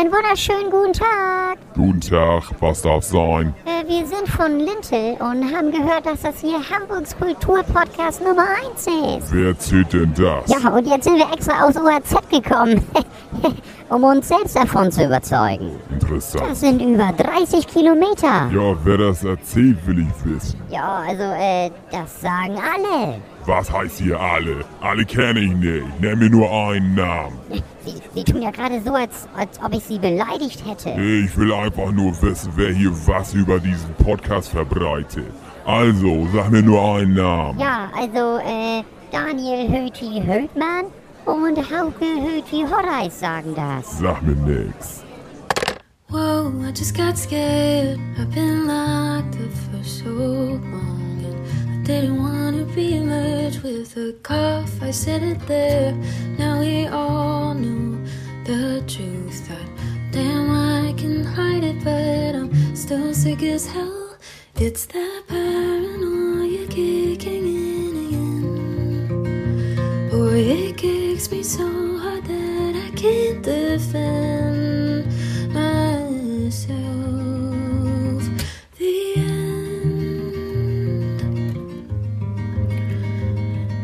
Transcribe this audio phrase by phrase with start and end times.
[0.00, 1.58] Einen wunderschönen guten Tag.
[1.74, 3.52] Guten Tag, was darf sein?
[3.66, 8.86] Äh, wir sind von Lintel und haben gehört, dass das hier Hamburgs Kulturpodcast Nummer 1
[8.86, 9.30] ist.
[9.30, 10.48] Wer erzählt denn das?
[10.48, 12.82] Ja, und jetzt sind wir extra aus ORZ gekommen,
[13.90, 15.78] um uns selbst davon zu überzeugen.
[15.90, 16.48] Interessant.
[16.48, 18.48] Das sind über 30 Kilometer.
[18.54, 20.58] Ja, wer das erzählt, will ich wissen.
[20.70, 23.20] Ja, also, äh, das sagen alle.
[23.46, 24.64] Was heißt hier alle?
[24.80, 26.00] Alle kenne ich nicht.
[26.00, 27.38] Nenn mir nur einen Namen.
[27.84, 30.90] Sie, Sie tun ja gerade so, als, als ob ich Sie beleidigt hätte.
[31.00, 35.32] Ich will einfach nur wissen, wer hier was über diesen Podcast verbreitet.
[35.64, 37.58] Also, sag mir nur einen Namen.
[37.58, 40.86] Ja, also, äh, Daniel Höti Höhtmann
[41.24, 43.98] und Hauke Höti Horreis sagen das.
[43.98, 45.04] Sag mir nix.
[46.08, 47.98] Whoa, I just got scared.
[48.18, 51.09] I've been locked up for so long.
[51.90, 54.80] Didn't want to be merged with a cough.
[54.80, 55.92] I said it there.
[56.38, 57.98] Now we all knew
[58.44, 59.40] the truth.
[59.48, 59.68] Thought,
[60.12, 64.16] damn, I can hide it, but I'm still sick as hell.
[64.54, 69.08] It's that paranoia kicking in again.
[70.10, 71.66] Boy, it kicks me so
[71.98, 75.10] hard that I can't defend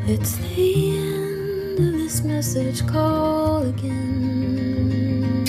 [0.09, 2.87] It's the end of this message.
[2.87, 5.45] Call again.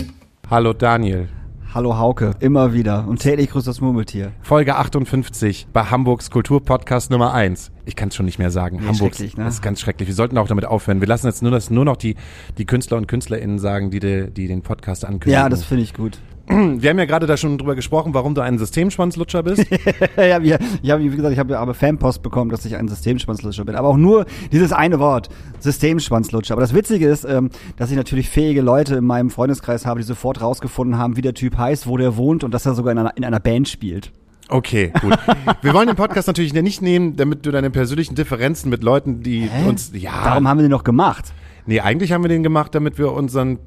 [0.50, 1.28] Hallo Daniel.
[1.76, 3.08] Hallo Hauke, immer wieder.
[3.08, 4.32] Und täglich grüßt das Murmeltier.
[4.42, 7.72] Folge 58 bei Hamburgs Kulturpodcast Nummer 1.
[7.86, 8.78] Ich kann es schon nicht mehr sagen.
[8.82, 9.30] Nee, Hamburgs, ne?
[9.36, 10.08] das ist ganz schrecklich.
[10.08, 11.02] Wir sollten auch damit aufhören.
[11.02, 12.16] Wir lassen jetzt nur, das, nur noch die,
[12.58, 15.34] die Künstler und Künstlerinnen sagen, die, de, die den Podcast ankündigen.
[15.34, 16.18] Ja, das finde ich gut.
[16.50, 19.66] Wir haben ja gerade da schon drüber gesprochen, warum du ein Systemschwanzlutscher bist.
[20.18, 23.66] ja, wir, ich habe, wie gesagt, ich habe aber Fanpost bekommen, dass ich ein Systemschwanzlutscher
[23.66, 23.76] bin.
[23.76, 25.28] Aber auch nur dieses eine Wort,
[25.60, 26.54] Systemschwanzlutscher.
[26.54, 30.06] Aber das Witzige ist, ähm, dass ich natürlich fähige Leute in meinem Freundeskreis habe, die
[30.06, 33.00] sofort rausgefunden haben, wie der Typ heißt, wo der wohnt und dass er sogar in
[33.00, 34.14] einer, in einer Band spielt.
[34.48, 35.18] Okay, gut.
[35.62, 39.50] Wir wollen den Podcast natürlich nicht nehmen, damit du deine persönlichen Differenzen mit Leuten, die
[39.50, 39.68] Hä?
[39.68, 40.24] uns, ja.
[40.24, 41.34] Darum haben wir den noch gemacht.
[41.66, 43.60] Nee, eigentlich haben wir den gemacht, damit wir unseren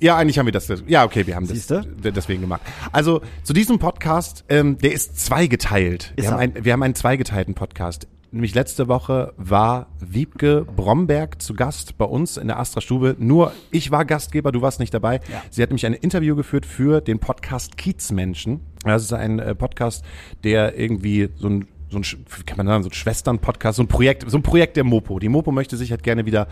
[0.00, 0.68] ja, eigentlich haben wir das.
[0.86, 1.86] Ja, okay, wir haben das Siehste?
[2.02, 2.62] deswegen gemacht.
[2.92, 6.12] Also zu diesem Podcast, ähm, der ist zweigeteilt.
[6.16, 8.08] Ist wir, haben ein, wir haben einen zweigeteilten Podcast.
[8.32, 13.16] Nämlich letzte Woche war Wiebke Bromberg zu Gast bei uns in der Astra Stube.
[13.18, 15.16] Nur ich war Gastgeber, du warst nicht dabei.
[15.30, 15.42] Ja.
[15.50, 18.60] Sie hat nämlich ein Interview geführt für den Podcast Kiezmenschen.
[18.84, 20.04] Das ist ein äh, Podcast,
[20.44, 22.04] der irgendwie so ein so ein,
[22.46, 25.18] kann man sagen, so ein Schwestern-Podcast, so ein Projekt, so ein Projekt der Mopo.
[25.18, 26.46] Die Mopo möchte sich halt gerne wieder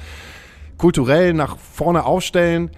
[0.78, 2.70] kulturell nach vorne aufstellen.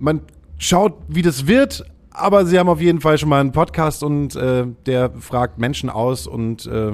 [0.00, 0.22] Man
[0.56, 4.34] schaut, wie das wird, aber sie haben auf jeden Fall schon mal einen Podcast und
[4.34, 6.92] äh, der fragt Menschen aus und äh,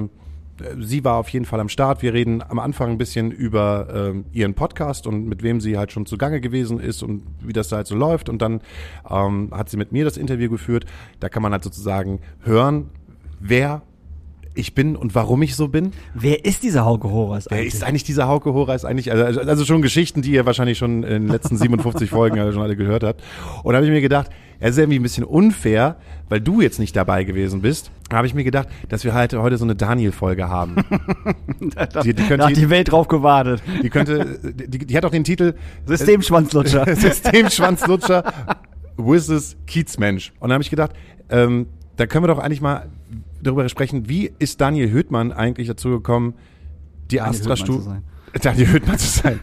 [0.77, 2.01] sie war auf jeden Fall am Start.
[2.01, 5.93] Wir reden am Anfang ein bisschen über äh, ihren Podcast und mit wem sie halt
[5.93, 8.27] schon zugange gewesen ist und wie das da halt so läuft.
[8.27, 8.59] Und dann
[9.09, 10.85] ähm, hat sie mit mir das Interview geführt.
[11.21, 12.89] Da kann man halt sozusagen hören,
[13.39, 13.83] wer
[14.57, 15.91] ich bin und warum ich so bin.
[16.13, 17.73] Wer ist dieser Hauke Wer eigentlich?
[17.73, 19.11] ist eigentlich dieser Hauke Horace eigentlich?
[19.11, 22.61] Also, also schon Geschichten, die ihr wahrscheinlich schon in den letzten 57 Folgen alle schon
[22.61, 23.23] alle gehört habt.
[23.63, 24.29] Und da habe ich mir gedacht,
[24.59, 25.97] er ist irgendwie ein bisschen unfair,
[26.29, 27.91] weil du jetzt nicht dabei gewesen bist.
[28.09, 30.75] Da habe ich mir gedacht, dass wir halt heute so eine Daniel-Folge haben.
[31.59, 33.61] die, die, da könnte, hat die Welt drauf gewartet.
[33.83, 35.53] die könnte, die, die hat auch den Titel
[35.85, 36.85] Systemschwanzlutscher.
[36.95, 38.23] Systemschwanzlutscher
[38.97, 40.33] versus Kiezmensch.
[40.39, 40.91] Und da habe ich gedacht,
[41.29, 42.89] ähm, da können wir doch eigentlich mal
[43.41, 46.33] darüber sprechen, wie ist Daniel Höhtmann eigentlich dazu gekommen,
[47.11, 48.01] die Astra-Stube...
[48.41, 49.39] Daniel Höhtmann zu sein.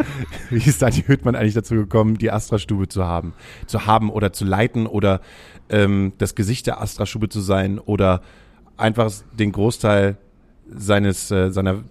[0.50, 3.32] Wie ist Daniel Höhtmann eigentlich dazu gekommen, die Astra-Stube zu haben?
[3.66, 5.20] Zu haben oder zu leiten oder
[5.68, 8.20] ähm, das Gesicht der Astra-Stube zu sein oder
[8.76, 10.16] einfach den Großteil
[10.66, 11.84] seines äh, seiner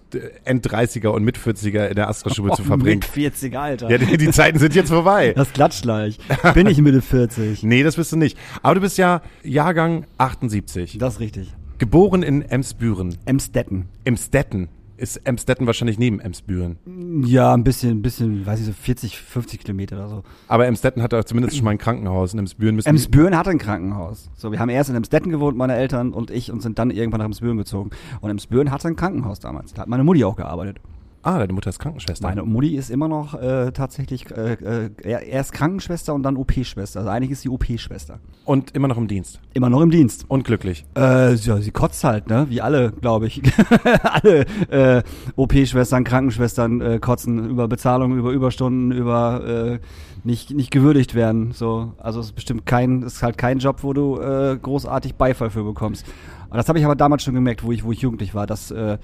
[0.44, 3.00] End-30er und Mit-40er in der Astra-Stube zu verbringen.
[3.00, 3.90] Mit 40 Alter.
[3.90, 5.32] Ja, die, die Zeiten sind jetzt vorbei.
[5.34, 6.18] das klatscht gleich.
[6.54, 7.62] Bin ich Mitte 40.
[7.74, 8.36] Nee, das bist du nicht.
[8.62, 10.98] Aber du bist ja Jahrgang 78.
[10.98, 11.52] Das ist richtig.
[11.78, 13.16] Geboren in Emsbüren.
[13.24, 13.86] Emstetten.
[14.04, 14.68] Emstetten.
[14.96, 16.78] Ist Emstetten wahrscheinlich neben Emsbüren.
[17.26, 20.22] Ja, ein bisschen, ein bisschen, weiß ich so, 40, 50 Kilometer oder so.
[20.46, 22.32] Aber Emstetten hat auch zumindest schon mal ein Krankenhaus.
[22.32, 24.30] In Emsbüren müssen Emsbüren hatte ein Krankenhaus.
[24.36, 27.18] So, wir haben erst in Emstetten gewohnt, meine Eltern und ich, und sind dann irgendwann
[27.18, 27.90] nach Emsbüren gezogen.
[28.20, 29.74] Und Emsbüren hatte ein Krankenhaus damals.
[29.74, 30.78] Da hat meine Mutti auch gearbeitet.
[31.24, 32.28] Ah, deine Mutter ist Krankenschwester.
[32.28, 37.00] Meine Mutti ist immer noch äh, tatsächlich äh, äh, erst Krankenschwester und dann OP-Schwester.
[37.00, 38.18] Also eigentlich ist sie OP-Schwester.
[38.44, 39.40] Und immer noch im Dienst.
[39.54, 40.26] Immer noch im Dienst.
[40.28, 40.84] Und glücklich.
[40.94, 42.44] Äh, ja, sie kotzt halt, ne?
[42.50, 43.40] Wie alle, glaube ich.
[44.02, 45.02] alle äh,
[45.36, 49.78] OP-Schwestern, Krankenschwestern äh, kotzen über Bezahlung, über Überstunden, über äh,
[50.24, 51.52] nicht, nicht gewürdigt werden.
[51.52, 55.14] So, also es ist bestimmt kein, es ist halt kein Job, wo du äh, großartig
[55.14, 56.04] Beifall für bekommst.
[56.50, 58.70] Und das habe ich aber damals schon gemerkt, wo ich, wo ich jugendlich war, dass
[58.70, 58.98] äh,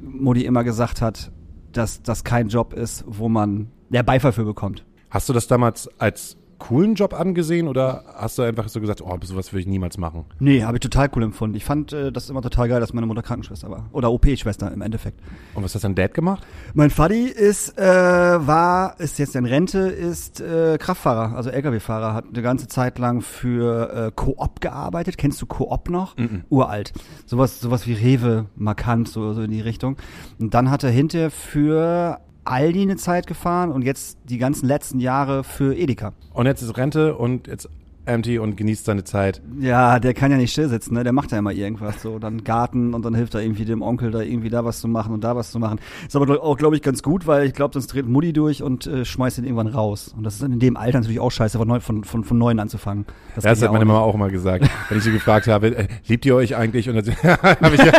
[0.00, 1.30] Modi immer gesagt hat,
[1.72, 4.84] dass das kein Job ist, wo man der Beifall für bekommt.
[5.10, 9.16] Hast du das damals als coolen Job angesehen oder hast du einfach so gesagt, oh,
[9.22, 10.24] sowas würde ich niemals machen?
[10.38, 11.56] Nee, habe ich total cool empfunden.
[11.56, 13.88] Ich fand äh, das immer total geil, dass meine Mutter Krankenschwester war.
[13.92, 15.20] Oder OP-Schwester im Endeffekt.
[15.54, 16.46] Und was hat dein Dad gemacht?
[16.74, 22.26] Mein Vati ist, äh, war, ist jetzt in Rente, ist äh, Kraftfahrer, also LKW-Fahrer, hat
[22.32, 25.18] eine ganze Zeit lang für äh, Coop gearbeitet.
[25.18, 26.16] Kennst du Coop noch?
[26.48, 26.92] Uralt.
[27.26, 29.96] Sowas, sowas wie Rewe, markant, so, so in die Richtung.
[30.38, 35.00] Und dann hat er hinterher für Aldi eine Zeit gefahren und jetzt die ganzen letzten
[35.00, 36.12] Jahre für Edeka.
[36.32, 37.68] Und jetzt ist Rente und jetzt
[38.08, 39.42] empty und genießt seine Zeit.
[39.60, 41.04] Ja, der kann ja nicht still sitzen, ne?
[41.04, 44.10] Der macht ja immer irgendwas so, dann Garten und dann hilft er irgendwie dem Onkel
[44.10, 45.78] da irgendwie da was zu machen und da was zu machen.
[46.06, 48.86] Ist aber auch glaube ich ganz gut, weil ich glaube, sonst dreht Mutti durch und
[48.86, 50.14] äh, schmeißt ihn irgendwann raus.
[50.16, 53.04] Und das ist in dem Alter natürlich auch scheiße, von von, von, von neuen anzufangen.
[53.34, 55.88] Das Ja, das hat meine Mama auch immer gesagt, wenn ich sie gefragt habe, äh,
[56.06, 56.88] liebt ihr euch eigentlich?
[56.88, 57.14] Und dann
[57.62, 57.80] habe ich.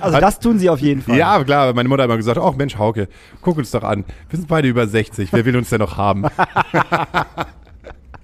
[0.00, 1.16] Also das tun sie auf jeden Fall.
[1.16, 3.08] ja, klar, meine Mutter hat immer gesagt, ach Mensch, Hauke,
[3.42, 4.04] guck uns doch an.
[4.28, 6.24] Wir sind beide über 60, wer will uns denn noch haben?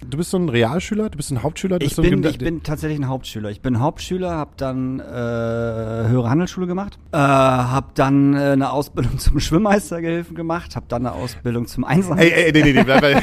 [0.09, 1.79] Du bist so ein Realschüler, du bist ein Hauptschüler?
[1.79, 3.49] Du Ich bist so ein bin, Gymna- ich bin tatsächlich ein Hauptschüler.
[3.49, 9.17] Ich bin Hauptschüler, habe dann äh, höhere Handelsschule gemacht, äh, habe dann äh, eine Ausbildung
[9.19, 12.27] zum Schwimmmeistergehilfen gemacht, habe dann eine Ausbildung zum Einzelhandel.
[12.31, 13.21] Ey, ey, nee, nee, nee, bleib bei.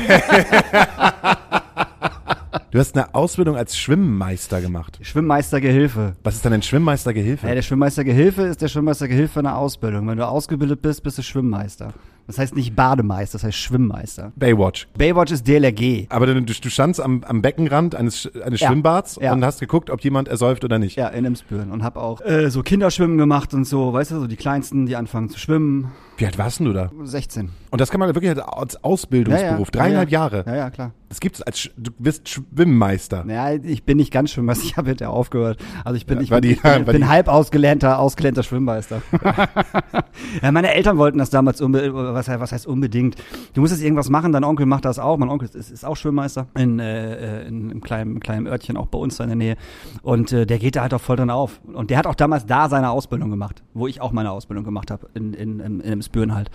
[2.70, 4.98] Du hast eine Ausbildung als Schwimmmeister gemacht.
[5.02, 6.14] Schwimmmeistergehilfe.
[6.24, 7.46] Was ist denn ein Schwimmmeistergehilfe?
[7.46, 10.08] Ja, der Schwimmmeistergehilfe ist der Schwimmmeistergehilfe eine Ausbildung.
[10.08, 11.92] Wenn du ausgebildet bist, bist du Schwimmmeister.
[12.26, 14.32] Das heißt nicht Bademeister, das heißt Schwimmmeister.
[14.36, 14.88] Baywatch.
[14.96, 16.06] Baywatch ist DLRG.
[16.08, 19.32] Aber du, du standst am, am Beckenrand eines, eines Ja, Schwimmbads ja.
[19.32, 20.96] und hast geguckt, ob jemand ersäuft oder nicht.
[20.96, 21.70] Ja, in Emsbüren.
[21.70, 24.96] Und hab auch äh, so Kinderschwimmen gemacht und so, weißt du, so die Kleinsten, die
[24.96, 25.90] anfangen zu schwimmen.
[26.22, 26.88] Wie alt warst denn du da?
[27.02, 27.48] 16.
[27.70, 29.72] Und das kann man wirklich als Ausbildungsberuf.
[29.72, 30.44] Dreieinhalb ja, Jahre.
[30.46, 30.92] Ja, ja, klar.
[31.08, 33.24] Das gibt's als, du bist Schwimmmeister.
[33.24, 35.58] Naja, ich bin nicht ganz Schwimmmeister, ich habe hinterher aufgehört.
[35.84, 39.02] Also ich bin, Ja, ich bin, die- ich bin, bin halb ausgelernter, ausgelernter Schwimmmeister.
[40.42, 43.16] ja, meine Eltern wollten das damals unbedingt, was, was heißt unbedingt?
[43.52, 45.18] Du musst jetzt irgendwas machen, dein Onkel macht das auch.
[45.18, 48.98] Mein Onkel ist, ist auch Schwimmmeister in, äh, in einem kleinen, kleinen Örtchen, auch bei
[48.98, 49.56] uns da in der Nähe.
[50.02, 51.60] Und äh, der geht da halt auch voll drin auf.
[51.72, 54.90] Und der hat auch damals da seine Ausbildung gemacht, wo ich auch meine Ausbildung gemacht
[54.90, 56.50] habe, in, in, in, in einem Spüren halt.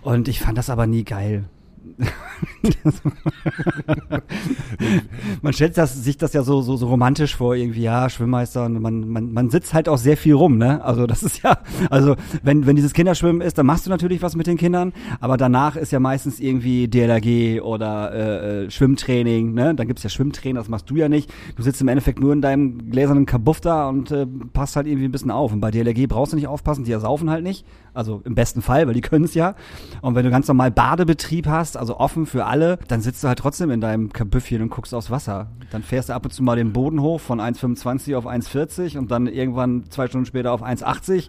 [0.00, 1.44] Und ich fand das aber nie geil.
[5.42, 8.80] man stellt das, sich das ja so, so, so romantisch vor, irgendwie, ja, Schwimmmeister und
[8.80, 10.84] man, man, man sitzt halt auch sehr viel rum, ne?
[10.84, 11.58] Also das ist ja,
[11.90, 15.36] also wenn, wenn dieses Kinderschwimmen ist, dann machst du natürlich was mit den Kindern, aber
[15.36, 19.74] danach ist ja meistens irgendwie DLRG oder äh, äh, Schwimmtraining, ne?
[19.74, 21.32] Dann gibt's ja Schwimmtraining, das machst du ja nicht.
[21.56, 25.06] Du sitzt im Endeffekt nur in deinem gläsernen Kabuff da und äh, passt halt irgendwie
[25.06, 25.52] ein bisschen auf.
[25.52, 27.66] Und bei DLRG brauchst du nicht aufpassen, die ersaufen halt nicht.
[27.92, 29.54] Also im besten Fall, weil die können es ja.
[30.02, 33.38] Und wenn du ganz normal Badebetrieb hast, also offen für alle, dann sitzt du halt
[33.38, 35.48] trotzdem in deinem Kabüffchen und guckst aufs Wasser.
[35.70, 39.10] Dann fährst du ab und zu mal den Boden hoch von 1,25 auf 1,40 und
[39.10, 41.28] dann irgendwann zwei Stunden später auf 1,80.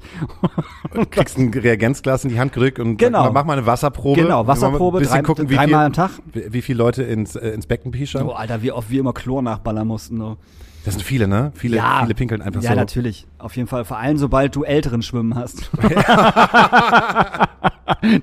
[1.11, 3.31] Kriegst ein Reagenzglas in die Hand gerückt und Genau.
[3.31, 4.21] mach mal eine Wasserprobe.
[4.21, 6.11] Genau, Wasserprobe, drei- gucken, wie dreimal viel, am Tag.
[6.33, 8.23] Wie, viele Leute ins, äh, ins Becken pischern.
[8.27, 10.17] Oh, Alter, wie oft wir immer Chlor nachballern mussten.
[10.17, 10.37] So.
[10.85, 11.51] Das sind viele, ne?
[11.55, 12.75] Viele, viele pinkeln einfach ja, so.
[12.75, 13.25] natürlich.
[13.39, 13.85] Auf jeden Fall.
[13.85, 15.69] Vor allem, sobald du älteren Schwimmen hast.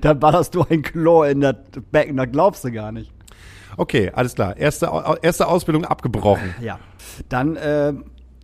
[0.01, 1.57] da ballerst du ein Chlor in das
[1.91, 3.13] Becken, da glaubst du gar nicht.
[3.77, 4.57] Okay, alles klar.
[4.57, 4.91] Erste,
[5.23, 6.55] erste Ausbildung abgebrochen.
[6.61, 6.79] Ja.
[7.29, 7.95] Dann äh,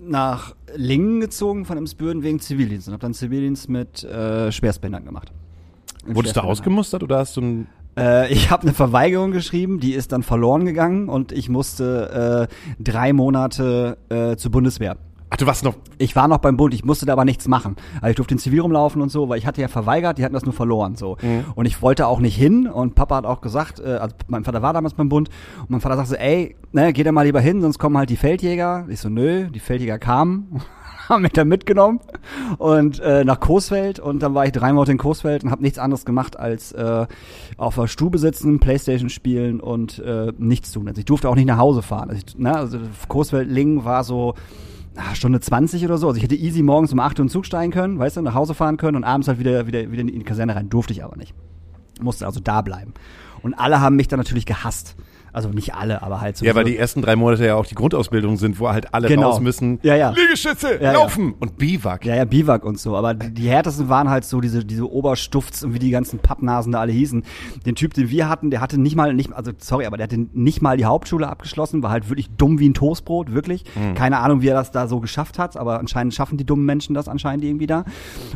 [0.00, 5.32] nach Lingen gezogen von Emsbüren wegen Zivildienst und habe dann Zivildienst mit äh, Schwerstbändern gemacht.
[6.06, 7.66] Wurdest du ausgemustert oder hast du ein.
[7.98, 12.82] Äh, ich habe eine Verweigerung geschrieben, die ist dann verloren gegangen und ich musste äh,
[12.82, 14.96] drei Monate äh, zur Bundeswehr.
[15.30, 15.74] Ach, du warst noch.
[15.98, 17.76] Ich war noch beim Bund, ich musste da aber nichts machen.
[17.96, 20.32] Also ich durfte in Zivil rumlaufen und so, weil ich hatte ja verweigert, die hatten
[20.32, 21.18] das nur verloren so.
[21.54, 24.62] Und ich wollte auch nicht hin und Papa hat auch gesagt, äh, also mein Vater
[24.62, 25.28] war damals beim Bund
[25.60, 28.16] und mein Vater sagte, ey, ne, geh da mal lieber hin, sonst kommen halt die
[28.16, 28.86] Feldjäger.
[28.88, 30.62] Ich so, nö, die Feldjäger kamen,
[31.14, 32.00] haben mich dann mitgenommen
[32.58, 35.78] und äh, nach Coesfeld und dann war ich drei Monate in Coesfeld und habe nichts
[35.78, 37.06] anderes gemacht als äh,
[37.56, 40.88] auf der Stube sitzen, Playstation spielen und äh, nichts tun.
[40.88, 42.10] Also ich durfte auch nicht nach Hause fahren.
[42.10, 44.34] Also, ich, ne, also Coesfeld-Lingen war so
[44.96, 46.08] ah, Stunde 20 oder so.
[46.08, 48.34] Also ich hätte easy morgens um 8 Uhr in Zug steigen können, weißt du, nach
[48.34, 50.68] Hause fahren können und abends halt wieder, wieder, wieder in die Kaserne rein.
[50.68, 51.34] Durfte ich aber nicht.
[52.00, 52.94] Musste also da bleiben.
[53.42, 54.96] Und alle haben mich dann natürlich gehasst.
[55.38, 56.44] Also nicht alle, aber halt so.
[56.44, 59.28] Ja, weil die ersten drei Monate ja auch die Grundausbildung sind, wo halt alle Genau.
[59.30, 59.78] raus müssen.
[59.84, 60.10] Ja, ja.
[60.10, 60.92] Liegestütze, Ja, ja.
[60.94, 62.04] laufen und Biwak.
[62.04, 62.96] Ja, ja, Biwak und so.
[62.96, 66.80] Aber die, härtesten waren halt so diese, diese Oberstufts und wie die ganzen Pappnasen da
[66.80, 67.22] alle hießen.
[67.64, 70.18] Den Typ, den wir hatten, der hatte nicht mal, nicht, also sorry, aber der hatte
[70.32, 73.62] nicht mal die Hauptschule abgeschlossen, war halt wirklich dumm wie ein Toastbrot, wirklich.
[73.94, 76.94] Keine Ahnung, wie er das da so geschafft hat, aber anscheinend schaffen die dummen Menschen
[76.94, 77.84] das anscheinend irgendwie da.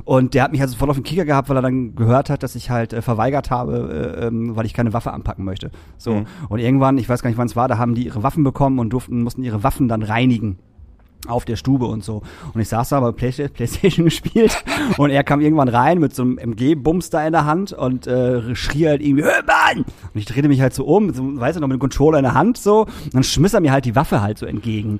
[0.05, 2.45] Und der hat mich also voll auf den Kicker gehabt, weil er dann gehört hat,
[2.45, 5.73] dass ich halt äh, verweigert habe, äh, ähm, weil ich keine Waffe anpacken möchte.
[5.99, 6.23] So.
[6.49, 8.79] Und irgendwann, ich weiß gar nicht, wann es war, da haben die ihre Waffen bekommen
[8.79, 10.59] und durften, mussten ihre Waffen dann reinigen.
[11.29, 12.23] auf der Stube und so.
[12.53, 14.65] Und ich saß da Play Playstation gespielt
[14.99, 18.57] und er kam irgendwann rein mit so einem MG-Bums da in der Hand und äh,
[18.57, 19.85] schrie halt irgendwie, hör Mann!
[19.85, 22.25] Und ich drehte mich halt so um, so, weißt du, noch mit dem Controller in
[22.25, 24.99] der Hand so und dann schmiss er mir halt die Waffe halt so entgegen.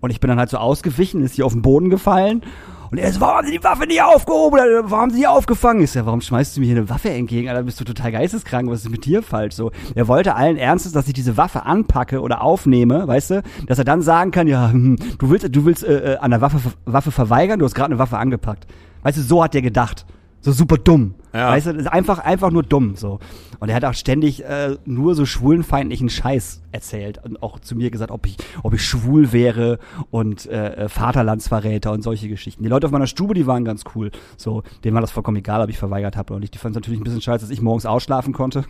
[0.00, 2.42] Und ich bin dann halt so ausgewichen, ist hier auf den Boden gefallen.
[2.90, 4.58] Und er ist, warum haben Sie die Waffe nicht aufgehoben?
[4.58, 5.82] Warum haben Sie die aufgefangen?
[5.82, 7.48] Ich so, warum schmeißt du mir hier eine Waffe entgegen?
[7.48, 8.70] Alter, bist du total geisteskrank?
[8.70, 9.54] Was ist mit dir falsch?
[9.54, 13.42] So, er wollte allen Ernstes, dass ich diese Waffe anpacke oder aufnehme, weißt du?
[13.66, 16.40] Dass er dann sagen kann, ja, hm, du willst, du willst äh, äh, an der
[16.40, 18.66] Waffe, Waffe verweigern, du hast gerade eine Waffe angepackt.
[19.02, 20.06] Weißt du, so hat der gedacht.
[20.46, 21.16] So super dumm.
[21.34, 21.48] Ja.
[21.48, 23.18] Weißt du, einfach, einfach nur dumm, so.
[23.58, 27.90] Und er hat auch ständig äh, nur so schwulenfeindlichen Scheiß erzählt und auch zu mir
[27.90, 29.80] gesagt, ob ich, ob ich schwul wäre
[30.12, 32.62] und äh, äh, Vaterlandsverräter und solche Geschichten.
[32.62, 34.12] Die Leute auf meiner Stube, die waren ganz cool.
[34.36, 36.54] So, denen war das vollkommen egal, ob ich verweigert habe oder nicht.
[36.54, 38.66] Die fanden es natürlich ein bisschen scheiße, dass ich morgens ausschlafen konnte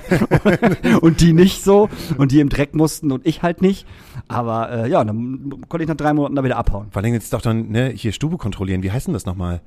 [1.00, 3.86] und die nicht so und die im Dreck mussten und ich halt nicht.
[4.26, 6.88] Aber äh, ja, dann konnte ich nach drei Monaten da wieder abhauen.
[6.90, 8.82] Vor allem jetzt doch dann, ne, hier Stube kontrollieren.
[8.82, 9.60] Wie heißt denn das nochmal?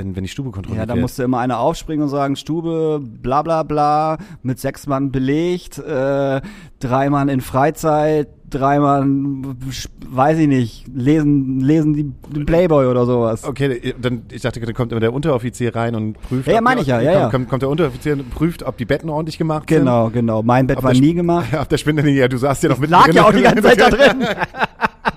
[0.00, 1.02] Wenn, wenn die Stube kontrolliert Ja, da wird?
[1.02, 6.40] musste immer einer aufspringen und sagen, Stube, bla bla bla, mit sechs Mann belegt, äh,
[6.78, 13.04] drei Mann in Freizeit, drei Mann, sch- weiß ich nicht, lesen, lesen die, Playboy oder
[13.04, 13.44] sowas.
[13.44, 16.48] Okay, dann, ich dachte, dann kommt immer der Unteroffizier rein und prüft.
[16.48, 17.50] Ja, ja, meine ich ja, ja, kommt, ja.
[17.50, 20.42] Kommt, der Unteroffizier und prüft, ob die Betten ordentlich gemacht Genau, genau.
[20.42, 21.44] Mein Bett Ob war nie gemacht.
[21.44, 21.52] sind.
[21.54, 23.62] Ja, auf der Spinde, ja, du saßt ja noch mit Lag ja auch die ganze
[23.62, 24.24] Zeit da drin.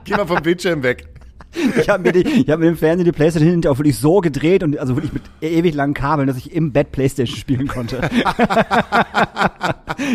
[0.04, 1.08] Geh mal vom Bildschirm weg.
[1.80, 4.22] Ich habe mir, die- ich hab mir im Fernsehen die Playstation hinterher auch wirklich so
[4.22, 8.02] gedreht und also wirklich mit ewig langen Kabeln, dass ich im Bett Playstation spielen konnte.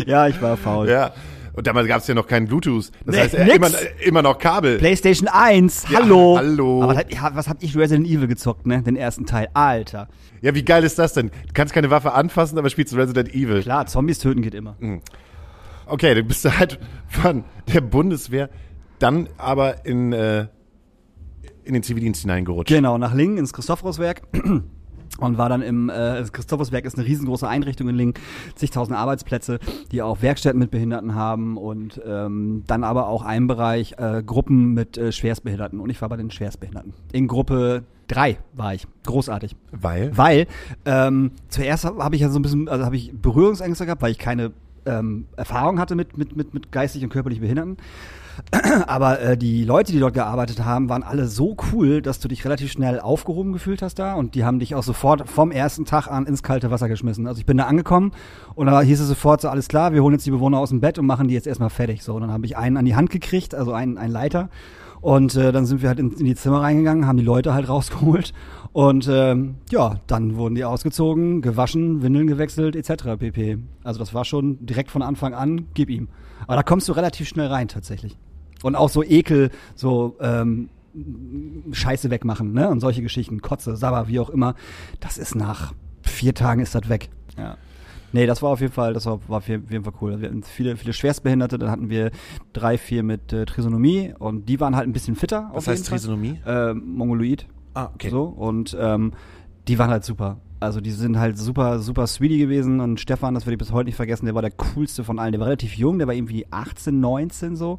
[0.06, 0.88] ja, ich war faul.
[0.88, 1.12] Ja.
[1.54, 2.92] Und damals gab es ja noch keinen Bluetooth.
[3.04, 3.56] Das Nee, heißt, äh, nix.
[3.56, 3.68] immer,
[4.04, 4.78] immer noch Kabel.
[4.78, 6.36] PlayStation 1, Ja, hallo.
[6.38, 6.82] hallo.
[6.84, 8.80] Aber was hab, ja, was hab ich Resident Evil gezockt, ne?
[8.82, 9.48] Den ersten Teil.
[9.54, 10.06] Alter.
[10.40, 11.28] Ja, wie geil ist das denn?
[11.48, 13.62] Du kannst keine Waffe anfassen, aber spielst Resident Evil.
[13.62, 14.76] Klar, Zombies töten geht immer.
[15.86, 16.78] Okay, dann bist du halt
[17.08, 17.42] von
[17.72, 18.50] der Bundeswehr
[19.00, 20.46] dann aber in, äh,
[21.68, 22.74] in den Zivildienst hineingerutscht.
[22.74, 24.22] Genau, nach Lingen ins Christophoruswerk.
[25.18, 28.14] Und war dann im, äh, das Christophoruswerk ist eine riesengroße Einrichtung in Lingen,
[28.54, 29.58] zigtausend Arbeitsplätze,
[29.90, 34.74] die auch Werkstätten mit Behinderten haben und ähm, dann aber auch einen Bereich äh, Gruppen
[34.74, 35.80] mit äh, Schwerstbehinderten.
[35.80, 36.94] Und ich war bei den Schwerstbehinderten.
[37.12, 38.86] In Gruppe drei war ich.
[39.06, 39.56] Großartig.
[39.72, 40.16] Weil?
[40.16, 40.46] Weil
[40.84, 44.12] ähm, zuerst habe hab ich ja so ein bisschen, also habe ich Berührungsängste gehabt, weil
[44.12, 44.52] ich keine
[44.86, 47.76] ähm, Erfahrung hatte mit, mit, mit, mit geistig und körperlich Behinderten.
[48.86, 52.44] Aber äh, die Leute, die dort gearbeitet haben, waren alle so cool, dass du dich
[52.44, 56.08] relativ schnell aufgehoben gefühlt hast da und die haben dich auch sofort vom ersten Tag
[56.08, 57.26] an ins kalte Wasser geschmissen.
[57.26, 58.12] Also ich bin da angekommen
[58.54, 60.80] und da hieß es sofort so, alles klar, wir holen jetzt die Bewohner aus dem
[60.80, 62.02] Bett und machen die jetzt erstmal fertig.
[62.02, 64.48] So, und dann habe ich einen an die Hand gekriegt, also einen, einen Leiter.
[65.00, 67.68] Und äh, dann sind wir halt in, in die Zimmer reingegangen, haben die Leute halt
[67.68, 68.32] rausgeholt
[68.72, 73.16] und ähm, ja, dann wurden die ausgezogen, gewaschen, Windeln gewechselt etc.
[73.18, 73.58] pp.
[73.84, 76.08] Also das war schon direkt von Anfang an, gib ihm.
[76.46, 78.16] Aber da kommst du relativ schnell rein tatsächlich.
[78.62, 80.68] Und auch so Ekel, so ähm,
[81.72, 82.68] Scheiße wegmachen, ne?
[82.68, 84.54] Und solche Geschichten, Kotze, Sabber, wie auch immer.
[85.00, 87.08] Das ist nach vier Tagen ist das weg.
[87.36, 87.56] Ja.
[88.12, 90.20] Nee, das war auf jeden Fall, das war, war auf jeden Fall cool.
[90.20, 92.10] Wir hatten viele, viele Schwerstbehinderte, dann hatten wir
[92.54, 95.50] drei, vier mit äh, Trisonomie und die waren halt ein bisschen fitter.
[95.52, 95.86] Was heißt.
[95.86, 96.40] Trisonomie?
[96.46, 97.46] Äh, Mongoloid.
[97.74, 98.08] Ah, okay.
[98.08, 99.12] So, und ähm,
[99.68, 100.38] die waren halt super.
[100.60, 103.86] Also die sind halt super, super sweetie gewesen und Stefan, das werde ich bis heute
[103.86, 105.32] nicht vergessen, der war der coolste von allen.
[105.32, 107.78] Der war relativ jung, der war irgendwie 18, 19 so.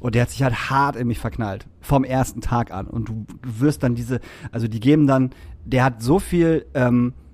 [0.00, 1.66] Und der hat sich halt hart in mich verknallt.
[1.80, 2.86] Vom ersten Tag an.
[2.86, 4.20] Und du, wirst dann diese,
[4.50, 5.30] also die geben dann,
[5.64, 7.27] der hat so viel, ähm, äh,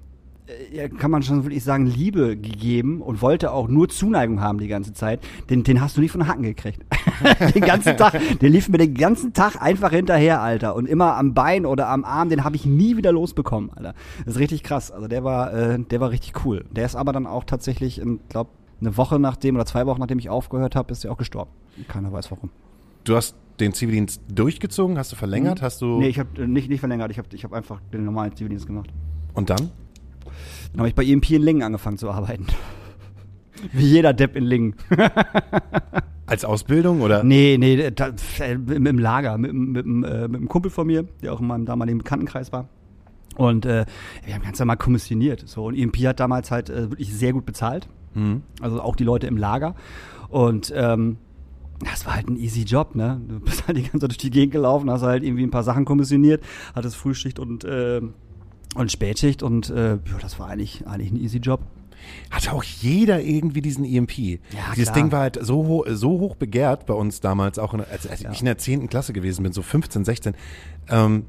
[0.73, 4.69] ja, kann man schon wirklich sagen, Liebe gegeben und wollte auch nur Zuneigung haben die
[4.69, 5.21] ganze Zeit.
[5.49, 6.81] Den, den hast du nicht von den Hacken gekriegt.
[7.55, 10.77] den ganzen Tag, der lief mir den ganzen Tag einfach hinterher, Alter.
[10.77, 13.95] Und immer am Bein oder am Arm, den habe ich nie wieder losbekommen, Alter.
[14.25, 14.91] Das ist richtig krass.
[14.91, 16.65] Also der war, äh, der war richtig cool.
[16.71, 20.19] Der ist aber dann auch tatsächlich, ich glaube, eine Woche nachdem oder zwei Wochen nachdem
[20.19, 21.51] ich aufgehört habe, ist er auch gestorben.
[21.89, 22.51] Keiner weiß warum.
[23.05, 26.01] Du hast den Zivildienst durchgezogen, hast du verlängert, hast du.
[26.01, 27.11] Nee, ich habe äh, nicht, nicht verlängert.
[27.11, 28.91] Ich habe ich hab einfach den normalen Zivildienst gemacht.
[29.33, 29.71] Und dann?
[30.73, 32.47] Dann habe ich bei EMP in Lingen angefangen zu arbeiten.
[33.73, 34.75] Wie jeder Depp in Lingen.
[36.27, 37.23] Als Ausbildung oder?
[37.23, 38.11] Nee, nee, da,
[38.41, 41.47] äh, im, Lager mit, mit, mit, äh, mit einem Kumpel von mir, der auch in
[41.47, 42.69] meinem damaligen Bekanntenkreis war.
[43.37, 43.85] Und äh,
[44.25, 45.47] wir haben ganz normal kommissioniert.
[45.47, 47.89] So, und EMP hat damals halt äh, wirklich sehr gut bezahlt.
[48.15, 48.43] Mhm.
[48.61, 49.75] Also auch die Leute im Lager.
[50.29, 51.19] Und ähm,
[51.81, 53.21] das war halt ein easy Job, ne?
[53.29, 55.65] Du bist halt die ganze Zeit durch die Gegend gelaufen, hast halt irgendwie ein paar
[55.65, 56.43] Sachen kommissioniert,
[56.75, 58.01] hattest Frühschicht und, äh,
[58.75, 61.61] und Spätschicht und äh, ja, das war eigentlich, eigentlich ein easy Job.
[62.31, 64.19] Hatte auch jeder irgendwie diesen EMP.
[64.19, 64.39] Ja,
[64.77, 64.95] Dieses klar.
[64.95, 68.21] Ding war halt so, ho so hoch begehrt bei uns damals, auch in, als, als
[68.23, 68.31] Ja.
[68.31, 68.89] ich in der 10.
[68.89, 70.35] Klasse gewesen bin, so 15, 16.
[70.91, 71.25] Ähm,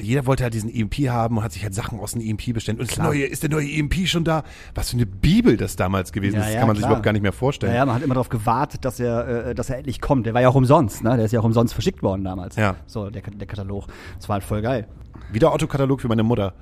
[0.00, 2.78] jeder wollte halt diesen EMP haben und hat sich halt Sachen aus dem EMP bestellt.
[2.78, 4.44] Und das neue, ist der neue EMP schon da?
[4.74, 6.90] Was für eine Bibel das damals gewesen Ja, ist, das ja, kann man sich klar.
[6.92, 7.72] überhaupt gar nicht mehr vorstellen.
[7.72, 10.24] Naja, man hat immer darauf gewartet, dass er, äh, dass er endlich kommt.
[10.26, 11.16] Der war ja auch umsonst, ne?
[11.16, 12.56] Der ist ja auch umsonst verschickt worden damals.
[12.56, 12.76] Ja.
[12.86, 13.86] So, der, der Katalog.
[14.16, 14.86] Das war halt voll geil.
[15.32, 16.54] Wieder Autokatalog für meine Mutter.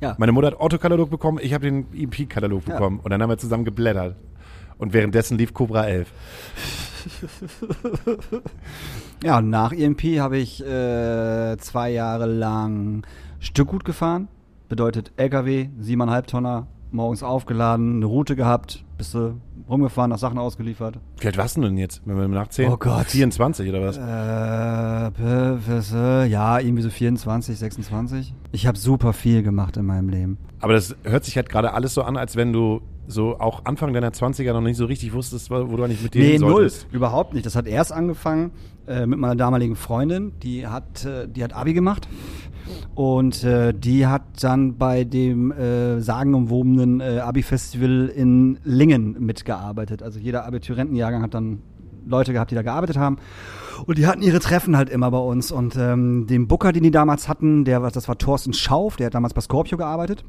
[0.00, 0.14] Ja.
[0.18, 2.74] Meine Mutter hat Autokatalog bekommen, ich habe den EP-Katalog Ja.
[2.74, 2.98] bekommen.
[3.00, 4.16] Und dann haben wir zusammen geblättert.
[4.78, 6.10] Und währenddessen lief Cobra 11.
[9.22, 13.02] Ja, nach EMP habe ich äh, zwei Jahre lang
[13.38, 14.28] Stückgut gefahren.
[14.70, 19.38] Bedeutet LKW, siebeneinhalb Tonner, morgens aufgeladen, eine Route gehabt, bist du
[19.70, 20.98] rumgefahren, hast Sachen ausgeliefert.
[21.18, 22.72] Wie alt warst du denn jetzt, wenn wir nachzählen?
[22.72, 23.06] Oh Gott.
[23.06, 23.78] 24 oder?
[23.88, 25.10] Äh,
[25.66, 28.34] was, äh, ja, irgendwie so 24, 26.
[28.52, 30.38] Ich habe super viel gemacht in meinem Leben.
[30.60, 33.92] Aber das hört sich halt gerade alles so an, als wenn du so auch Anfang
[33.92, 36.52] deiner 20er noch nicht so richtig wusstest, wo du eigentlich mit dir Nee, hin null.
[36.52, 36.86] solltest.
[36.92, 37.44] Überhaupt nicht.
[37.44, 38.52] Das hat erst angefangen
[38.86, 40.32] äh, mit meiner damaligen Freundin.
[40.42, 42.08] Die hat, äh, die hat Abi gemacht.
[42.94, 50.02] Und äh, die hat dann bei dem äh, sagenumwobenen äh, Abi-Festival in Lingen mitgearbeitet.
[50.02, 51.62] Also jeder Abiturientenjahrgang hat dann
[52.06, 53.16] Leute gehabt, die da gearbeitet haben.
[53.86, 55.52] Und die hatten ihre Treffen halt immer bei uns.
[55.52, 59.14] Und ähm, den Booker, den die damals hatten, der das war Thorsten Schauf, der hat
[59.14, 60.24] damals bei Scorpio gearbeitet,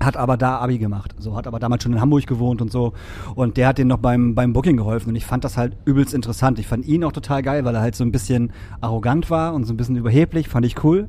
[0.00, 1.14] hat aber da Abi gemacht.
[1.18, 2.92] So, hat aber damals schon in Hamburg gewohnt und so.
[3.34, 5.10] Und der hat denen noch beim, beim Booking geholfen.
[5.10, 6.58] Und ich fand das halt übelst interessant.
[6.58, 9.64] Ich fand ihn auch total geil, weil er halt so ein bisschen arrogant war und
[9.64, 10.48] so ein bisschen überheblich.
[10.48, 11.08] Fand ich cool.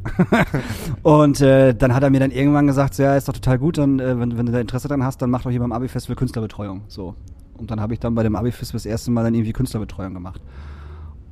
[1.04, 3.78] und äh, dann hat er mir dann irgendwann gesagt, so, ja, ist doch total gut,
[3.78, 6.16] dann, äh, wenn, wenn du da Interesse dran hast, dann mach doch hier beim Abi-Festival
[6.16, 6.82] Künstlerbetreuung.
[6.88, 7.16] So.
[7.58, 10.42] Und dann habe ich dann bei dem Abi-Festival das erste Mal dann irgendwie Künstlerbetreuung gemacht.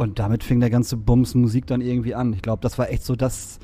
[0.02, 2.34] Und damit fing der ganze Bums Musik dann irgendwie an.
[2.34, 3.60] Ich glaube, das war echt so das,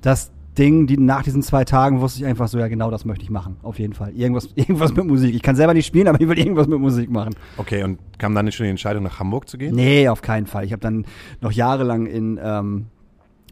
[0.00, 3.24] das Ding, die nach diesen zwei Tagen wusste ich einfach so, ja genau das möchte
[3.24, 3.58] ich machen.
[3.62, 4.14] Auf jeden Fall.
[4.14, 5.34] Irgendwas, irgendwas mit Musik.
[5.34, 7.34] Ich kann selber nicht spielen, aber ich will irgendwas mit Musik machen.
[7.58, 9.74] Okay, und kam dann schon die Entscheidung, nach Hamburg zu gehen?
[9.74, 10.64] Nee, auf keinen Fall.
[10.64, 11.04] Ich habe dann
[11.42, 12.86] noch jahrelang in, ähm,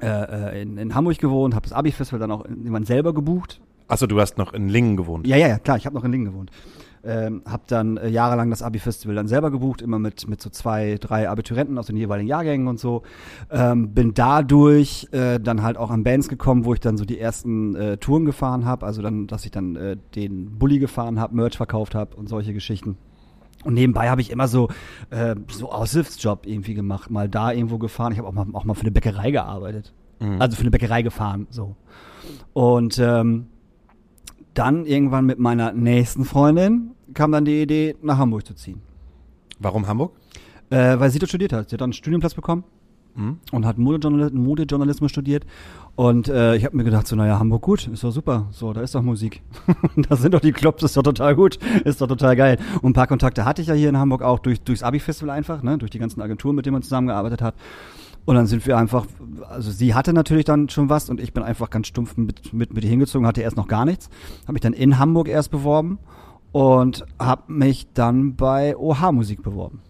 [0.00, 3.60] äh, äh, in, in Hamburg gewohnt, habe das Abi-Festival dann auch irgendwann selber gebucht.
[3.86, 5.26] Achso, du hast noch in Lingen gewohnt.
[5.26, 6.50] Ja, ja, ja, klar, ich habe noch in Lingen gewohnt.
[7.06, 10.96] Ähm, hab dann äh, jahrelang das Abi-Festival dann selber gebucht, immer mit, mit so zwei,
[11.00, 13.02] drei Abiturienten aus den jeweiligen Jahrgängen und so.
[13.50, 17.18] Ähm, bin dadurch äh, dann halt auch an Bands gekommen, wo ich dann so die
[17.18, 18.86] ersten äh, Touren gefahren habe.
[18.86, 22.54] Also dann, dass ich dann äh, den Bulli gefahren habe, Merch verkauft habe und solche
[22.54, 22.96] Geschichten.
[23.64, 24.68] Und nebenbei habe ich immer so
[25.10, 28.12] äh, so Aushilfsjob irgendwie gemacht, mal da irgendwo gefahren.
[28.12, 29.92] Ich habe auch mal, auch mal für eine Bäckerei gearbeitet.
[30.38, 31.76] Also für eine Bäckerei gefahren, so.
[32.52, 33.46] Und ähm,
[34.54, 38.82] dann irgendwann mit meiner nächsten Freundin kam dann die Idee, nach Hamburg zu ziehen.
[39.58, 40.12] Warum Hamburg?
[40.70, 41.68] Äh, weil sie dort studiert hat.
[41.70, 42.64] Sie hat dann einen Studienplatz bekommen
[43.16, 43.38] Mhm.
[43.52, 45.44] und hat Modejournal Modejournalismus studiert.
[45.94, 48.48] Und äh, ich habe mir gedacht, so, naja, Hamburg gut, ist doch super.
[48.50, 49.42] So, da ist doch Musik.
[50.08, 52.58] da sind doch die Clubs, ist doch total gut, ist doch total geil.
[52.82, 55.62] Und ein paar Kontakte hatte ich ja hier in Hamburg auch durch, durchs Abi-Festival einfach,
[55.62, 57.54] ne, durch die ganzen Agenturen, mit denen man zusammengearbeitet hat.
[58.24, 59.06] Und dann sind wir einfach,
[59.48, 62.74] also sie hatte natürlich dann schon was und ich bin einfach ganz stumpf mit, mit,
[62.74, 64.08] mit ihr hingezogen, hatte erst noch gar nichts.
[64.44, 65.98] Habe mich dann in Hamburg erst beworben
[66.54, 69.80] und habe mich dann bei OH Musik beworben.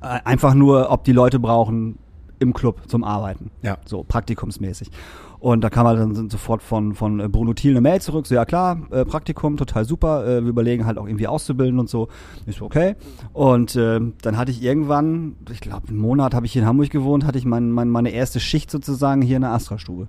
[0.00, 1.98] Äh, Einfach nur, ob die Leute brauchen
[2.38, 3.50] im Club zum Arbeiten.
[3.62, 3.78] Ja.
[3.84, 4.92] So praktikumsmäßig.
[5.40, 8.36] Und da kam halt dann sofort von, von äh, Bruno Thiel eine Mail zurück, so
[8.36, 12.06] ja klar, äh, Praktikum, total super, äh, wir überlegen halt auch irgendwie auszubilden und so.
[12.46, 12.94] Ich so, okay.
[13.32, 16.90] Und äh, dann hatte ich irgendwann, ich glaube einen Monat habe ich hier in Hamburg
[16.90, 20.06] gewohnt, hatte ich mein, mein, meine erste Schicht sozusagen hier in der Astra-Stube.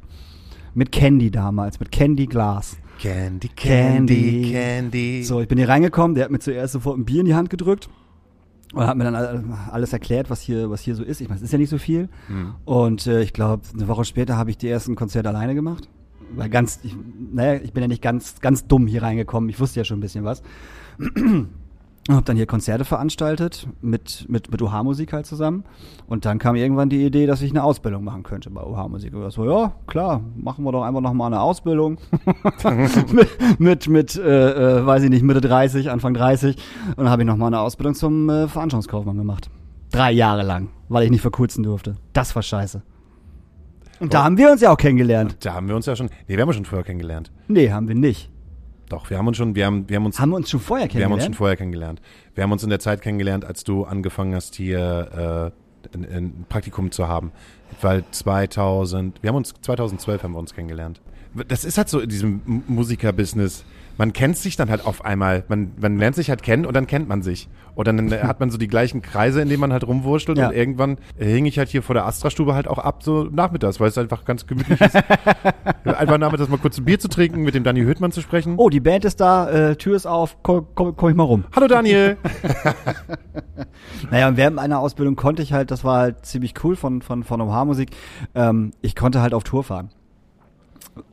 [0.76, 2.78] Mit Candy damals, mit Candy Glas.
[3.00, 4.52] Candy, Candy.
[4.52, 5.24] Candy.
[5.24, 7.50] So, ich bin hier reingekommen, der hat mir zuerst sofort ein Bier in die Hand
[7.50, 7.90] gedrückt
[8.74, 11.22] und hat mir dann all- alles erklärt, was hier, was hier so ist.
[11.22, 12.10] Ich meine, es ist ja nicht so viel.
[12.66, 15.90] Und äh, ich glaube, eine Woche später habe ich die ersten Konzerte alleine gemacht.
[16.36, 16.96] Weil ganz, ich,
[17.32, 19.50] naja, ich bin ja nicht ganz, ganz dumm hier reingekommen.
[19.50, 20.42] Ich wusste ja schon ein bisschen was.
[22.08, 25.64] Und habe dann hier Konzerte veranstaltet mit, mit, mit OH-Musik halt zusammen.
[26.06, 29.16] Und dann kam irgendwann die Idee, dass ich eine Ausbildung machen könnte bei OH-Musik.
[29.16, 31.98] Und ich so, ja, klar, machen wir doch einfach noch mal eine Ausbildung.
[33.12, 36.58] mit, mit, mit äh, äh, weiß ich nicht, Mitte 30, Anfang 30.
[36.90, 39.50] Und dann habe ich noch mal eine Ausbildung zum äh, Veranstaltungskaufmann gemacht.
[39.92, 41.96] Drei Jahre lang, weil ich nicht verkurzen durfte.
[42.14, 42.84] Das war scheiße.
[44.00, 45.38] Und da haben wir uns ja auch kennengelernt.
[45.40, 47.32] Da haben wir uns ja schon, nee, wir haben uns schon vorher kennengelernt.
[47.48, 48.30] Nee, haben wir nicht.
[48.96, 50.86] Doch, wir haben uns schon, wir haben, wir haben uns, Haben wir uns schon vorher
[50.86, 51.26] wir haben uns kennengelernt?
[51.26, 52.02] schon vorher kennengelernt.
[52.34, 55.52] Wir haben uns in der Zeit kennengelernt, als du angefangen hast, hier
[55.94, 57.34] äh, ein, ein Praktikum zu haben.
[57.82, 61.02] Weil 2000, wir haben uns 2012 haben wir uns kennengelernt.
[61.50, 63.66] Das ist halt so in diesem Musiker-Business.
[63.98, 66.86] Man kennt sich dann halt auf einmal, man, man lernt sich halt kennen und dann
[66.88, 67.48] kennt man sich.
[67.76, 70.48] Und dann äh, hat man so die gleichen Kreise, in denen man halt rumwurschtelt Ja.
[70.50, 73.80] und irgendwann äh, hing ich halt hier vor der Astra-Stube halt auch ab, so nachmittags,
[73.80, 74.96] weil es einfach ganz gemütlich ist.
[75.86, 78.56] einfach nachmittags mal kurz ein Bier zu trinken, mit dem Danny Hüttmann zu sprechen.
[78.58, 81.46] Oh, die Band ist da, äh, Tür ist auf, komm, komm, komm ich mal rum.
[81.56, 82.18] Hallo Daniel!
[84.12, 87.24] Naja, und während meiner Ausbildung konnte ich halt, das war halt ziemlich cool von, von,
[87.24, 87.90] von OH-Musik,
[88.34, 89.90] ähm, ich konnte halt auf Tour fahren.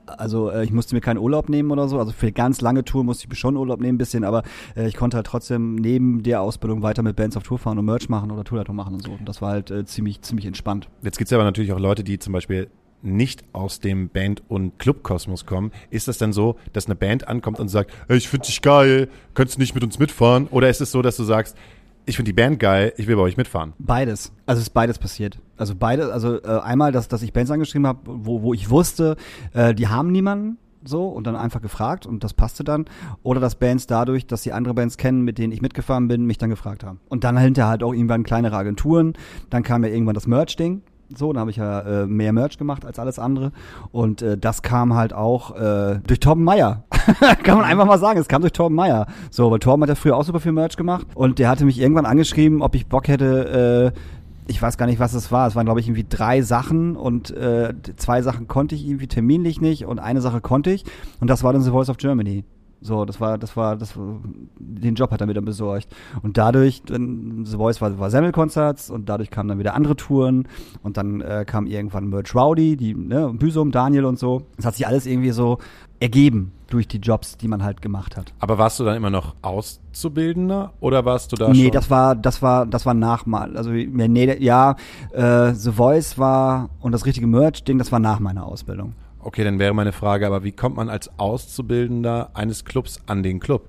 [0.06, 1.98] Also äh, ich musste mir keinen Urlaub nehmen oder so.
[1.98, 4.42] Also für ganz lange Tour musste ich mir schon Urlaub nehmen, ein bisschen, aber
[4.76, 7.84] äh, ich konnte halt trotzdem neben der Ausbildung weiter mit Bands auf Tour fahren und
[7.84, 9.12] Merch machen oder Tourleitung machen und so.
[9.12, 10.88] Und das war halt äh, ziemlich, ziemlich entspannt.
[11.02, 12.68] Jetzt gibt's aber natürlich auch Leute, die zum Beispiel
[13.02, 15.72] nicht aus dem Band- und Clubkosmos kommen.
[15.90, 19.08] Ist das denn so, dass eine Band ankommt und sagt, hey, ich finde dich geil,
[19.34, 20.46] könntest du nicht mit uns mitfahren?
[20.48, 21.56] Oder ist es so, dass du sagst,
[22.04, 23.74] ich finde die Band geil, ich will bei euch mitfahren?
[23.78, 24.32] Beides.
[24.46, 25.38] Also es ist beides passiert.
[25.62, 29.14] Also beide, also äh, einmal, dass, dass ich Bands angeschrieben habe, wo, wo ich wusste,
[29.52, 32.86] äh, die haben niemanden so und dann einfach gefragt und das passte dann.
[33.22, 36.36] Oder dass Bands dadurch, dass sie andere Bands kennen, mit denen ich mitgefahren bin, mich
[36.36, 36.98] dann gefragt haben.
[37.08, 39.12] Und dann hinterher halt auch irgendwann kleinere Agenturen.
[39.50, 40.82] Dann kam ja irgendwann das Merch-Ding.
[41.16, 43.52] So, dann habe ich ja äh, mehr Merch gemacht als alles andere.
[43.92, 46.82] Und äh, das kam halt auch äh, durch Torben Meyer.
[47.44, 49.06] Kann man einfach mal sagen, es kam durch Torben Meyer.
[49.30, 51.06] So, weil Torben hat ja früher auch super viel Merch gemacht.
[51.14, 53.98] Und der hatte mich irgendwann angeschrieben, ob ich Bock hätte, äh,
[54.46, 55.46] ich weiß gar nicht, was es war.
[55.46, 59.60] Es waren, glaube ich, irgendwie drei Sachen und äh, zwei Sachen konnte ich irgendwie terminlich
[59.60, 60.84] nicht und eine Sache konnte ich.
[61.20, 62.44] Und das war dann The Voice of Germany.
[62.82, 64.20] So, das war, das war, das war,
[64.58, 65.88] den Job hat er mir dann besorgt.
[66.22, 70.48] Und dadurch, dann, The Voice war, war Semmelkonzerts und dadurch kamen dann wieder andere Touren
[70.82, 74.42] und dann äh, kam irgendwann Merch Rowdy, die, ne, Büsum, Daniel und so.
[74.58, 75.58] Es hat sich alles irgendwie so
[76.00, 78.32] ergeben durch die Jobs, die man halt gemacht hat.
[78.40, 81.72] Aber warst du dann immer noch Auszubildender oder warst du da nee, schon?
[81.72, 83.56] das war, das war, das war nach mal.
[83.56, 84.74] Also ja, nee, ja,
[85.12, 88.94] äh, The Voice war und das richtige Merch-Ding, das war nach meiner Ausbildung.
[89.22, 93.38] Okay, dann wäre meine Frage, aber wie kommt man als Auszubildender eines Clubs an den
[93.40, 93.68] Club?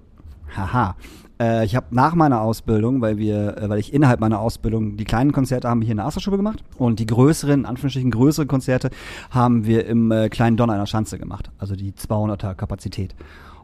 [0.55, 0.95] Haha.
[1.39, 5.03] Äh, ich habe nach meiner Ausbildung, weil wir, äh, weil ich innerhalb meiner Ausbildung die
[5.03, 8.47] kleinen Konzerte haben wir hier in der Asterstube gemacht und die größeren, in Anführungsstrichen größeren
[8.47, 8.89] Konzerte
[9.29, 13.15] haben wir im äh, kleinen Donner einer Schanze gemacht, also die 200er Kapazität.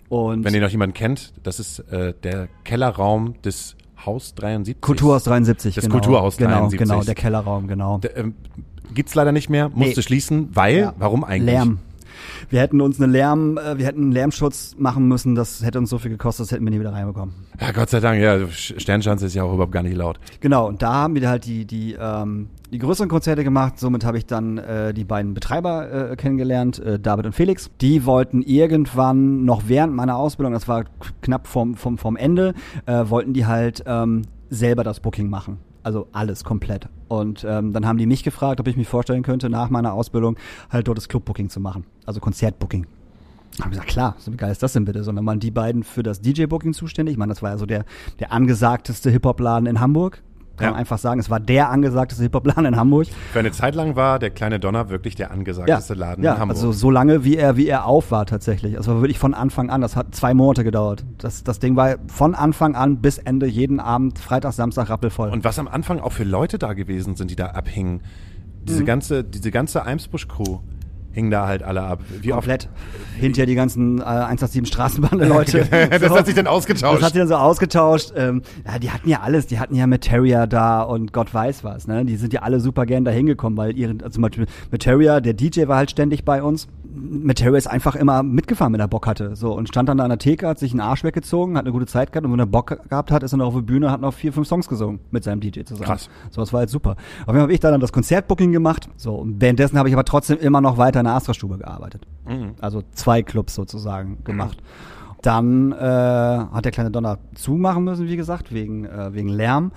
[0.09, 3.75] Und Wenn ihr noch jemanden kennt, das ist äh, der Kellerraum des
[4.05, 4.81] Haus 73.
[4.81, 5.93] Kulturhaus 73, Das genau.
[5.93, 6.79] Kulturhaus genau, 73.
[6.79, 7.97] Genau, der Kellerraum, genau.
[7.99, 8.33] Der, ähm,
[8.93, 10.03] gibt's leider nicht mehr, musste Nee.
[10.03, 10.93] schließen, weil, Ja.
[10.97, 11.53] warum eigentlich?
[11.55, 11.79] Lärm.
[12.49, 15.89] Wir hätten uns eine Lärm, äh, wir hätten einen Lärmschutz machen müssen, das hätte uns
[15.89, 17.33] so viel gekostet, das hätten wir nie wieder reinbekommen.
[17.61, 20.19] Ja, Gott sei Dank, ja, Sch- Sternschanze ist ja auch überhaupt gar nicht laut.
[20.41, 23.79] Genau, und da haben wir halt die, die, ähm, die größeren Konzerte gemacht.
[23.79, 27.69] Somit habe ich dann äh, die beiden Betreiber äh, kennengelernt, äh, David und Felix.
[27.81, 30.83] Die wollten irgendwann noch während meiner Ausbildung, das war
[31.21, 32.53] knapp vom, vom, vom Ende,
[32.85, 35.57] äh, wollten die halt ähm, selber das Booking machen.
[35.89, 36.87] Also alles komplett.
[37.07, 40.37] Und ähm, dann haben die mich gefragt, ob ich mich vorstellen könnte, nach meiner Ausbildung
[40.69, 41.83] halt dort das Clubbooking zu machen.
[42.05, 42.85] Also Konzertbooking.
[43.59, 45.03] Hab gesagt, klar, so wie geil ist das denn bitte?
[45.03, 47.13] Sondern waren die beiden für das DJ-Booking zuständig.
[47.13, 47.85] Ich meine, das war ja so der,
[48.19, 50.21] der angesagteste Hip-Hop-Laden in Hamburg.
[50.59, 50.71] Kann Ja.
[50.71, 53.07] man einfach sagen, es war der angesagteste Hip-Hop-Laden in Hamburg.
[53.31, 56.57] Für eine Zeit lang war der kleine Donner wirklich der angesagteste Laden ja, in Hamburg.
[56.57, 58.77] also so lange, wie er, wie er auf war tatsächlich.
[58.77, 59.81] Also war wirklich von Anfang an.
[59.81, 61.05] Das hat zwei Monate gedauert.
[61.17, 65.29] Das, das Ding war von Anfang an bis Ende jeden Abend, Freitag, Samstag rappelvoll.
[65.29, 67.93] Und was am Anfang auch für Leute da gewesen sind, die da abhingen.
[67.95, 68.65] Mhm.
[68.65, 70.59] Diese ganze, diese ganze Eimsbusch-Crew
[71.19, 71.99] hing da halt alle ab.
[72.21, 72.49] Wie oft?
[72.49, 72.69] komplett.
[73.19, 75.67] Hinterher die ganzen äh, 187 Straßenbahn-Leute.
[75.99, 76.95] das hat sich dann ausgetauscht.
[76.95, 78.13] Das hat sich dann so ausgetauscht.
[78.15, 79.47] Ähm, ja, die hatten ja alles.
[79.47, 81.87] Die hatten ja Materia da und Gott weiß was.
[81.87, 82.05] Ne?
[82.05, 85.33] Die sind ja alle super gern da hingekommen, weil ihre, also zum Beispiel Materia, der
[85.33, 86.67] DJ war halt ständig bei uns.
[86.91, 89.35] Materia ist einfach immer mitgefahren, wenn er Bock hatte.
[89.35, 91.71] So und stand dann da an der Theke, hat sich einen Arsch weggezogen, hat eine
[91.71, 93.91] gute Zeit gehabt und wenn er Bock gehabt hat, ist er noch auf der Bühne,
[93.91, 95.85] hat noch vier, fünf Songs gesungen mit seinem DJ zusammen.
[95.85, 96.09] Krass.
[96.31, 96.91] So, das war halt super.
[96.91, 96.97] Auf
[97.27, 98.89] jeden Fall habe ich dann das Konzertbooking gemacht.
[98.97, 102.07] So, und währenddessen habe ich aber trotzdem immer noch weiter in der Astra-Stube gearbeitet.
[102.61, 104.61] Also zwei Clubs sozusagen gemacht.
[105.21, 109.71] Dann äh, hat der kleine Donner zumachen müssen, wie gesagt, wegen, äh, wegen Lärm.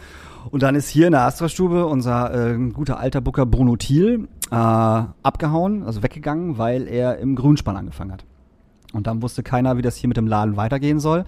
[0.50, 5.04] Und dann ist hier in der Astra-Stube unser äh, guter alter Booker Bruno Thiel äh,
[5.22, 8.24] abgehauen, also weggegangen, weil er im Grünspann angefangen hat.
[8.92, 11.24] Und dann wusste keiner, wie das hier mit dem Laden weitergehen soll.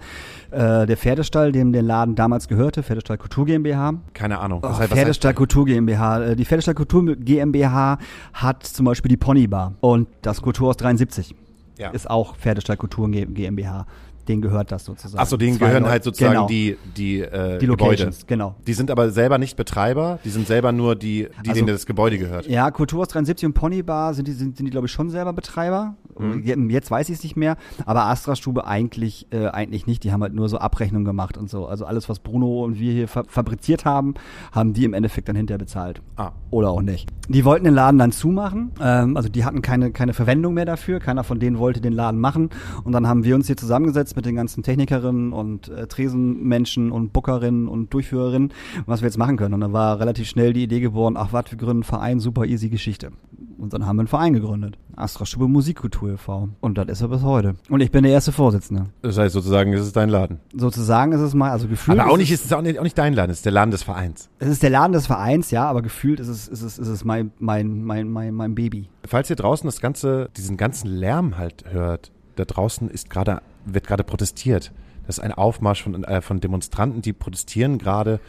[0.51, 4.59] Äh, der Pferdestall, dem der Laden damals gehörte, Pferdestall Kultur GmbH, Keine Ahnung.
[4.63, 6.21] Oh, heißt- Pferdestall Kultur GmbH.
[6.23, 7.97] Äh, Die Pferdestall Kultur GmbH
[8.33, 11.33] hat zum Beispiel die Ponybar und das Kulturhaus 73
[11.79, 11.89] Ja.
[11.89, 13.87] ist auch Pferdestall Kultur GmbH.
[14.27, 15.19] Denen gehört das sozusagen.
[15.21, 17.91] Achso, denen Zwei gehören Leute- halt sozusagen genau, die, die, äh, die Gebäude.
[18.05, 18.55] Locations, genau.
[18.65, 21.85] Die sind aber selber nicht Betreiber, die sind selber nur die, die Also- denen das
[21.85, 22.47] Gebäude gehört.
[22.47, 25.95] Ja, Kulturhaus 73 und Ponybar sind die, sind, sind die glaube ich, schon selber Betreiber.
[26.17, 26.41] Mhm.
[26.43, 27.57] Je- Jetzt weiß ich es nicht mehr.
[27.85, 30.03] Aber Astra-Stube eigentlich, äh, eigentlich nicht.
[30.03, 31.65] Die haben halt nur so Abrechnungen gemacht und so.
[31.67, 34.13] Also alles, was Bruno und wir hier fa fabriziert haben,
[34.51, 36.01] haben die im Endeffekt dann hinterher bezahlt.
[36.15, 36.31] Ah.
[36.51, 37.09] Oder auch nicht.
[37.27, 38.71] Die wollten den Laden dann zumachen.
[38.79, 40.99] Ähm, also die hatten keine, keine Verwendung mehr dafür.
[40.99, 42.49] Keiner von denen wollte den Laden machen.
[42.83, 47.13] Und dann haben wir uns hier zusammengesetzt mit den ganzen Technikerinnen und äh, Tresenmenschen und
[47.13, 48.53] Bookerinnen und Durchführerinnen,
[48.85, 49.53] was wir jetzt machen können.
[49.53, 52.45] Und dann war relativ schnell die Idee geboren, ach was, wir gründen einen Verein, super
[52.45, 53.11] easy Geschichte.
[53.57, 54.77] Und dann haben wir einen Verein gegründet.
[54.95, 56.49] Astra Stube Musikkultur e.V.
[56.61, 57.55] Und das ist er bis heute.
[57.69, 58.85] Und ich bin der erste Vorsitzende.
[59.01, 60.39] Das heißt sozusagen, es ist dein Laden.
[60.53, 61.99] Sozusagen ist es mal, also gefühlt.
[61.99, 63.45] Aber auch ist nicht, es, es ist auch nicht, auch nicht dein Laden, es ist
[63.45, 64.29] der Laden des Vereins.
[64.39, 67.03] es ist der Laden des Vereins, ja, aber gefühlt ist es, ist es, ist es
[67.03, 68.89] mein, mein, mein, mein, mein Baby.
[69.05, 73.87] Falls ihr draußen das ganze, diesen ganzen Lärm halt hört, da draußen ist gerade, wird
[73.87, 74.71] gerade protestiert.
[75.07, 78.19] Das ist ein Aufmarsch von, äh, von Demonstranten, die protestieren gerade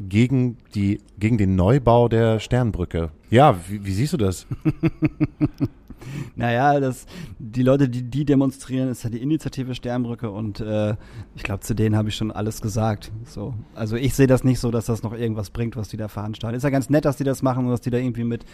[0.00, 3.10] gegen die, gegen den Neubau der Sternbrücke.
[3.30, 4.46] Ja, wie, wie siehst du das?
[6.36, 7.06] Naja, das,
[7.38, 10.94] die Leute, die, die demonstrieren, ist ja die Initiative Sternbrücke und äh,
[11.34, 13.10] ich glaube, zu denen habe ich schon alles gesagt.
[13.24, 13.54] So.
[13.74, 16.56] Also ich sehe das nicht so, dass das noch irgendwas bringt, was die da veranstalten.
[16.56, 18.44] Ist ja ganz nett, dass die das machen und dass die da irgendwie mit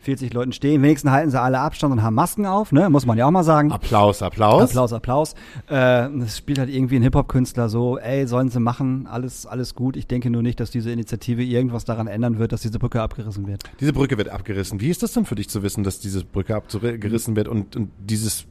[0.00, 0.82] 40 Leuten stehen.
[0.82, 2.88] Wenigstens halten sie alle Abstand und haben Masken auf, ne?
[2.90, 3.72] Muss man ja auch mal sagen.
[3.72, 4.62] Applaus, Applaus.
[4.62, 5.34] Applaus, Applaus.
[5.66, 9.96] Äh, das spielt halt irgendwie ein Hip-Hop-Künstler so, ey, sollen sie machen, alles, alles gut.
[9.96, 13.46] Ich denke nur nicht, dass diese Initiative irgendwas daran ändern wird, dass diese Brücke abgerissen
[13.46, 13.62] wird.
[13.80, 14.80] Diese Brücke wird abgerissen.
[14.80, 16.54] Wie ist das denn für dich zu wissen, dass diese Brücke
[16.94, 18.46] abgerissen wird und, und dieses,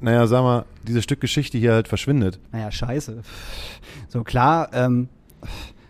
[0.00, 2.38] naja, sag mal, dieses Stück Geschichte hier halt verschwindet?
[2.52, 3.22] Naja, scheiße.
[4.08, 5.08] So klar, ähm,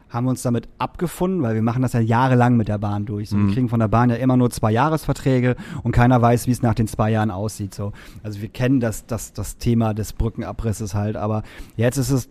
[0.09, 3.31] haben wir uns damit abgefunden, weil wir machen das ja jahrelang mit der Bahn durch.
[3.31, 6.53] So, Wir kriegen von der Bahn ja immer nur zwei Jahresverträge und keiner weiß, wie
[6.53, 7.75] es nach den zwei Jahren aussieht.
[7.75, 7.93] So.
[8.23, 11.43] Also wir kennen das, das, das Thema des Brückenabrisses halt, aber
[11.77, 12.29] jetzt ist es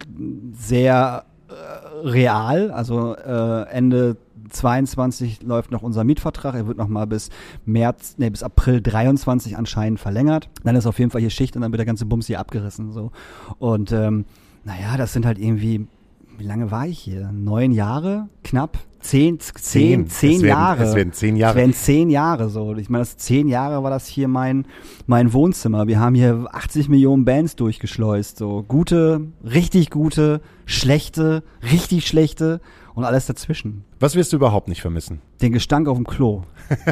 [0.54, 2.72] sehr äh, real.
[2.72, 4.16] Also äh, Ende
[4.50, 6.56] 22 läuft noch unser Mietvertrag.
[6.56, 7.30] Er wird noch mal bis
[7.66, 10.50] März, nee, bis April 23 anscheinend verlängert.
[10.64, 12.92] Dann ist auf jeden Fall hier Schicht und dann wird der ganze Bums hier abgerissen.
[12.92, 13.12] So.
[13.60, 14.26] Und ähm,
[14.64, 15.88] naja, das sind halt irgendwie,
[16.38, 17.32] wie lange war ich hier?
[17.32, 18.28] Neun Jahre?
[18.44, 18.78] Knapp?
[19.00, 20.08] Zehn, zehn, Zehn.
[20.08, 20.84] zehn Es werden- Jahre.
[20.86, 21.52] es werden zehn Jahre.
[21.52, 22.74] Es werden zehn Jahre so.
[22.78, 24.66] Ich meine, das zehn Jahre war das hier mein,
[25.08, 25.88] mein Wohnzimmer.
[25.88, 28.38] Wir haben hier 80 Millionen Bands durchgeschleust.
[28.38, 32.62] So gute, richtig gute, schlechte, richtig schlechte
[32.96, 33.84] und alles dazwischen.
[34.00, 35.22] Was wirst du überhaupt nicht vermissen?
[35.42, 36.44] Den Gestank auf dem Klo.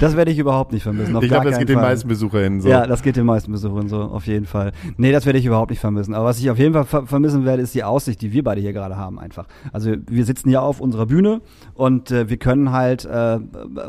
[0.00, 1.16] das werde ich überhaupt nicht vermissen.
[1.20, 1.90] Ich glaube, das geht den Fall.
[1.90, 2.68] meisten Besucherinnen so.
[2.68, 4.72] Ja, das geht den meisten Besuchern so, auf jeden Fall.
[4.96, 6.14] Nee, das werde ich überhaupt nicht vermissen.
[6.14, 8.60] Aber was ich auf jeden Fall ver vermissen werde, ist die Aussicht, die wir beide
[8.60, 9.46] hier gerade haben einfach.
[9.72, 11.40] Also wir sitzen ja auf unserer Bühne
[11.74, 13.38] und äh, wir können halt äh,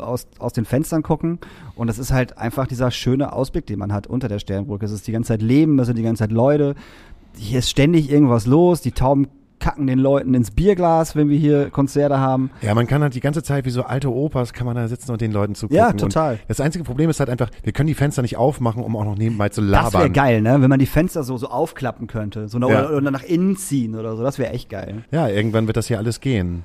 [0.00, 1.38] aus, aus den Fenstern gucken
[1.74, 4.84] und das ist halt einfach dieser schöne Ausblick, den man hat unter der Sternbrücke.
[4.84, 6.74] Es ist die ganze Zeit Leben, es sind die ganze Zeit Leute.
[7.38, 9.28] Hier ist ständig irgendwas los, die Tauben
[9.60, 12.50] kacken den Leuten ins Bierglas, wenn wir hier Konzerte haben.
[12.62, 15.10] Ja, man kann halt die ganze Zeit wie so alte Opas kann man da sitzen
[15.10, 15.76] und den Leuten zugucken.
[15.76, 16.34] Ja, total.
[16.34, 19.04] Und das einzige Problem ist halt einfach, wir können die Fenster nicht aufmachen, um auch
[19.04, 20.00] noch nebenbei zu Das labern.
[20.00, 20.62] wäre geil, ne?
[20.62, 22.48] Wenn man die Fenster so, so aufklappen könnte.
[22.48, 22.66] So Ja.
[22.66, 24.22] oder, oder nach innen ziehen oder so.
[24.22, 25.02] Das wäre echt geil.
[25.10, 26.62] Ja, irgendwann wird das hier alles gehen.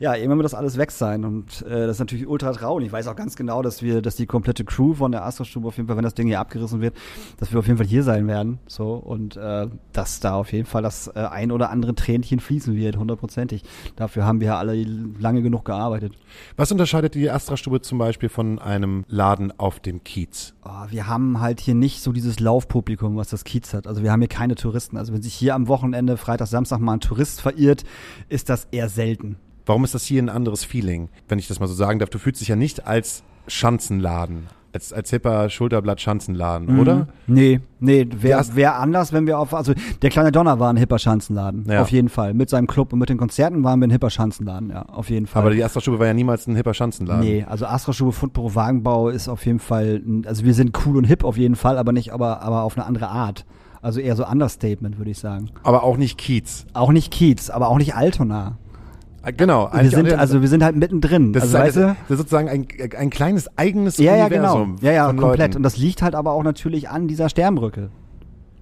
[0.00, 2.86] Ja, irgendwann wird das alles weg sein und äh, das ist natürlich ultra traurig.
[2.86, 5.76] Ich weiß auch ganz genau, dass wir, dass die komplette Crew von der Astro-Stube auf
[5.76, 6.96] jeden Fall, wenn das Ding hier abgerissen wird,
[7.38, 8.58] dass wir auf jeden Fall hier sein werden.
[8.66, 12.76] So und äh, dass da auf jeden Fall das äh, ein oder andere Tränchen fließen
[12.76, 13.62] wird, hundertprozentig.
[13.96, 16.14] Dafür haben wir ja alle lange genug gearbeitet.
[16.56, 20.54] Was unterscheidet die Astra-Stube zum Beispiel von einem Laden auf dem Kiez?
[20.64, 23.86] Oh, wir haben halt hier nicht so dieses Laufpublikum, was das Kiez hat.
[23.86, 24.96] Also wir haben hier keine Touristen.
[24.96, 27.84] Also wenn sich hier am Wochenende, Freitag, Samstag mal ein Tourist verirrt,
[28.28, 29.36] ist das eher selten.
[29.66, 32.10] Warum ist das hier ein anderes Feeling, wenn ich das mal so sagen darf?
[32.10, 37.08] Du fühlst dich ja nicht als Schanzenladen, als, als hipper Schulterblatt-Schanzenladen, oder?
[37.26, 39.72] Nee, nee, wäre wär anders, wenn wir auf, also
[40.02, 41.82] der kleine Donner war ein hipper Schanzenladen, Ja.
[41.82, 42.34] auf jeden Fall.
[42.34, 45.26] Mit seinem Club und mit den Konzerten waren wir ein hipper Schanzenladen, ja, auf jeden
[45.26, 45.42] Fall.
[45.42, 47.24] Aber die Astra-Stube war ja niemals ein hipper Schanzenladen.
[47.24, 51.04] Nee, also Astra-Schube, Fundbüro, Wagenbau ist auf jeden Fall, ein- also wir sind cool und
[51.04, 53.44] hip auf jeden Fall, aber nicht, aber, aber auf eine andere Art.
[53.80, 55.50] Also eher so Understatement, würde ich sagen.
[55.62, 56.64] Aber auch nicht Kiez.
[56.72, 58.56] Auch nicht Kiez, aber auch nicht Altona.
[59.24, 59.70] Äh, Genau.
[59.72, 61.32] Wir sind, also wir sind halt mittendrin.
[61.32, 61.88] das, also, ist, weißt ein, du?
[62.08, 62.66] das ist sozusagen ein,
[62.98, 64.76] ein kleines eigenes Ja, ja, Universum.
[64.76, 64.86] genau.
[64.86, 65.38] Ja, ja, komplett.
[65.38, 65.56] Leuten.
[65.58, 67.90] Und das liegt halt aber auch natürlich an dieser Sternbrücke.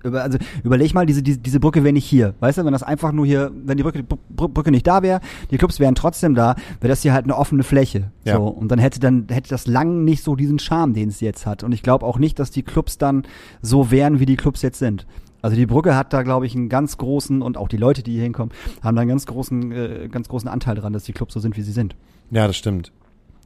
[0.05, 2.35] Über, also überleg mal, diese, diese, diese Brücke wäre nicht hier.
[2.41, 5.21] Weißt du, wenn das einfach nur hier, wenn die Brücke, Br- Brücke nicht da wäre,
[5.53, 8.11] die Clubs wären trotzdem da, wäre das hier halt eine offene Fläche.
[8.25, 8.35] Ja.
[8.37, 8.47] So.
[8.49, 11.63] Und dann hätte dann, hätte das lang nicht so diesen Charme, den es jetzt hat.
[11.63, 13.23] Und ich glaube auch nicht, dass die Clubs dann
[13.61, 15.07] so wären, wie die Clubs jetzt sind.
[15.43, 18.13] Also die Brücke hat da, glaube ich, einen ganz großen, und auch die Leute, die
[18.13, 18.53] hier hinkommen,
[18.83, 21.57] haben da einen ganz großen, äh, ganz großen Anteil dran, dass die Clubs so sind,
[21.57, 21.97] wie sie sind.
[22.31, 22.93] Ja, das stimmt.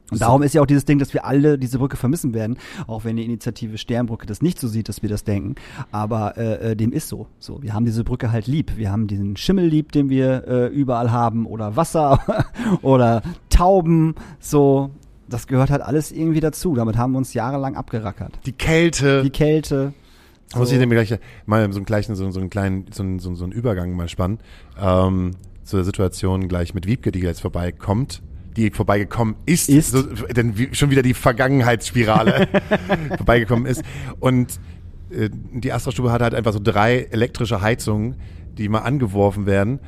[0.09, 2.57] Und darum ist ja auch dieses Ding, dass wir alle diese Brücke vermissen werden,
[2.87, 5.55] auch wenn die Initiative Sternbrücke das nicht so sieht, dass wir das denken.
[5.91, 7.27] Aber äh, äh, dem ist so.
[7.39, 8.77] So, wir haben diese Brücke halt lieb.
[8.77, 12.19] Wir haben diesen Schimmel lieb, den wir äh, überall haben, oder Wasser
[12.81, 14.15] oder Tauben.
[14.39, 14.91] So,
[15.27, 16.73] das gehört halt alles irgendwie dazu.
[16.73, 18.39] Damit haben wir uns jahrelang abgerackert.
[18.45, 19.23] Die Kälte.
[19.23, 19.93] Die Kälte.
[20.51, 21.13] Da muss ich dem gleich
[21.45, 24.07] mal so einen gleichen, so, so einen kleinen, so, einen- so, so einen Übergang mal
[24.07, 24.39] spannen.
[24.79, 25.31] Ähm,
[25.63, 28.21] zu der Situation gleich mit Wiebke, die jetzt vorbeikommt,
[28.55, 29.91] die vorbeigekommen ist, Ist.
[29.91, 32.47] So, denn schon wieder die Vergangenheitsspirale
[33.17, 33.83] vorbeigekommen ist.
[34.19, 34.59] Und
[35.11, 38.15] äh, die Astra-Stube hat halt einfach so drei elektrische Heizungen,
[38.57, 39.79] die mal angeworfen werden.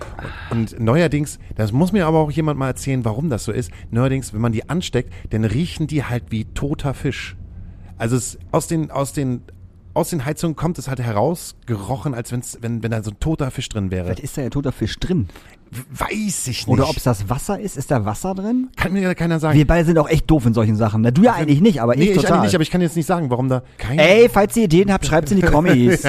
[0.52, 3.72] Und neuerdings, das muss mir aber auch jemand mal erzählen, warum das so ist.
[3.90, 7.36] Neuerdings, wenn man die ansteckt, dann riechen die halt wie toter Fisch.
[7.98, 9.42] Also es, aus den, aus den,
[10.00, 13.52] aus den Heizungen kommt es halt herausgerochen, als wenn's, wenn, wenn da so ein toter
[13.52, 14.06] Fisch drin wäre.
[14.06, 15.28] Vielleicht ist da ja toter Fisch drin.
[15.92, 16.68] Weiß ich nicht.
[16.68, 17.76] Oder ob es das Wasser ist.
[17.76, 18.70] Ist da Wasser drin?
[18.78, 19.58] kann mir ja keiner sagen.
[19.58, 21.02] Wir beide sind auch echt doof in solchen Sachen.
[21.02, 21.12] Ne?
[21.12, 22.32] Du ja eigentlich nicht, aber nee, ich ich total.
[22.32, 24.00] eigentlich nicht, aber ich kann jetzt nicht sagen, warum da kein.
[24.00, 26.04] Ey, falls ihr Ideen habt, schreibt's in die Kommis.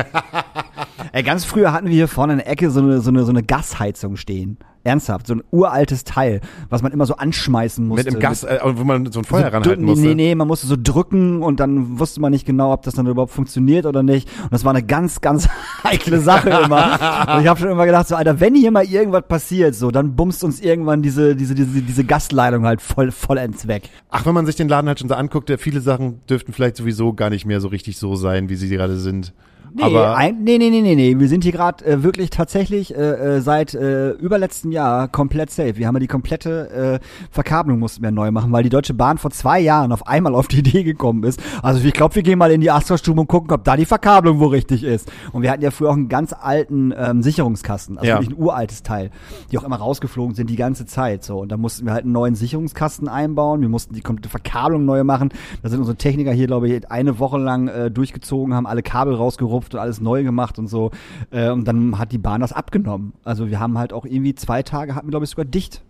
[1.12, 3.31] Ey, ganz früher hatten wir hier vorne in der Ecke so eine, so eine, so
[3.31, 4.59] eine Gasheizung stehen.
[4.83, 8.07] Ernsthaft, so ein uraltes Teil, was man immer so anschmeißen musste.
[8.07, 10.07] mit dem Gas, äh, wo man so ein Feuer so ranhalten musste.
[10.07, 13.07] Nee, nee, man musste so drücken und dann wusste man nicht genau, ob das dann
[13.07, 14.29] überhaupt funktioniert oder nicht.
[14.43, 15.49] Und das war eine ganz, ganz
[15.85, 16.95] heikle Sache immer.
[17.35, 20.16] Und ich habe schon immer gedacht, so, Alter, wenn hier mal irgendwas passiert, so, dann
[20.16, 23.90] bumst uns irgendwann diese, diese, diese, diese Gasleitung halt voll, vollends weg.
[24.11, 27.12] Ach, wenn man sich den Laden halt schon so anguckt, viele Sachen dürften vielleicht sowieso
[27.12, 29.35] gar nicht mehr so richtig so sein, wie sie gerade sind.
[29.72, 31.18] Nee, aber ein, nee, nee, nee, nee, nee.
[31.18, 35.76] Wir sind hier gerade äh, wirklich tatsächlich äh, äh, seit äh, überletzten Jahr komplett safe.
[35.76, 39.18] Wir haben ja die komplette äh, Verkabelung mussten wir neu machen, weil die Deutsche Bahn
[39.18, 41.40] vor zwei Jahren auf einmal auf die Idee gekommen ist.
[41.62, 44.40] Also ich glaube, wir gehen mal in die Astra-Stube und gucken, ob da die Verkabelung
[44.40, 45.11] wo richtig ist.
[45.33, 48.16] Und wir hatten ja früher auch einen ganz alten ähm, Sicherungskasten, also Ja.
[48.16, 49.11] wirklich ein uraltes Teil,
[49.52, 51.22] die auch immer rausgeflogen sind die ganze Zeit.
[51.24, 53.61] So und da mussten wir halt einen neuen Sicherungskasten einbauen.
[53.61, 55.30] Wir mussten die komplette Verkabelung neu machen.
[55.62, 59.14] Da sind unsere Techniker hier, glaube ich, eine Woche lang äh, durchgezogen, haben alle Kabel
[59.61, 60.90] rausgerupft und alles neu gemacht und so.
[61.31, 63.12] Äh, und dann hat die Bahn das abgenommen.
[63.25, 65.83] Also wir haben halt auch irgendwie zwei Tage hatten wir, glaube ich, sogar dicht.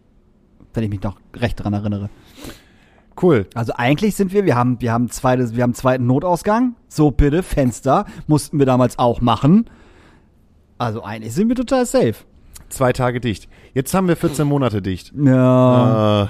[0.75, 2.11] Wenn ich mich noch recht dran erinnere.
[3.21, 3.47] cool.
[3.55, 6.77] Also eigentlich sind wir, wir haben, wir haben zweites, wir haben einen zweiten Notausgang.
[6.89, 9.69] So bitte, Fenster mussten wir damals auch machen.
[10.79, 12.15] Also eigentlich sind wir total safe.
[12.69, 13.49] Zwei Tage dicht.
[13.75, 15.13] Jetzt haben wir 14 Monate dicht.
[15.17, 16.25] Ja.
[16.25, 16.29] Äh,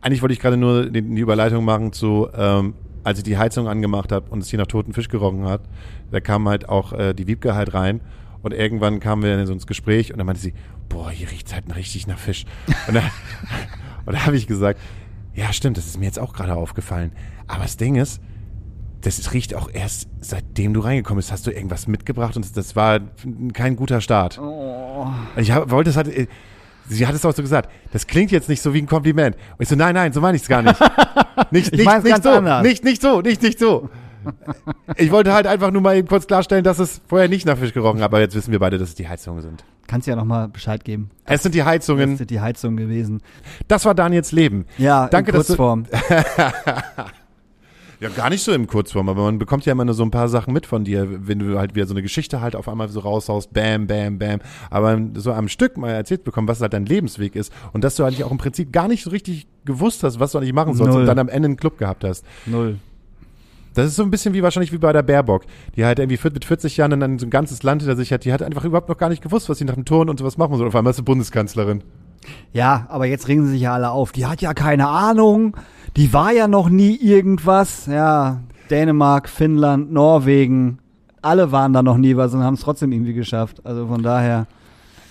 [0.00, 3.68] eigentlich wollte ich gerade nur die, die Überleitung machen zu, ähm, als ich die Heizung
[3.68, 5.62] angemacht habe und es hier nach toten Fisch gerochen hat,
[6.10, 8.00] da kam halt auch äh, die Wiebke halt rein
[8.42, 10.54] und irgendwann kamen wir in so ins Gespräch und dann meinte sie,
[10.88, 12.44] boah, hier riecht's halt richtig nach Fisch.
[12.88, 13.00] Und da,
[14.06, 14.80] und da habe ich gesagt,
[15.34, 17.12] ja stimmt, das ist mir jetzt auch gerade aufgefallen.
[17.46, 18.20] Aber das Ding ist,
[19.00, 23.00] das riecht auch erst seitdem du reingekommen bist, hast du irgendwas mitgebracht und das war
[23.52, 24.38] kein guter Start.
[24.38, 25.06] Oh.
[25.36, 26.28] Ich hab, wollte es halt, äh,
[26.88, 29.36] sie hat es auch so gesagt, das klingt jetzt nicht so wie ein Kompliment.
[29.36, 30.78] Und ich so, nein, nein, so meine ich es gar nicht.
[31.50, 32.62] Nicht, Ich nicht, nicht ganz so, anders.
[32.62, 33.88] nicht, nicht so, nicht, nicht so.
[34.96, 37.72] Ich wollte halt einfach nur mal eben kurz klarstellen, dass es vorher nicht nach Fisch
[37.72, 39.64] gerochen hat, aber jetzt wissen wir beide, dass es die Heizungen sind.
[39.88, 41.10] Kannst ja nochmal Bescheid geben.
[41.24, 42.16] Es sind die Heizungen.
[42.16, 43.20] sind die Heizungen gewesen.
[43.68, 44.66] Das war Daniels Leben.
[44.78, 45.86] Ja, Danke, in dass du- Kurzform.
[48.02, 50.28] Ja, gar nicht so im Kurzform, aber man bekommt ja immer nur so ein paar
[50.28, 52.98] Sachen mit von dir, wenn du halt wieder so eine Geschichte halt auf einmal so
[52.98, 54.40] raushaust, bam, bam, bam.
[54.70, 58.02] Aber so am Stück mal erzählt bekommen, was halt dein Lebensweg ist und dass du
[58.02, 60.94] eigentlich auch im Prinzip gar nicht so richtig gewusst hast, was du eigentlich machen sollst
[60.94, 61.02] Null.
[61.02, 62.24] und dann am Ende einen Club gehabt hast.
[62.44, 62.80] Null.
[63.74, 65.44] Das ist so ein bisschen wie wahrscheinlich wie bei der Baerbock,
[65.76, 68.32] die halt irgendwie mit 40 Jahren dann so ein ganzes Land hinter sich hat, die
[68.32, 70.56] hat einfach überhaupt noch gar nicht gewusst, was sie nach dem Turn und sowas machen
[70.56, 70.66] soll.
[70.66, 71.84] Auf einmal ist sie Bundeskanzlerin.
[72.52, 74.12] Ja, aber jetzt regen sie sich ja alle auf.
[74.12, 75.56] Die hat ja keine Ahnung.
[75.96, 77.86] Die war ja noch nie irgendwas.
[77.86, 80.78] Ja, Dänemark, Finnland, Norwegen.
[81.20, 83.64] Alle waren da noch nie was und haben es trotzdem irgendwie geschafft.
[83.64, 84.46] Also von daher.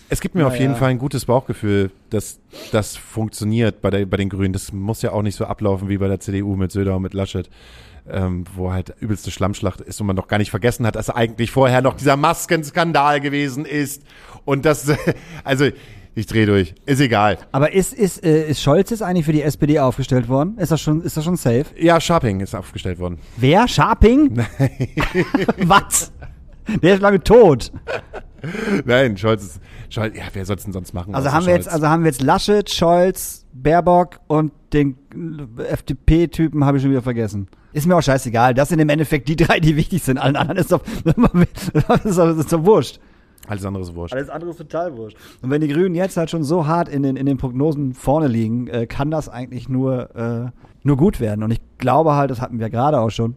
[0.10, 0.64] Es gibt mir auf Naja.
[0.64, 2.40] jeden Fall ein gutes Bauchgefühl, dass
[2.74, 4.52] das funktioniert bei, der, bei den Grünen.
[4.52, 7.14] Das muss ja auch nicht so ablaufen wie bei der CDU mit Söder und mit
[7.14, 7.50] Laschet,
[8.10, 11.52] ähm, wo halt übelste Schlammschlacht ist und man noch gar nicht vergessen hat, dass eigentlich
[11.52, 14.04] vorher noch dieser Maskenskandal gewesen ist.
[14.44, 14.92] Und das,
[15.46, 15.70] also
[16.14, 16.76] ich drehe durch.
[16.86, 17.38] Ist egal.
[17.52, 20.58] Aber ist, ist, äh, ist Scholz jetzt eigentlich für die SPD aufgestellt worden?
[20.58, 21.66] Ist das schon, ist das schon safe?
[21.78, 23.20] Ja, Sharping ist aufgestellt worden.
[23.38, 23.68] Wer?
[23.68, 24.38] Sharping?
[25.66, 26.12] was?
[26.82, 27.72] Der ist lange tot.
[28.86, 31.16] Nein, Scholz ist, Scholz, ja, wer soll es denn sonst machen?
[31.16, 34.98] Also haben wir jetzt, also haben wir jetzt Laschet, Scholz, Baerbock und den
[35.58, 37.48] FDP-Typen habe ich schon wieder vergessen.
[37.74, 38.54] Ist mir auch scheißegal.
[38.54, 40.18] Das sind im Endeffekt die drei, die wichtig sind.
[40.18, 41.16] Allen anderen ist doch, das
[42.06, 43.00] ist doch, das ist doch wurscht.
[43.48, 44.14] Alles andere ist wurscht.
[44.14, 45.18] Alles andere ist total wurscht.
[45.42, 48.28] Und wenn die Grünen jetzt halt schon so hart in den, in den Prognosen vorne
[48.28, 50.52] liegen, äh, kann das eigentlich nur, äh,
[50.84, 51.44] nur gut werden.
[51.44, 53.36] Und ich glaube halt, das hatten wir gerade auch schon,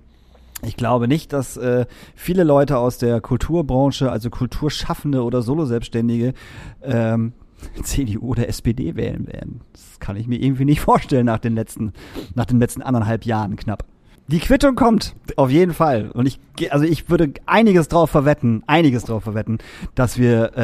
[0.63, 6.35] ich glaube nicht, dass äh, viele Leute aus der Kulturbranche, also Kulturschaffende oder Solo-Selbstständige,
[6.83, 7.33] ähm,
[7.83, 9.63] CDU oder SPD wählen werden.
[9.73, 11.93] Das kann ich mir irgendwie nicht vorstellen nach den letzten,
[12.35, 13.85] nach den letzten anderthalb Jahren knapp.
[14.29, 16.11] Die Quittung kommt, auf jeden Fall.
[16.11, 16.41] Und ich,
[16.73, 19.59] also ich würde einiges drauf verwetten, einiges drauf verwetten,
[19.95, 20.61] dass wir äh,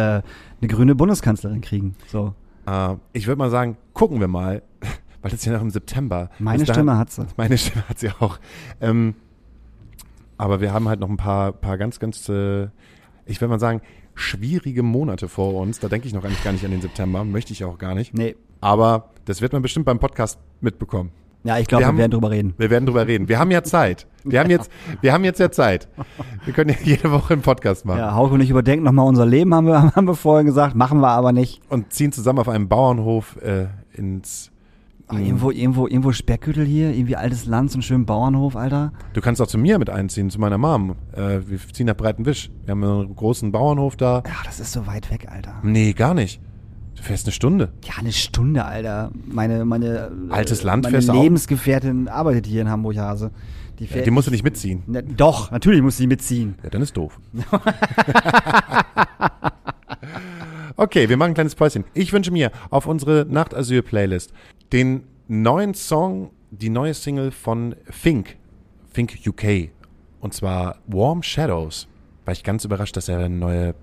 [0.60, 1.94] eine grüne Bundeskanzlerin kriegen.
[2.08, 2.34] So.
[2.66, 4.62] Äh, ich würde mal sagen, gucken wir mal,
[5.22, 6.30] weil das ist ja noch im September.
[6.38, 7.26] Meine Bis dahin- Stimme hat sie.
[7.36, 8.38] Meine Stimme hat sie auch.
[8.80, 9.14] Ähm,
[10.38, 12.64] aber wir haben halt noch ein paar, paar ganz, ganz, äh,
[13.26, 13.82] ich würde mal sagen,
[14.14, 15.80] schwierige Monate vor uns.
[15.80, 18.14] Da denke ich noch eigentlich gar nicht an den September, möchte ich auch gar nicht.
[18.14, 18.36] Nee.
[18.62, 21.10] Aber das wird man bestimmt beim Podcast mitbekommen.
[21.42, 22.54] Ja, ich glaube, Wir wir, werden drüber reden.
[22.58, 23.28] Wir werden drüber reden.
[23.28, 24.06] Wir haben ja Zeit.
[24.24, 25.88] Wir haben jetzt, wir haben jetzt ja Zeit.
[26.44, 27.98] Wir können ja jede Woche einen Podcast machen.
[27.98, 31.00] Ja, Hauke und ich überdenken nochmal unser Leben, haben wir, haben wir vorher gesagt, machen
[31.00, 31.62] wir aber nicht.
[31.70, 34.50] Und ziehen zusammen auf einem Bauernhof äh, ins.
[35.12, 38.92] Ach, irgendwo, irgendwo, irgendwo Speckgürtel hier, irgendwie altes Land, so einen schönen Bauernhof, Alter.
[39.12, 40.94] Du kannst auch zu mir mit einziehen, zu meiner Mom.
[41.12, 42.50] Äh, wir ziehen nach Breitenwisch.
[42.64, 44.22] Wir haben einen großen Bauernhof da.
[44.24, 45.54] Ja, das ist so weit weg, Alter.
[45.64, 46.40] Nee, gar nicht.
[46.96, 47.72] Du fährst eine Stunde.
[47.84, 49.10] Ja, eine Stunde, Alter.
[49.26, 51.22] Meine, meine, Altes äh, Land meine fährst du auch?
[51.22, 53.30] Lebensgefährtin arbeitet hier in Hamburg, Hase.
[53.78, 54.82] Die, Ja, fährt, die musst du nicht mitziehen.
[54.86, 56.56] Na, doch, natürlich muss sie mitziehen.
[56.62, 57.18] Ja, dann ist doof.
[60.76, 61.84] okay, wir machen ein kleines Päuschen.
[61.94, 64.32] Ich wünsche mir auf unsere Nachtasyl-Playlist
[64.72, 68.36] den neuen Song, die neue Single von Fink,
[68.92, 69.70] Fink UK.
[70.20, 71.88] Und zwar Warm Shadows.
[72.24, 73.74] War ich ganz überrascht, dass er einen neue,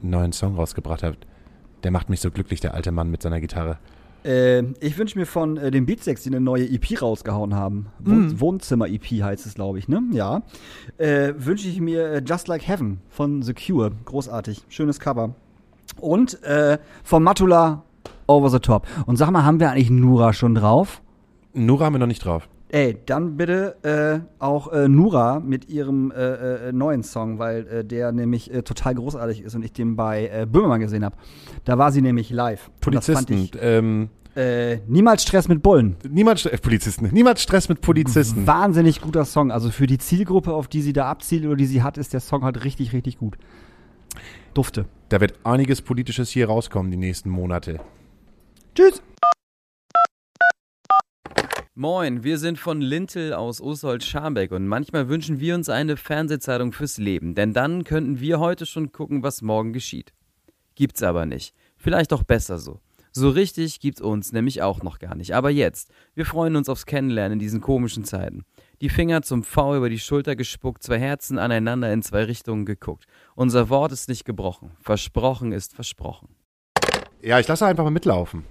[0.00, 1.18] neuen Song rausgebracht hat.
[1.86, 3.78] Der macht mich so glücklich, der alte Mann mit seiner Gitarre.
[4.24, 7.86] Äh, ich wünsche mir von äh, den Beatsex, die eine neue EP rausgehauen haben.
[8.00, 10.02] Wohn Wohnzimmer-EP heißt es, glaube ich, ne?
[10.10, 10.42] Ja.
[10.98, 13.92] Äh, wünsche ich mir äh, Just Like Heaven von The Cure.
[14.04, 14.64] Großartig.
[14.68, 15.36] Schönes Cover.
[16.00, 17.84] Und äh, von Matula
[18.26, 18.88] Over the Top.
[19.06, 21.02] Und sag mal, haben wir eigentlich Nura schon drauf?
[21.54, 22.48] Nura haben wir noch nicht drauf.
[22.68, 27.84] Ey, dann bitte äh, auch äh, Nura mit ihrem äh, äh, neuen Song, weil äh,
[27.84, 31.16] der nämlich äh, total großartig ist und ich den bei Böhmermann gesehen habe.
[31.64, 32.70] Da war sie nämlich live.
[32.80, 33.50] Polizisten.
[33.60, 35.96] Ähm, Ich, äh, niemals Stress mit Bullen.
[36.04, 37.08] äh, Polizisten.
[37.12, 38.46] Niemand Stress mit Polizisten.
[38.46, 39.50] Wahnsinnig guter Song.
[39.52, 42.20] Also für die Zielgruppe, auf die sie da abzielt oder die sie hat, ist der
[42.20, 43.38] Song halt richtig, richtig gut.
[44.54, 44.86] Dufte.
[45.08, 47.80] Da wird einiges Politisches hier rauskommen die nächsten Monate.
[48.74, 49.00] Tschüss.
[51.78, 56.96] Moin, wir sind von Lintel aus Osterholz-Scharmbeck und manchmal wünschen wir uns eine Fernsehzeitung fürs
[56.96, 60.14] Leben, denn dann könnten wir heute schon gucken, was morgen geschieht.
[60.74, 61.54] Gibt's aber nicht.
[61.76, 62.80] Vielleicht auch besser so.
[63.12, 65.34] So richtig gibt's uns nämlich auch noch gar nicht.
[65.34, 68.46] Aber jetzt, wir freuen uns aufs Kennenlernen in diesen komischen Zeiten.
[68.80, 73.04] Die Finger zum V über die Schulter gespuckt, zwei Herzen aneinander in zwei Richtungen geguckt.
[73.34, 74.70] Unser Wort ist nicht gebrochen.
[74.80, 76.28] Versprochen ist versprochen.
[77.20, 78.44] Ja, ich lasse einfach mal mitlaufen.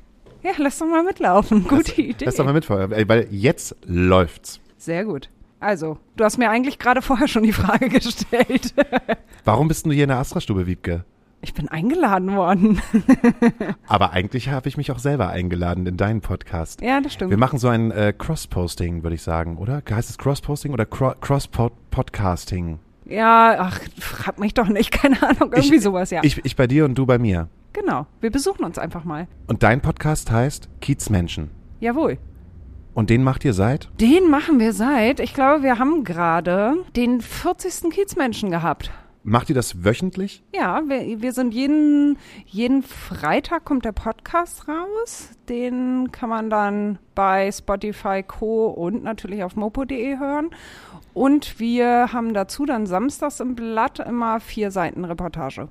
[0.46, 1.68] Ja, lass doch mal mitlaufen.
[1.68, 2.26] Gute Idee.
[2.26, 4.60] Lass doch mal mitfahren, weil jetzt läuft's.
[4.78, 5.30] Sehr gut.
[5.60, 8.74] Also, du hast mir eigentlich gerade vorher schon die Frage gestellt.
[9.44, 11.04] Warum bist du hier in der Astra-Stube, Wiebke?
[11.42, 12.82] Ich bin eingeladen worden.
[13.88, 16.82] Aber eigentlich habe ich mich auch selber eingeladen in deinen Podcast.
[16.82, 17.30] Ja, das stimmt.
[17.32, 19.82] Wir machen so ein äh, Cross-Posting, würde ich sagen, oder?
[19.90, 22.80] Heißt es Cross-Posting oder Cro Cross-Podcasting?
[23.06, 24.92] Ja, ach, frag mich doch nicht.
[24.92, 26.22] Keine Ahnung, irgendwie Ich- sowas, ja.
[26.24, 27.48] Ich, ich bei dir und du bei mir.
[27.76, 28.08] Genau.
[28.22, 29.28] Wir besuchen uns einfach mal.
[29.46, 31.52] Und dein Podcast heißt Kiezmenschen.
[31.80, 32.18] Jawohl.
[32.96, 33.90] Und den macht ihr seit?
[34.00, 37.92] Den machen wir seit, ich glaube, wir haben gerade den 40.
[37.92, 38.90] Kiezmenschen gehabt.
[39.28, 40.44] Macht ihr das wöchentlich?
[40.54, 45.32] Ja, wir, wir sind jeden, jeden Freitag kommt der Podcast raus.
[45.50, 48.68] Den kann man dann bei Spotify Co.
[48.68, 50.52] und natürlich auf mopo.de hören.
[51.14, 55.70] Und wir haben dazu dann samstags im Blatt immer vier Seiten Reportage.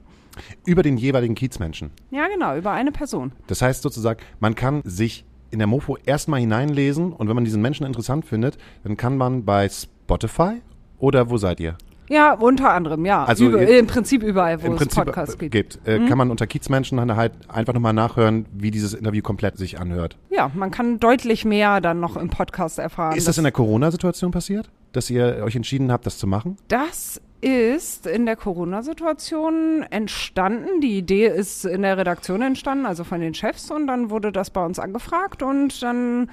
[0.64, 1.91] Über den jeweiligen Kiezmenschen.
[2.11, 3.32] Ja, genau, über eine Person.
[3.47, 7.62] Das heißt sozusagen, man kann sich in der Mofo erstmal hineinlesen und wenn man diesen
[7.62, 10.61] Menschen interessant findet, dann kann man bei Spotify
[10.99, 11.76] oder wo seid ihr?
[12.09, 13.24] Ja, unter anderem, ja.
[13.24, 15.53] Also Über, Im Prinzip überall, wo Im es Prinzip Podcasts äh, gibt.
[15.53, 15.89] gibt.
[15.89, 19.78] Äh, Kann man unter Kiezmenschen dann halt einfach nochmal nachhören, wie dieses Interview komplett sich
[19.80, 20.18] anhört.
[20.30, 23.16] Ja, man kann deutlich mehr dann noch im Podcast erfahren.
[23.16, 26.57] Ist das in der Corona-Situation passiert, dass ihr euch entschieden habt, das zu machen?
[26.68, 30.80] Das ist in der Corona-Situation entstanden.
[30.80, 34.49] Die Idee ist in der Redaktion entstanden, also von den Chefs, und dann wurde das
[34.49, 36.30] bei uns angefragt und dann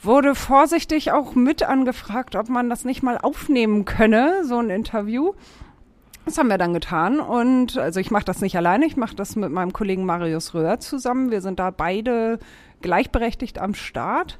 [0.00, 5.34] wurde vorsichtig auch mit angefragt, ob man das nicht mal aufnehmen könne, so ein Interview.
[6.24, 9.36] Das haben wir dann getan und also ich mache das nicht alleine, ich mache das
[9.36, 11.30] mit meinem Kollegen Marius Röhr zusammen.
[11.30, 12.38] Wir sind da beide
[12.80, 14.38] gleichberechtigt am Start.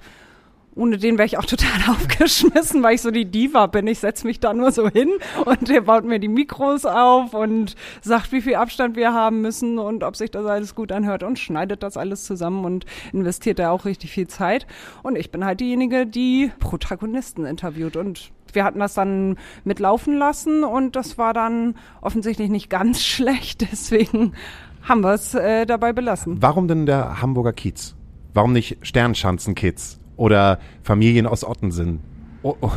[0.77, 3.87] Ohne den wäre ich auch total aufgeschmissen, weil ich so die Diva bin.
[3.87, 5.11] Ich setze mich da nur so hin
[5.45, 9.79] und der baut mir die Mikros auf und sagt, wie viel Abstand wir haben müssen
[9.79, 13.70] und ob sich das alles gut anhört und schneidet das alles zusammen und investiert da
[13.70, 14.66] auch richtig viel Zeit.
[15.03, 20.62] Und ich bin halt diejenige, die Protagonisten interviewt und wir hatten das dann mitlaufen lassen
[20.62, 23.72] und das war dann offensichtlich nicht ganz schlecht.
[23.72, 24.35] Deswegen
[24.83, 26.37] haben wir es äh, dabei belassen.
[26.43, 27.95] Warum denn der Hamburger Kiez?
[28.35, 32.01] Warum nicht Sternschanzenkids oder Familien aus Ottensen?
[32.43, 32.71] Oh, oh,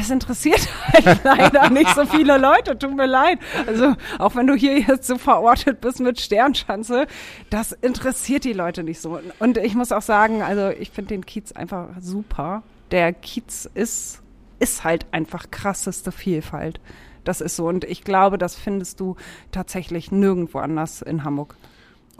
[0.00, 3.38] Es interessiert halt leider nicht so viele Leute, tut mir leid.
[3.68, 7.06] Also auch wenn du hier jetzt so verortet bist mit Sternschanze,
[7.48, 9.20] das interessiert die Leute nicht so.
[9.38, 12.64] Und ich muss auch sagen, also ich finde den Kiez einfach super.
[12.90, 14.22] Der Kiez ist,
[14.58, 16.80] ist halt einfach krasseste Vielfalt.
[17.22, 17.68] Das ist so.
[17.68, 19.14] Und ich glaube, das findest du
[19.52, 21.54] tatsächlich nirgendwo anders in Hamburg.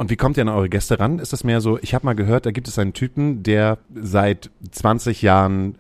[0.03, 1.21] Und wie kommt ihr an eure Gäste ran?
[1.21, 4.51] Ist das mehr so, ich habe mal gehört, da gibt es einen Typen, der seit
[4.73, 5.79] 20 Jahren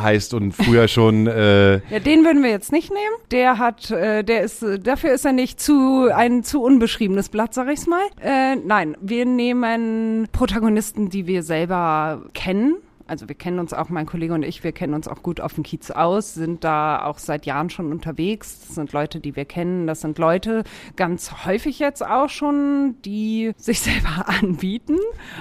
[0.00, 3.14] heißt und früher schon äh, Ja, den würden wir jetzt nicht nehmen.
[3.30, 7.54] Der hat, äh, der ist, äh, dafür ist er nicht zu ein zu unbeschriebenes Blatt,
[7.54, 8.02] sag ich's mal.
[8.20, 12.78] Äh, nein, wir nehmen Protagonisten, die wir selber kennen.
[13.06, 15.54] Also wir kennen uns auch, mein Kollege und ich, wir kennen uns auch gut auf
[15.54, 18.60] dem Kiez aus, sind da auch seit Jahren schon unterwegs.
[18.66, 19.86] Das sind Leute, die wir kennen.
[19.86, 20.64] Das sind Leute
[20.96, 24.96] ganz häufig jetzt auch schon, die sich selber anbieten.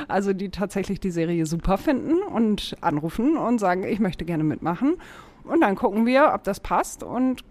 [0.07, 4.95] Also die tatsächlich die Serie super finden und anrufen und sagen, ich möchte gerne mitmachen.
[5.45, 7.43] Und dann gucken wir, ob das passt und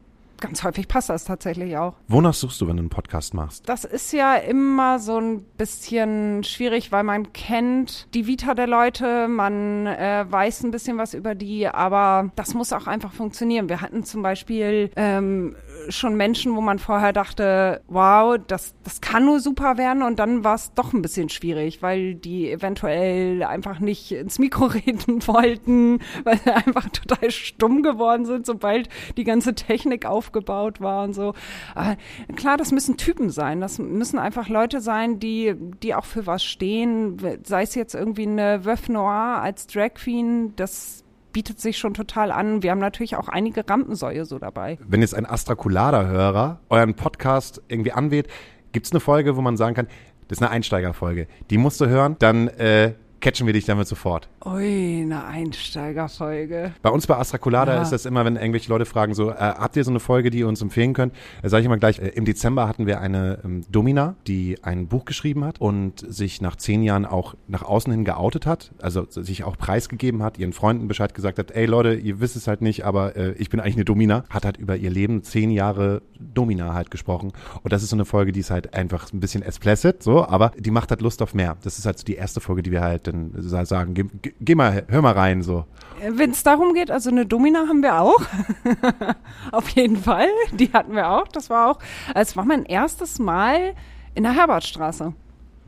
[0.42, 1.94] ganz häufig passt das tatsächlich auch.
[2.08, 3.68] Wonach suchst du, wenn du einen Podcast machst?
[3.68, 9.28] Das ist ja immer so ein bisschen schwierig, weil man kennt die Vita der Leute,
[9.28, 13.68] man äh, weiß ein bisschen was über die, aber das muss auch einfach funktionieren.
[13.68, 15.54] Wir hatten zum Beispiel ähm,
[15.88, 20.42] schon Menschen, wo man vorher dachte, wow, das, das kann nur super werden und dann
[20.42, 26.00] war es doch ein bisschen schwierig, weil die eventuell einfach nicht ins Mikro reden wollten,
[26.24, 31.34] weil sie einfach total stumm geworden sind, sobald die ganze Technik aufgebaut war und so.
[31.74, 31.96] Aber
[32.36, 36.42] klar, das müssen Typen sein, das müssen einfach Leute sein, die, die auch für was
[36.42, 41.94] stehen, sei es jetzt irgendwie eine Veuve Noir als Drag Queen, das bietet sich schon
[41.94, 42.62] total an.
[42.62, 44.78] Wir haben natürlich auch einige Rampensäue so dabei.
[44.86, 48.28] Wenn jetzt ein Astrakulada-Hörer euren Podcast irgendwie anweht,
[48.72, 49.86] gibt es eine Folge, wo man sagen kann,
[50.28, 54.28] das ist eine Einsteigerfolge, die musst du hören, dann äh, catchen wir dich damit sofort.
[54.44, 56.72] Ui, eine Einsteigerfolge.
[56.82, 57.82] Bei uns bei Astrakulada Ja.
[57.82, 60.40] ist das immer, wenn irgendwelche Leute fragen, so, äh, habt ihr so eine Folge, die
[60.40, 61.14] ihr uns empfehlen könnt?
[61.42, 64.88] Äh, Sage ich immer gleich, äh, im Dezember hatten wir eine ähm, Domina, die ein
[64.88, 69.06] Buch geschrieben hat und sich nach zehn Jahren auch nach außen hin geoutet hat, also
[69.08, 72.60] sich auch preisgegeben hat, ihren Freunden Bescheid gesagt hat, ey Leute, ihr wisst es halt
[72.60, 76.02] nicht, aber äh, ich bin eigentlich eine Domina, hat halt über ihr Leben zehn Jahre
[76.18, 79.42] Domina halt gesprochen und das ist so eine Folge, die ist halt einfach ein bisschen
[79.42, 81.56] explicit, so, aber die macht halt Lust auf mehr.
[81.62, 84.04] Das ist halt so die erste Folge, die wir halt sa- sagen, geh,
[84.40, 85.64] geh- mal, hör mal rein, so.
[86.08, 88.20] Wenn es darum geht, also eine Domina haben wir auch.
[89.52, 90.28] Auf jeden Fall.
[90.52, 91.28] Die hatten wir auch.
[91.28, 91.78] Das war auch,
[92.14, 93.74] es war mein erstes Mal
[94.14, 95.12] in der Herbertstraße.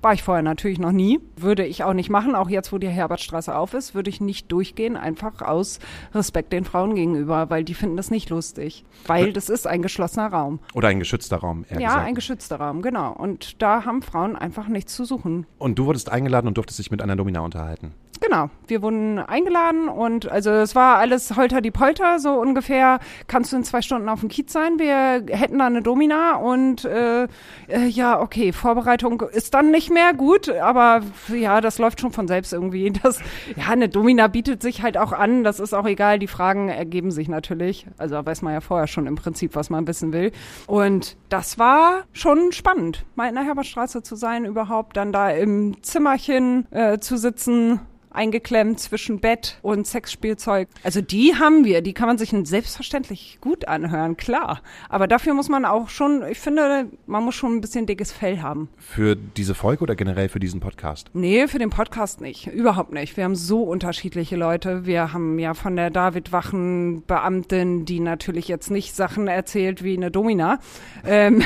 [0.05, 1.19] War ich vorher natürlich noch nie.
[1.35, 2.35] Würde ich auch nicht machen.
[2.35, 4.99] Auch jetzt, wo die Herbertstraße auf ist, würde ich nicht durchgehen.
[4.99, 5.79] Einfach aus
[6.15, 8.85] Respekt den Frauen gegenüber, weil die finden das nicht lustig.
[9.07, 10.61] Weil das ist ein geschlossener Raum.
[10.75, 12.07] Oder ein geschützter Raum, eher Ja, gesagt.
[12.07, 13.15] ein geschützter Raum, genau.
[13.15, 15.47] Und da haben Frauen einfach nichts zu suchen.
[15.57, 17.95] Und du wurdest eingeladen und durftest dich mit einer Domina unterhalten.
[18.21, 23.53] Genau, wir wurden eingeladen und also es war alles holter die Polter, so ungefähr kannst
[23.53, 24.79] du in zwei Stunden auf dem Kiez sein.
[24.79, 30.15] Wir hätten da eine Domina und äh, äh, ja, okay, Vorbereitung ist dann nicht mehr
[30.15, 32.93] gut, aber ja, das läuft schon von selbst irgendwie.
[33.05, 33.21] Das,
[33.57, 37.11] ja, eine Domina bietet sich halt auch an, das ist auch egal, die Fragen ergeben
[37.11, 37.87] sich natürlich.
[37.99, 40.33] Also weiß man ja vorher schon im Prinzip, was man wissen will.
[40.67, 45.83] Und das war schon spannend, mal in der Herbertstraße zu sein, überhaupt dann da im
[45.83, 47.81] Zimmerchen äh, zu sitzen
[48.15, 50.69] eingeklemmt zwischen Bett und Sexspielzeug.
[50.83, 54.61] Also die haben wir, die kann man sich selbstverständlich gut anhören, klar.
[54.89, 58.41] Aber dafür muss man auch schon, ich finde, man muss schon ein bisschen dickes Fell
[58.41, 58.69] haben.
[58.79, 61.11] Für diese Folge oder generell für diesen Podcast?
[61.13, 62.47] Nee, für den Podcast nicht.
[62.47, 63.17] Überhaupt nicht.
[63.17, 64.87] Wir haben so unterschiedliche Leute.
[64.87, 70.11] Wir haben ja von der David-Wachen Beamtin, die natürlich jetzt nicht Sachen erzählt wie eine
[70.11, 70.61] Domina.
[71.05, 71.43] Ähm,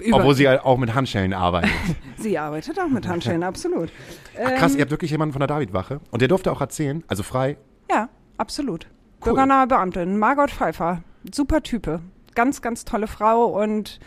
[0.00, 1.70] über- Obwohl sie halt auch mit Handschellen arbeitet.
[2.16, 3.90] sie arbeitet auch mit Handschellen, absolut.
[4.42, 6.00] Ach, krass, Ähm, ihr habt wirklich jemanden von der Davidwache.
[6.10, 7.56] Und der durfte auch erzählen, also frei.
[7.90, 8.86] Ja, absolut.
[9.20, 9.32] Cool.
[9.32, 12.00] Bürgernahe Beamtin, Margot Pfeiffer, super Type,
[12.34, 13.98] ganz, ganz tolle Frau und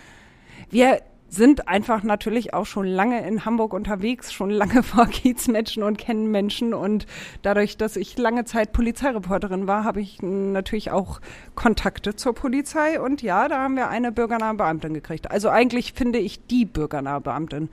[0.69, 1.01] wir
[1.31, 6.29] sind einfach natürlich auch schon lange in Hamburg unterwegs, schon lange vor Kiezmenschen und kennen
[6.29, 7.07] Menschen und
[7.41, 11.21] dadurch, dass ich lange Zeit Polizeireporterin war, habe ich natürlich auch
[11.55, 15.31] Kontakte zur Polizei und ja, da haben wir eine bürgernahe Beamtin gekriegt.
[15.31, 17.69] Also eigentlich finde ich die bürgernahe Beamtin.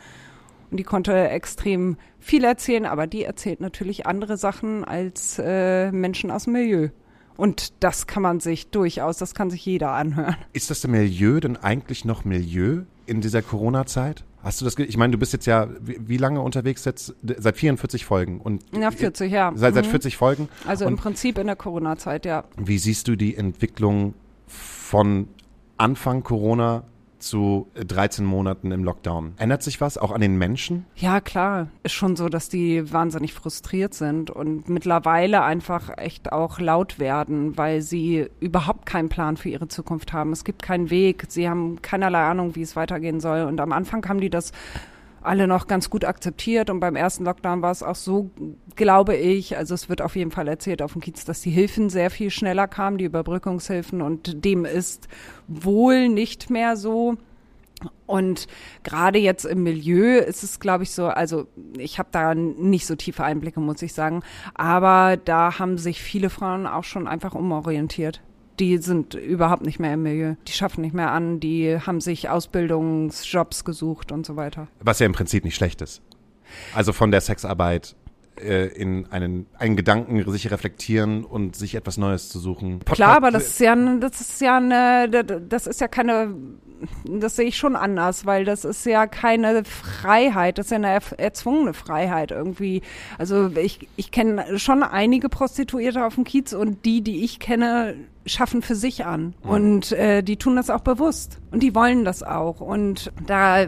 [0.70, 6.30] Und die konnte extrem viel erzählen, aber die erzählt natürlich andere Sachen als äh, Menschen
[6.30, 6.90] aus dem Milieu.
[7.36, 10.36] Und das kann man sich durchaus, das kann sich jeder anhören.
[10.52, 14.24] Ist das Milieu denn eigentlich noch Milieu in dieser Corona-Zeit?
[14.42, 17.14] Hast du das, ich meine, du bist jetzt ja, wie, wie lange unterwegs jetzt?
[17.22, 18.40] Seit 44 Folgen.
[18.40, 19.52] Und Ja, 40, ja.
[19.56, 19.90] Seit, seit Mhm.
[19.90, 20.48] 40 Folgen.
[20.66, 22.44] Also im und Prinzip in der Corona-Zeit, ja.
[22.56, 24.14] wie siehst du die Entwicklung
[24.46, 25.28] von
[25.76, 26.84] Anfang Corona
[27.18, 29.34] zu 13 Monaten im Lockdown?
[29.36, 30.86] Ändert sich was, auch an den Menschen?
[30.96, 31.68] Ja, klar.
[31.82, 37.56] Ist schon so, dass die wahnsinnig frustriert sind und mittlerweile einfach echt auch laut werden,
[37.56, 40.32] weil sie überhaupt keinen Plan für ihre Zukunft haben.
[40.32, 41.26] Es gibt keinen Weg.
[41.28, 43.42] Sie haben keinerlei Ahnung, wie es weitergehen soll.
[43.42, 44.52] Und am Anfang haben die das
[45.22, 48.30] alle noch ganz gut akzeptiert und beim ersten Lockdown war es auch so,
[48.76, 51.90] glaube ich, also es wird auf jeden Fall erzählt auf dem Kiez, dass die Hilfen
[51.90, 55.08] sehr viel schneller kamen, die Überbrückungshilfen und dem ist
[55.46, 57.16] wohl nicht mehr so.
[58.06, 58.48] Und
[58.82, 61.46] gerade jetzt im Milieu ist es, glaube ich, so, also
[61.76, 64.22] ich habe da nicht so tiefe Einblicke, muss ich sagen,
[64.54, 68.20] aber da haben sich viele Frauen auch schon einfach umorientiert.
[68.60, 70.34] Die sind überhaupt nicht mehr im Milieu.
[70.46, 74.68] Die schaffen nicht mehr an, die haben sich Ausbildungsjobs gesucht und so weiter.
[74.80, 76.02] Was ja im Prinzip nicht schlecht ist.
[76.74, 77.94] Also von der Sexarbeit
[78.40, 82.80] äh, in einen, einen Gedanken sich reflektieren und sich etwas Neues zu suchen.
[82.80, 86.34] Podcast- Klar, aber das ist ja, das ist ja eine, das ist ja keine,
[87.04, 91.00] das sehe ich schon anders, weil das ist ja keine Freiheit, das ist ja eine
[91.16, 92.82] erzwungene Freiheit irgendwie.
[93.18, 97.96] Also ich, ich kenne schon einige Prostituierte auf dem Kiez und die, die ich kenne,
[98.28, 99.34] schaffen für sich an.
[99.42, 101.38] Und äh, die tun das auch bewusst.
[101.50, 102.60] Und die wollen das auch.
[102.60, 103.66] Und da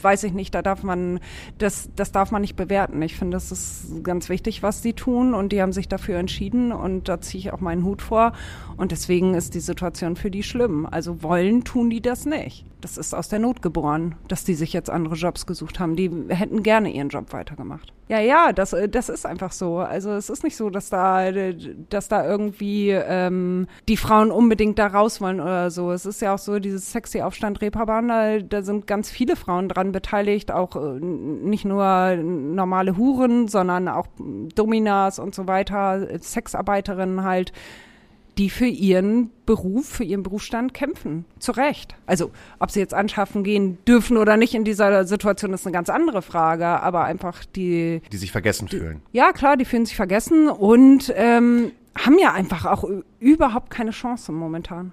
[0.00, 1.20] weiß ich nicht, da darf man
[1.58, 3.00] das das darf man nicht bewerten.
[3.02, 5.34] Ich finde, das ist ganz wichtig, was die tun.
[5.34, 6.72] Und die haben sich dafür entschieden.
[6.72, 8.32] Und da ziehe ich auch meinen Hut vor
[8.76, 10.86] und deswegen ist die Situation für die schlimm.
[10.90, 12.66] Also wollen tun die das nicht.
[12.80, 15.94] Das ist aus der Not geboren, dass die sich jetzt andere Jobs gesucht haben.
[15.94, 17.92] Die hätten gerne ihren Job weitergemacht.
[18.08, 19.78] Ja, ja, das, äh, das ist einfach so.
[19.78, 21.56] Also es ist nicht so, dass da, äh,
[21.88, 25.92] dass da irgendwie ähm, die Frauen unbedingt da raus wollen oder so.
[25.92, 29.68] Es ist ja auch so, dieses sexy Aufstand Reeperbahn, da, da sind ganz viele Frauen
[29.68, 34.08] dran beteiligt, auch äh, nicht nur normale Huren, sondern auch
[34.54, 37.52] Dominas und so weiter, Sexarbeiterinnen halt
[38.38, 41.24] die für ihren Beruf, für ihren Berufsstand kämpfen.
[41.38, 41.94] Zu Recht.
[42.06, 45.90] Also, ob sie jetzt anschaffen gehen dürfen oder nicht in dieser Situation, ist eine ganz
[45.90, 46.66] andere Frage.
[46.66, 49.02] Aber einfach die, die sich vergessen fühlen.
[49.12, 52.84] ja klar, die fühlen sich vergessen und ähm, haben ja einfach auch
[53.20, 54.92] überhaupt keine Chance momentan.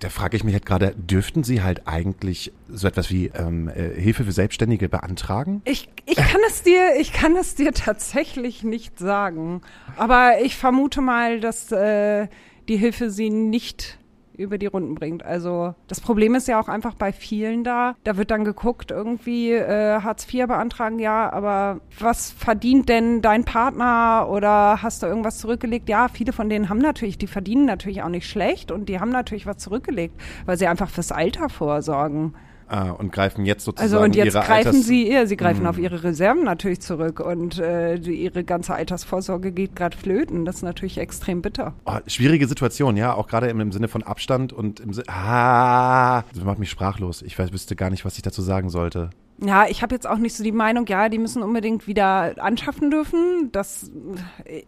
[0.00, 4.00] Da frage ich mich halt gerade, dürften Sie halt eigentlich so etwas wie ähm, äh,
[4.00, 5.60] Hilfe für Selbstständige beantragen?
[5.66, 9.60] Ich, ich kann es dir, ich kann es dir tatsächlich nicht sagen.
[9.96, 12.28] Aber ich vermute mal, dass äh,
[12.68, 13.98] die Hilfe sie nicht
[14.38, 15.24] über die Runden bringt.
[15.24, 17.96] Also das Problem ist ja auch einfach bei vielen da.
[18.04, 23.44] Da wird dann geguckt, irgendwie äh, Hartz IV beantragen, ja, aber was verdient denn dein
[23.44, 25.88] Partner oder hast du irgendwas zurückgelegt?
[25.88, 29.10] Ja, viele von denen haben natürlich, die verdienen natürlich auch nicht schlecht und die haben
[29.10, 30.14] natürlich was zurückgelegt,
[30.46, 32.34] weil sie einfach fürs Alter vorsorgen.
[32.68, 35.62] Ah, und greifen jetzt sozusagen Also und jetzt ihre greifen Alters sie, ja, sie greifen
[35.62, 35.68] Mhm.
[35.68, 40.44] auf ihre Reserven natürlich zurück und äh, die, ihre ganze Altersvorsorge geht gerade flöten.
[40.44, 41.74] Das ist natürlich extrem bitter.
[41.86, 45.08] Oh, schwierige Situation, ja, auch gerade im, im Sinne von Abstand und im Sinne.
[45.08, 47.22] Ah, das macht mich sprachlos.
[47.22, 49.10] Ich weiß, wüsste gar nicht, was ich dazu sagen sollte.
[49.40, 52.90] Ja, ich habe jetzt auch nicht so die Meinung, ja, die müssen unbedingt wieder anschaffen
[52.90, 53.50] dürfen.
[53.52, 53.88] Das,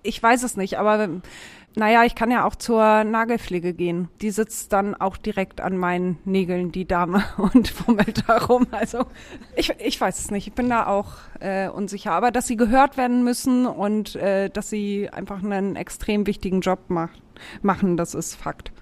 [0.04, 1.08] ich weiß es nicht, aber
[1.76, 4.08] naja, ich kann ja auch zur Nagelpflege gehen.
[4.20, 8.66] Die sitzt dann auch direkt an meinen Nägeln, die Dame, und fummelt da rum.
[8.72, 9.06] Also
[9.54, 10.48] ich, ich weiß es nicht.
[10.48, 12.12] Ich bin da auch äh, unsicher.
[12.12, 16.80] Aber dass sie gehört werden müssen und äh, dass sie einfach einen extrem wichtigen Job
[16.88, 17.22] macht,
[17.62, 18.72] machen, das ist Fakt.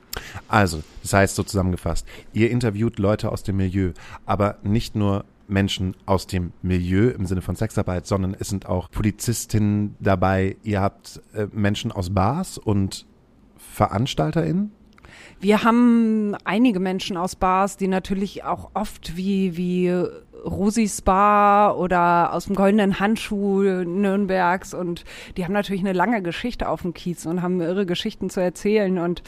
[0.48, 3.92] Also, das heißt so zusammengefasst, ihr interviewt Leute aus dem Milieu,
[4.26, 8.90] aber nicht nur Menschen aus dem Milieu im Sinne von Sexarbeit, sondern es sind auch
[8.90, 10.56] Polizistinnen dabei.
[10.62, 13.06] Ihr habt äh, Menschen aus Bars und
[13.56, 14.72] VeranstalterInnen.
[15.40, 19.88] Wir haben einige Menschen aus Bars, die natürlich auch oft wie, wie
[20.44, 25.04] Rosis Bar oder aus dem Goldenen Handschuh Nürnbergs und
[25.36, 28.98] die haben natürlich eine lange Geschichte auf dem Kiez und haben irre Geschichten zu erzählen
[28.98, 29.22] und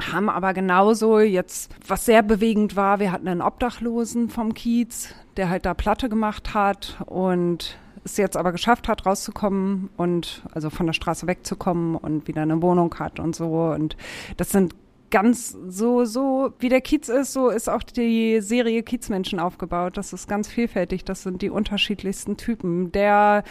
[0.00, 5.48] haben aber genauso jetzt, was sehr bewegend war, wir hatten einen Obdachlosen vom Kiez, der
[5.48, 10.86] halt da Platte gemacht hat und es jetzt aber geschafft hat, rauszukommen und also von
[10.86, 13.72] der Straße wegzukommen und wieder eine Wohnung hat und so.
[13.72, 13.96] Und
[14.36, 14.74] das sind
[15.10, 19.96] ganz so, so wie der Kiez ist, so ist auch die Serie Kiezmenschen aufgebaut.
[19.96, 21.04] Das ist ganz vielfältig.
[21.04, 22.92] Das sind die unterschiedlichsten Typen.
[22.92, 23.44] Der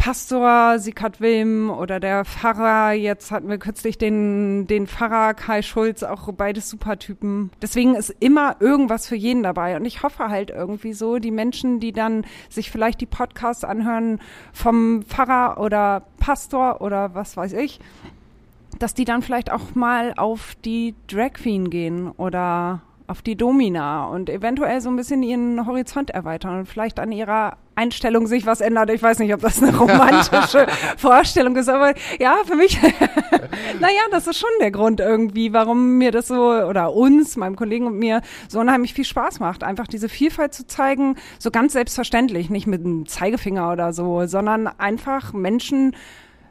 [0.00, 6.02] Pastor Sikat Wilm oder der Pfarrer, jetzt hatten wir kürzlich den, den Pfarrer Kai Schulz,
[6.02, 7.50] auch beides Supertypen.
[7.60, 9.76] Deswegen ist immer irgendwas für jeden dabei.
[9.76, 14.20] Und ich hoffe halt irgendwie so, die Menschen, die dann sich vielleicht die Podcasts anhören
[14.54, 17.78] vom Pfarrer oder Pastor oder was weiß ich,
[18.78, 24.06] dass die dann vielleicht auch mal auf die Drag Queen gehen oder auf die Domina
[24.06, 28.60] und eventuell so ein bisschen ihren Horizont erweitern und vielleicht an ihrer Einstellung sich was
[28.60, 28.90] ändert.
[28.90, 30.66] Ich weiß nicht, ob das eine romantische
[30.98, 32.78] Vorstellung ist, aber ja, für mich,
[33.80, 37.86] naja, das ist schon der Grund irgendwie, warum mir das so oder uns, meinem Kollegen
[37.86, 42.50] und mir so unheimlich viel Spaß macht, einfach diese Vielfalt zu zeigen, so ganz selbstverständlich,
[42.50, 45.96] nicht mit einem Zeigefinger oder so, sondern einfach Menschen,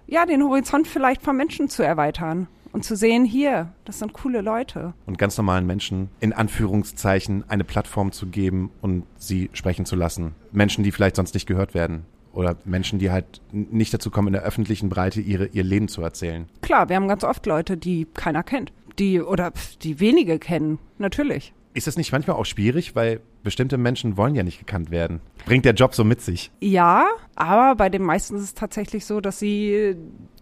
[0.07, 4.41] ja, den Horizont vielleicht von Menschen zu erweitern und zu sehen, hier, das sind coole
[4.41, 4.93] Leute.
[5.05, 10.35] und ganz normalen Menschen in Anführungszeichen eine Plattform zu geben und sie sprechen zu lassen.
[10.51, 12.05] Menschen, die vielleicht sonst nicht gehört werden.
[12.31, 16.01] Oder Menschen, die halt nicht dazu kommen, in der öffentlichen Breite ihre, ihr Leben zu
[16.03, 16.47] erzählen.
[16.61, 18.71] Klar, wir haben ganz oft Leute, die keiner kennt.
[18.99, 19.51] Die oder
[19.81, 21.53] die wenige kennen, natürlich.
[21.73, 25.21] Ist das nicht manchmal auch schwierig, weil bestimmte Menschen wollen ja nicht gekannt werden.
[25.45, 26.51] Bringt der Job so mit sich.
[26.59, 29.95] Ja, aber bei den meisten ist es tatsächlich so, dass sie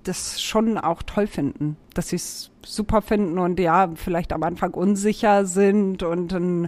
[0.08, 4.74] das schon auch toll finden, dass sie es super finden und ja, vielleicht am Anfang
[4.74, 6.68] unsicher sind und dann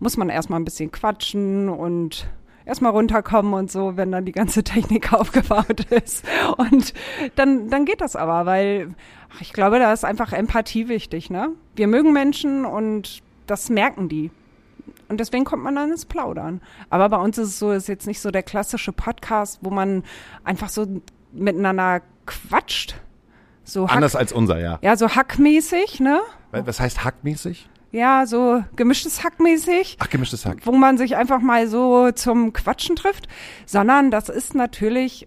[0.00, 2.28] muss man erstmal ein bisschen quatschen und
[2.68, 6.24] erstmal runterkommen und so, wenn dann die ganze Technik aufgebaut ist.
[6.56, 6.92] Und
[7.34, 8.94] dann, dann geht das aber, weil
[9.34, 11.50] ach, ich glaube, da ist einfach Empathie wichtig, ne?
[11.74, 14.30] Wir mögen Menschen und das merken die.
[15.08, 16.60] Und deswegen kommt man dann ins Plaudern.
[16.90, 20.04] Aber bei uns ist es so, ist jetzt nicht so der klassische Podcast, wo man
[20.44, 20.86] einfach so
[21.32, 22.94] miteinander quatscht.
[23.64, 24.78] So Anders als unser, ja.
[24.80, 26.20] ja, so hackmäßig, ne?
[26.52, 27.68] Was heißt hackmäßig?
[27.90, 30.58] Ja, so gemischtes Hackmäßig Ach, gemischtes Hack.
[30.64, 33.28] wo man sich einfach mal so zum Quatschen trifft,
[33.64, 35.26] sondern das ist natürlich,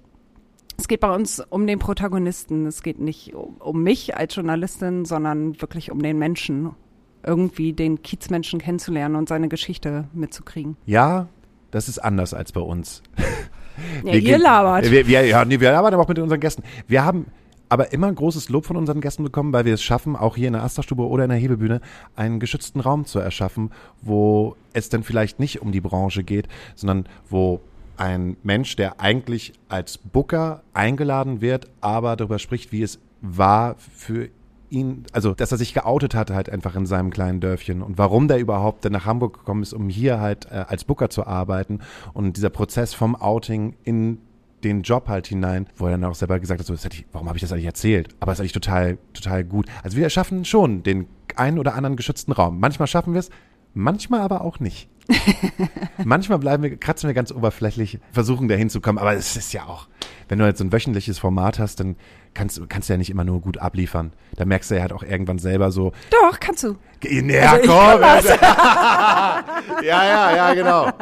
[0.78, 2.68] es geht bei uns um den Protagonisten.
[2.68, 6.76] Es geht nicht um, um mich als Journalistin, sondern wirklich um den Menschen.
[7.24, 10.76] Irgendwie den Kiezmenschen kennenzulernen und seine Geschichte mitzukriegen.
[10.86, 11.28] Ja,
[11.70, 13.04] das ist anders als bei uns.
[14.00, 14.90] Ja, Wir ihr gehen- labert.
[14.92, 16.64] Wir, wir, ja, nee, wir labern aber auch mit unseren Gästen.
[16.88, 17.26] Wir haben
[17.70, 20.54] aber immer großes Lob von unseren Gästen bekommen, weil wir es schaffen, auch hier in
[20.54, 21.80] der Astra-Stube oder in der Hebebühne
[22.16, 27.08] einen geschützten Raum zu erschaffen, wo es dann vielleicht nicht um die Branche geht, sondern
[27.30, 27.62] wo
[27.96, 34.28] ein Mensch, der eigentlich als Booker eingeladen wird, aber darüber spricht, wie es war für
[34.72, 38.28] ihn, also dass er sich geoutet hatte halt einfach in seinem kleinen Dörfchen und warum
[38.28, 41.80] der überhaupt dann nach Hamburg gekommen ist, um hier halt äh, als Booker zu arbeiten
[42.14, 44.20] und dieser Prozess vom Outing in
[44.64, 47.06] den Job halt hinein, wo er dann auch selber gesagt hat, so, das hätte ich,
[47.12, 48.16] warum habe ich das eigentlich erzählt?
[48.20, 49.68] Aber es ist eigentlich total, total gut.
[49.84, 52.60] Also wir schaffen schon den einen oder anderen geschützten Raum.
[52.60, 53.30] Manchmal schaffen wir es,
[53.74, 54.90] manchmal aber auch nicht.
[56.04, 59.66] manchmal bleiben wir, kratzen wir ganz oberflächlich, versuchen dahin zu kommen, aber es ist ja
[59.66, 59.88] auch,
[60.30, 61.96] wenn du jetzt so ein wöchentliches Format hast, dann
[62.34, 64.14] kannst, du- kannst du ja nicht immer nur gut abliefern.
[64.38, 66.76] Da merkst du ja halt auch irgendwann selber so, Doch, kannst du.
[67.04, 68.02] ja, Also komm,
[69.84, 70.90] ja, ja, ja, genau.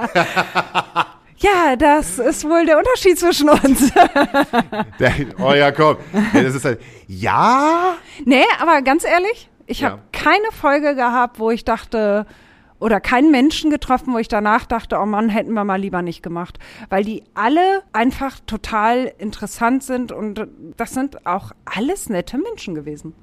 [1.41, 3.93] Ja, das ist wohl der Unterschied zwischen uns.
[5.00, 5.95] Der, oh ja, komm.
[6.34, 7.95] Ja, Das ist halt, ja,
[8.26, 9.91] nee, aber ganz ehrlich, ich Ja.
[9.91, 12.26] habe keine Folge gehabt, wo ich dachte,
[12.80, 16.23] oder keinen Menschen getroffen, wo ich danach dachte, oh Mann, hätten wir mal lieber nicht
[16.23, 16.59] gemacht.
[16.89, 23.13] Weil die alle einfach total interessant sind und das sind auch alles nette Menschen gewesen.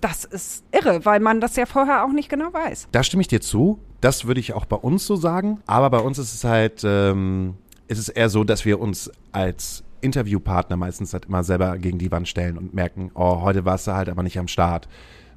[0.00, 2.88] Das ist irre, weil man das ja vorher auch nicht genau weiß.
[2.90, 3.78] Da stimme ich dir zu.
[4.00, 5.60] Das würde ich auch bei uns so sagen.
[5.66, 7.54] Aber bei uns ist es halt, ähm,
[7.86, 12.10] ist es eher so, dass wir uns als Interviewpartner meistens halt immer selber gegen die
[12.10, 14.88] Wand stellen und merken, oh, heute warst du halt aber nicht am Start.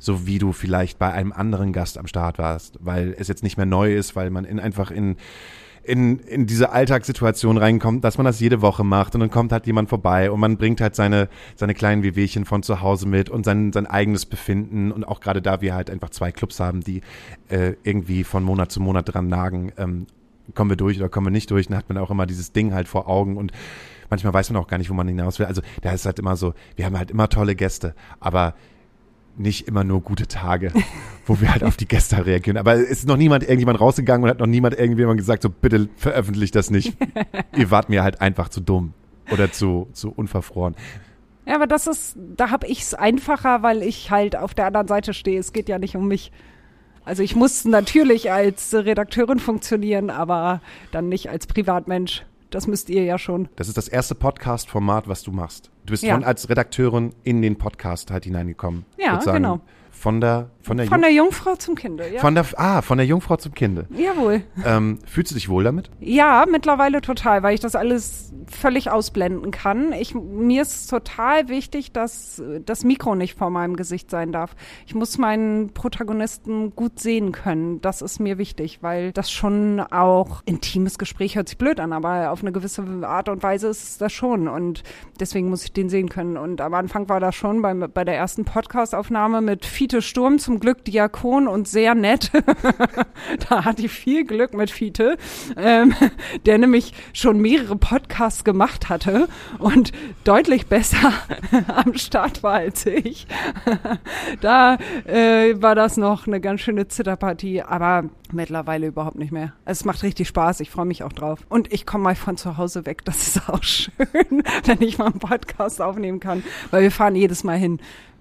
[0.06, 3.58] So wie du vielleicht bei einem anderen Gast am Start warst, weil es jetzt nicht
[3.58, 5.18] mehr neu ist, weil man in, einfach in,
[5.84, 9.66] in, in diese Alltagssituation reinkommt, dass man das jede Woche macht und dann kommt halt
[9.66, 13.45] jemand vorbei und man bringt halt seine, seine kleinen Wehwehchen von zu Hause mit und
[13.45, 17.01] sein, sein eigenes Befinden und auch gerade da wir halt einfach zwei Clubs haben, die
[17.49, 20.08] äh, irgendwie von Monat zu Monat dran nagen, ähm,
[20.53, 22.74] kommen wir durch oder kommen wir nicht durch, dann hat man auch immer dieses Ding
[22.74, 23.51] halt vor Augen und
[24.10, 25.45] manchmal weiß man auch gar nicht, wo man hinaus will.
[25.45, 28.53] Also da ist halt immer so, wir haben halt immer tolle Gäste, aber
[29.38, 30.72] nicht immer nur gute Tage,
[31.26, 32.58] wo wir halt auf die Gäste reagieren.
[32.58, 35.90] Aber es ist noch niemand irgendjemand rausgegangen und hat noch niemand irgendjemand gesagt, so bitte
[35.98, 36.98] veröffentlicht das nicht.
[37.56, 38.94] Ihr wart mir halt einfach zu dumm
[39.32, 40.76] oder zu, zu unverfroren.
[41.46, 44.88] Ja, aber das ist, da habe ich es einfacher, weil ich halt auf der anderen
[44.88, 45.40] Seite stehe.
[45.40, 46.32] Es geht ja nicht um mich.
[47.04, 50.62] Also ich muss natürlich als Redakteurin funktionieren, aber
[50.92, 52.26] dann nicht als Privatmensch.
[52.50, 53.50] Das müsst ihr ja schon.
[53.56, 55.72] Das ist das erste Podcast-Format, was du machst.
[55.86, 56.14] Du bist Ja.
[56.14, 58.86] von als Redakteurin in den Podcast halt hineingekommen.
[58.98, 59.38] Ja, sozusagen.
[59.43, 59.60] genau.
[59.91, 62.20] Von der, von der, Von der Jungfrau zum Kinde, ja.
[62.20, 63.86] von der, ah, von der Jungfrau zum Kinde.
[63.95, 64.41] Jawohl.
[64.66, 65.91] Ähm, fühlst du dich wohl damit?
[65.99, 69.93] Ja, mittlerweile total, weil ich das alles völlig ausblenden kann.
[69.93, 74.55] Ich, mir ist total wichtig, dass das Mikro nicht vor meinem Gesicht sein darf.
[74.88, 77.80] Ich muss meinen Protagonisten gut sehen können.
[77.82, 82.32] Das ist mir wichtig, weil das schon auch intimes Gespräch hört sich blöd an, aber
[82.32, 84.47] auf eine gewisse Art und Weise ist es das schon.
[84.47, 84.82] Und
[85.20, 86.38] deswegen muss ich den sehen können.
[86.38, 90.55] Und am Anfang war das schon bei, bei der ersten Podcast-Aufnahme mit Fiete Sturm, zum
[90.60, 92.32] Glück Diakon und sehr nett.
[93.49, 95.18] da hatte ich viel Glück mit Fiete,
[95.58, 95.93] ähm,
[96.45, 99.28] der nämlich schon mehrere Podcasts gemacht hatte
[99.60, 99.91] und
[100.24, 101.14] deutlich besser
[101.68, 103.28] am Start war als ich.
[104.41, 109.53] da äh, war das noch eine ganz schöne Zitterpartie, aber mittlerweile überhaupt nicht mehr.
[109.66, 111.39] Es macht richtig Spaß, ich freue mich auch drauf.
[111.49, 115.08] Und ich komme mal von zu Hause weg, das ist auch schön, wenn ich mal
[115.08, 117.80] einen Podcast aufnehmen kann, weil wir fahren jedes Mal hin.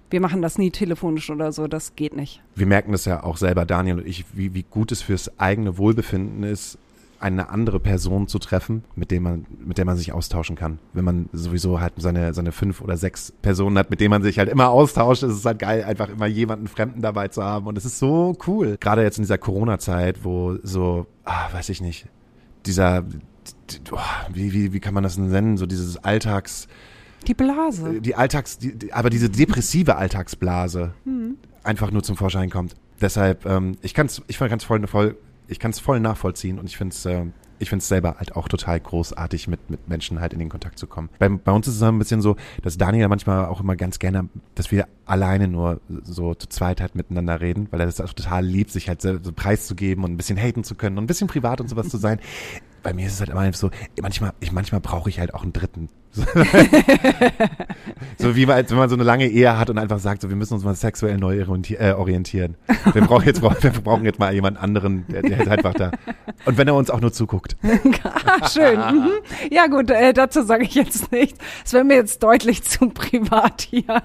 [0.09, 2.41] Wir machen das nie telefonisch oder so, das geht nicht.
[2.55, 5.77] Wir merken das ja auch selber, Daniel und ich, wie, wie gut es fürs eigene
[5.77, 6.77] Wohlbefinden ist,
[7.19, 10.79] eine andere Person zu treffen, mit dem man, mit der man sich austauschen kann.
[10.93, 14.37] Wenn man sowieso halt seine, seine fünf oder sechs Personen hat, mit denen man sich
[14.37, 17.67] halt immer austauscht, ist es halt geil, einfach immer jemanden Fremden dabei zu haben.
[17.67, 18.77] Und es ist so cool.
[18.79, 22.07] Gerade jetzt in dieser Corona-Zeit, wo so, ah, weiß ich nicht,
[22.65, 23.03] dieser,
[23.91, 23.97] oh,
[24.31, 25.57] wie, wie, wie kann man das denn nennen?
[25.57, 26.67] So dieses Alltags,
[27.27, 28.01] Die Blase.
[28.01, 30.93] die Alltags, die, die, aber diese depressive Alltagsblase
[31.65, 32.75] einfach nur zum Vorschein kommt.
[33.01, 35.17] Deshalb, ähm, ich kann es, ich kann es voll, voll,
[35.47, 37.25] ich voll nachvollziehen und ich finde es, äh,
[37.59, 40.77] ich finde es selber halt auch total großartig, mit, mit Menschen halt in den Kontakt
[40.77, 41.09] zu kommen.
[41.19, 44.29] Bei, bei uns ist es ein bisschen so, dass Daniel manchmal auch immer ganz gerne,
[44.55, 48.45] dass wir alleine nur so zu zweit halt miteinander reden, weil er das auch total
[48.45, 51.61] liebt, sich halt so preiszugeben und ein bisschen haten zu können und ein bisschen privat
[51.61, 52.19] und sowas zu sein.
[52.85, 55.53] Bei mir ist es halt immer so, manchmal, ich, manchmal brauche ich halt auch einen
[55.53, 55.89] Dritten.
[58.17, 60.29] So wie man, als wenn man so eine lange Ehe hat und einfach sagt, so
[60.29, 62.55] wir müssen uns mal sexuell neu äh, orientieren.
[62.93, 65.91] Wir brauchen jetzt, wir brauchen jetzt mal jemand anderen, der, der ist einfach da.
[66.45, 67.57] Und wenn er uns auch nur zuguckt.
[68.03, 68.79] Ah, schön.
[68.79, 69.09] Mhm.
[69.51, 71.39] Ja gut, äh, dazu sage ich jetzt nichts.
[71.65, 74.01] Es wäre mir jetzt deutlich zu privat hier.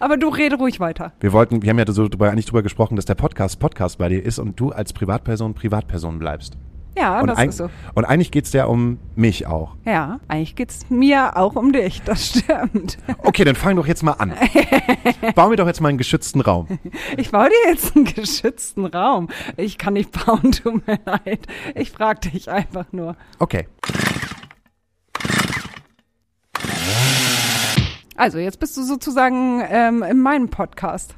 [0.00, 1.12] Aber du rede ruhig weiter.
[1.20, 4.08] Wir wollten, wir haben ja so drüber, eigentlich drüber gesprochen, dass der Podcast Podcast bei
[4.08, 6.56] dir ist und du als Privatperson Privatperson bleibst.
[6.98, 7.70] Ja, und, das eig- ist so.
[7.94, 9.76] und eigentlich geht's ja um mich auch.
[9.84, 12.98] Ja, eigentlich geht's mir auch um dich, das stimmt.
[13.18, 14.34] Okay, dann fang doch jetzt mal an.
[15.34, 16.66] Bau mir doch jetzt mal einen geschützten Raum.
[17.16, 19.28] Ich baue dir jetzt einen geschützten Raum.
[19.56, 21.46] Ich kann nicht bauen, tut mir leid.
[21.74, 23.14] Ich frag dich einfach nur.
[23.38, 23.68] Okay.
[28.16, 31.14] Also, jetzt bist du sozusagen ähm, in meinem Podcast.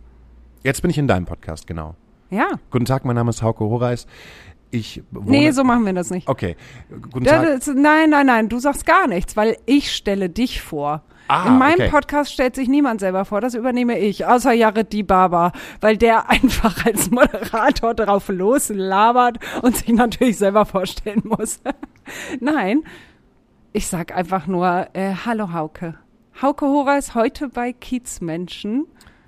[0.62, 1.94] Jetzt bin ich in deinem Podcast, genau.
[2.28, 2.46] Ja.
[2.70, 4.06] Guten Tag, mein Name ist Hauke Horeis.
[4.70, 6.28] Ich wohne, Nee, so machen wir das nicht.
[6.28, 6.56] Okay.
[7.10, 7.58] Guten Das Tag.
[7.58, 11.02] ist, nein, nein, nein, du sagst gar nichts, weil ich stelle dich vor.
[11.26, 11.88] Ah, In meinem okay.
[11.90, 16.84] Podcast stellt sich niemand selber vor, das übernehme ich, außer Jared Dibaba, weil der einfach
[16.86, 21.60] als Moderator drauf loslabert und sich natürlich selber vorstellen muss.
[22.40, 22.82] Nein,
[23.72, 25.94] ich sag einfach nur, äh, hallo Hauke.
[26.42, 28.86] Hauke Horeis heute bei Kiezmenschen.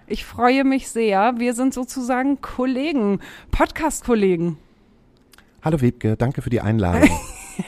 [0.09, 1.35] Ich freue mich sehr.
[1.39, 3.21] Wir sind sozusagen Kollegen,
[3.53, 4.59] Podcast-Kollegen.
[5.63, 7.09] Hallo Wiebke, danke für die Einladung.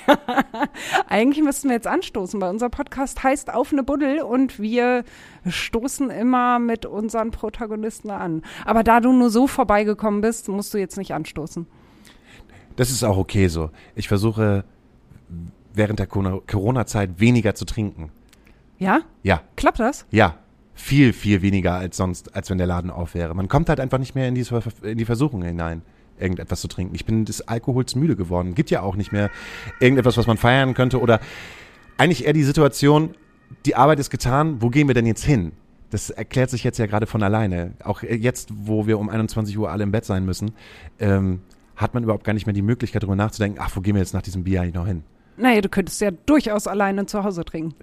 [1.09, 5.05] Eigentlich müssten wir jetzt anstoßen, weil unser Podcast heißt Auf eine Buddel und wir
[5.47, 8.43] stoßen immer mit unseren Protagonisten an.
[8.65, 11.67] Aber da du nur so vorbeigekommen bist, musst du jetzt nicht anstoßen.
[12.77, 13.71] Das ist auch okay so.
[13.95, 14.65] Ich versuche
[15.73, 18.11] während der Corona- Corona-Zeit weniger zu trinken.
[18.79, 19.03] Ja?
[19.23, 20.07] Ja, Klappt das?
[20.11, 20.37] ja.
[20.77, 23.33] Viel, viel weniger als sonst, als wenn der Laden auf wäre.
[23.37, 24.45] Man kommt halt einfach nicht mehr in die,
[24.83, 25.83] in die Versuchung hinein,
[26.19, 26.95] irgendetwas zu trinken.
[26.95, 28.55] Ich bin des Alkohols müde geworden.
[28.55, 29.31] Gibt ja auch nicht mehr
[29.81, 31.21] irgendetwas, was man feiern könnte oder
[31.97, 33.15] eigentlich eher die Situation,
[33.67, 35.53] die Arbeit ist getan, wo gehen wir denn jetzt hin?
[35.91, 37.75] Das erklärt sich jetzt ja gerade von alleine.
[37.85, 40.53] Auch jetzt, wo wir um 21 Uhr alle im Bett sein müssen,
[40.99, 41.41] ähm,
[41.77, 44.15] hat man überhaupt gar nicht mehr die Möglichkeit, darüber nachzudenken, ach, wo gehen wir jetzt
[44.15, 45.05] nach diesem Bier eigentlich noch hin?
[45.37, 47.75] Naja, du könntest ja durchaus alleine zu Hause trinken.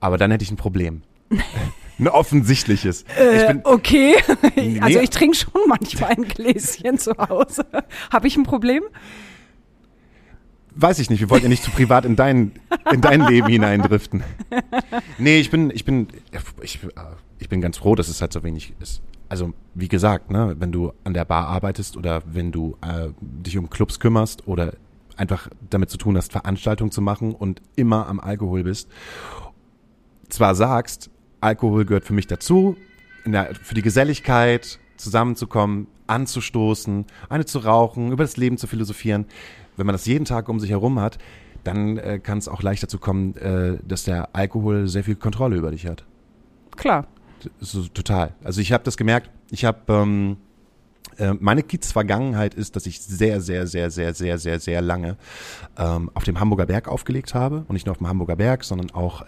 [0.00, 1.02] Aber dann hätte ich ein Problem.
[1.98, 3.04] ein offensichtliches.
[3.16, 4.16] ich Äh, bin, okay.
[4.54, 4.80] Nee.
[4.80, 7.64] Also ich trinke schon manchmal ein Gläschen zu Hause.
[8.10, 8.82] Habe ich ein Problem?
[10.76, 12.52] weiß ich nicht, wir wollten ja nicht zu privat in dein,
[12.92, 14.22] in dein Leben hineindriften.
[15.18, 16.08] Nee, ich bin, ich bin,
[16.60, 16.88] ich, äh,
[17.38, 19.02] ich bin ganz froh, dass es halt so wenig ist.
[19.28, 23.58] Also, wie gesagt, ne, wenn du an der Bar arbeitest oder wenn du äh, dich
[23.58, 24.74] um Clubs kümmerst oder
[25.16, 28.88] einfach damit zu tun hast, Veranstaltungen zu machen und immer am Alkohol bist,
[30.28, 31.10] zwar sagst,
[31.40, 32.76] Alkohol gehört für mich dazu,
[33.24, 39.26] der, für die Geselligkeit, zusammenzukommen, anzustoßen, eine zu rauchen, über das Leben zu philosophieren.
[39.76, 41.18] Wenn man das jeden Tag um sich herum hat,
[41.64, 45.56] dann äh, kann es auch leicht dazu kommen, äh, dass der Alkohol sehr viel Kontrolle
[45.56, 46.04] über dich hat.
[46.76, 47.06] Klar.
[47.60, 48.34] So, total.
[48.42, 49.30] Also ich habe das gemerkt.
[49.50, 50.36] Ich habe ähm,
[51.18, 55.16] äh, meine Kiez-Vergangenheit ist, dass ich sehr, sehr, sehr, sehr, sehr, sehr, sehr lange
[55.76, 58.90] ähm, auf dem Hamburger Berg aufgelegt habe und nicht nur auf dem Hamburger Berg, sondern
[58.92, 59.24] auch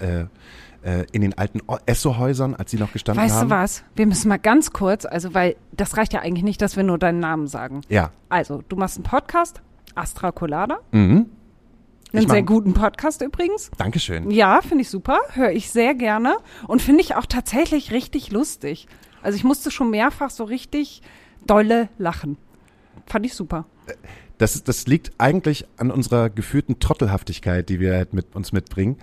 [0.89, 3.49] äh, äh, in den alten Esso-Häusern, als sie noch gestanden Weißt haben.
[3.49, 3.85] du was?
[3.95, 6.99] Wir müssen mal ganz kurz, also weil das reicht ja eigentlich nicht, dass wir nur
[6.99, 7.83] deinen Namen sagen.
[7.89, 8.11] Ja.
[8.29, 9.61] Also, du machst einen Podcast,
[9.95, 10.79] Astra Colada.
[10.93, 11.27] Mhm.
[12.13, 13.71] Einen mach- sehr guten Podcast übrigens.
[13.77, 14.31] Dankeschön.
[14.31, 15.19] Ja, finde ich super.
[15.33, 16.37] Höre ich sehr gerne.
[16.67, 18.87] Und finde ich auch tatsächlich richtig lustig.
[19.23, 21.03] Also ich musste schon mehrfach so richtig
[21.47, 22.39] dolle lachen.
[23.07, 23.67] Fand ich super.
[24.39, 28.97] Das, das liegt eigentlich an unserer gefühlten Trottelhaftigkeit, die wir halt mit uns mitbringen.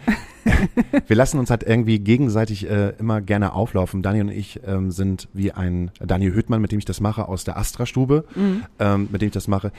[1.08, 4.02] wir lassen uns halt irgendwie gegenseitig äh, immer gerne auflaufen.
[4.02, 7.44] Daniel und ich ähm, sind wie ein Daniel Höhtmann, mit dem ich das mache, aus
[7.44, 8.24] der Astra-Stube,
[8.80, 9.74] ähm, mit dem ich das mache.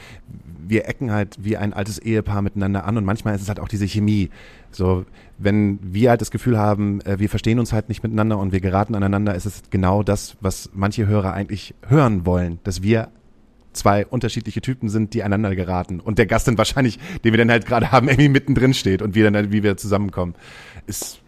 [0.68, 3.68] Wir ecken halt wie ein altes Ehepaar miteinander an und manchmal ist es halt auch
[3.68, 4.28] diese Chemie.
[4.72, 5.06] So,
[5.38, 8.60] wenn wir halt das Gefühl haben, äh, wir verstehen uns halt nicht miteinander und wir
[8.60, 13.08] geraten aneinander, ist es genau das, was manche Hörer eigentlich hören wollen, dass wir
[13.76, 16.00] zwei unterschiedliche Typen sind, die einander geraten.
[16.00, 19.14] Und der Gast dann wahrscheinlich, den wir dann halt gerade haben, irgendwie mittendrin steht und
[19.14, 20.34] wir dann halt, wie wir zusammenkommen.
[20.86, 21.20] Ist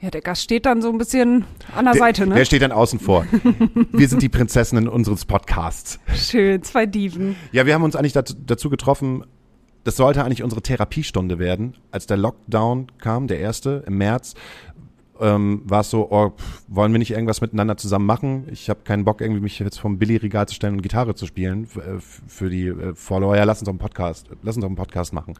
[0.00, 1.44] Ja, der Gast steht dann so ein bisschen
[1.74, 2.34] an der, der, Seite, ne?
[2.34, 3.26] Der steht dann außen vor.
[3.92, 5.98] wir sind die Prinzessinnen unseres Podcasts.
[6.14, 7.36] Schön, zwei Diven.
[7.52, 9.24] Ja, wir haben uns eigentlich dazu, dazu getroffen,
[9.84, 11.74] das sollte eigentlich unsere Therapiestunde werden.
[11.90, 14.34] Als der Lockdown kam, der erste im März,
[15.22, 18.48] ähm, war es so, oh, pff, wollen wir nicht irgendwas miteinander zusammen machen?
[18.50, 21.68] Ich habe keinen Bock, irgendwie mich jetzt vom Billy-Regal zu stellen und Gitarre zu spielen
[21.76, 23.36] äh, für die äh, Follower.
[23.36, 25.34] Ja, lass uns doch einen Podcast, lass uns doch einen Podcast machen.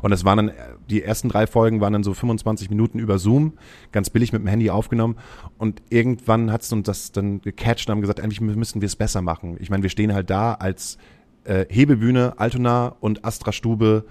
[0.00, 0.52] Und es waren dann, äh,
[0.88, 3.52] die ersten drei Folgen waren dann so 25 Minuten über Zoom,
[3.92, 5.16] ganz billig mit dem Handy aufgenommen.
[5.58, 8.96] Und irgendwann hat es uns das dann gecatcht und haben gesagt, eigentlich müssen wir es
[8.96, 9.58] besser machen.
[9.60, 10.96] Ich meine, wir stehen halt da als
[11.44, 14.06] äh, Hebebühne, Altona und Astra Stube,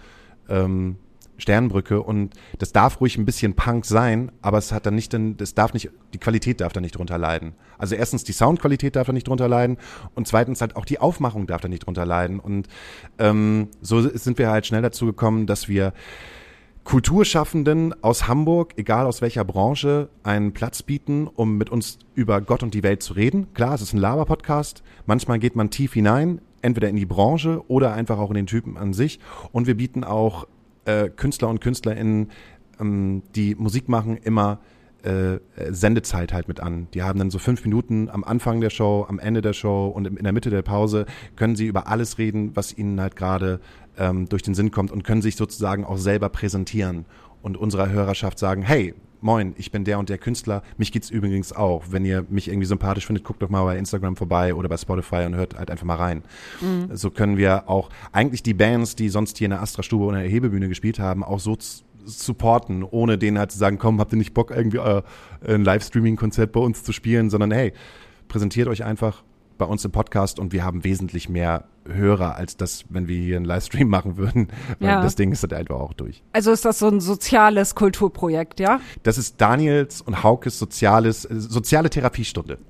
[0.47, 0.97] ähm,
[1.37, 5.37] Sternbrücke und das darf ruhig ein bisschen Punk sein, aber es hat dann nicht, dann,
[5.37, 7.53] das darf nicht, die Qualität darf da nicht drunter leiden.
[7.77, 9.77] Also erstens die Soundqualität darf da nicht drunter leiden
[10.13, 12.67] und zweitens halt auch die Aufmachung darf da nicht drunter leiden und
[13.19, 15.93] ähm, so sind wir halt schnell dazu gekommen, dass wir
[16.85, 22.61] Kulturschaffenden aus Hamburg, egal aus welcher Branche, einen Platz bieten, um mit uns über Gott
[22.61, 23.51] und die Welt zu reden.
[23.55, 24.83] Klar, es ist ein Laber-Podcast.
[25.07, 28.77] Manchmal geht man tief hinein, entweder in die Branche oder einfach auch in den Typen
[28.77, 29.19] an sich.
[29.51, 30.45] Und wir bieten auch
[30.85, 32.31] äh, Künstler und KünstlerInnen,
[32.79, 34.59] ähm, die Musik machen, immer
[35.03, 36.87] äh, Sendezeit halt mit an.
[36.93, 40.07] Die haben dann so fünf Minuten am Anfang der Show, am Ende der Show und
[40.07, 41.05] in der Mitte der Pause
[41.35, 43.59] können sie über alles reden, was ihnen halt gerade
[43.97, 47.05] ähm, durch den Sinn kommt und können sich sozusagen auch selber präsentieren
[47.41, 48.95] und unserer Hörerschaft sagen, hey,
[49.25, 51.85] moin, ich bin der und der Künstler, mich geht's übrigens auch.
[51.89, 55.25] Wenn ihr mich irgendwie sympathisch findet, guckt doch mal bei Instagram vorbei oder bei Spotify
[55.25, 56.21] und hört halt einfach mal rein.
[56.93, 60.23] So können wir auch eigentlich die Bands, die sonst hier in der Astra-Stube oder in
[60.23, 61.57] der Hebebühne gespielt haben, auch so
[62.05, 65.01] supporten, ohne denen halt zu sagen, komm, habt ihr nicht Bock, irgendwie äh,
[65.47, 67.73] ein Livestreaming-Konzert bei uns zu spielen, sondern hey,
[68.27, 69.23] präsentiert euch einfach
[69.57, 73.35] bei uns im Podcast und wir haben wesentlich mehr Hörer, als das, wenn wir hier
[73.35, 74.47] einen Livestream machen würden.
[74.79, 75.01] Ja.
[75.01, 76.21] das Ding ist halt einfach auch durch.
[76.33, 78.79] Also ist das so ein soziales Kulturprojekt, ja?
[79.03, 82.57] Das ist Daniels und Haukes soziales, äh, soziale Therapiestunde.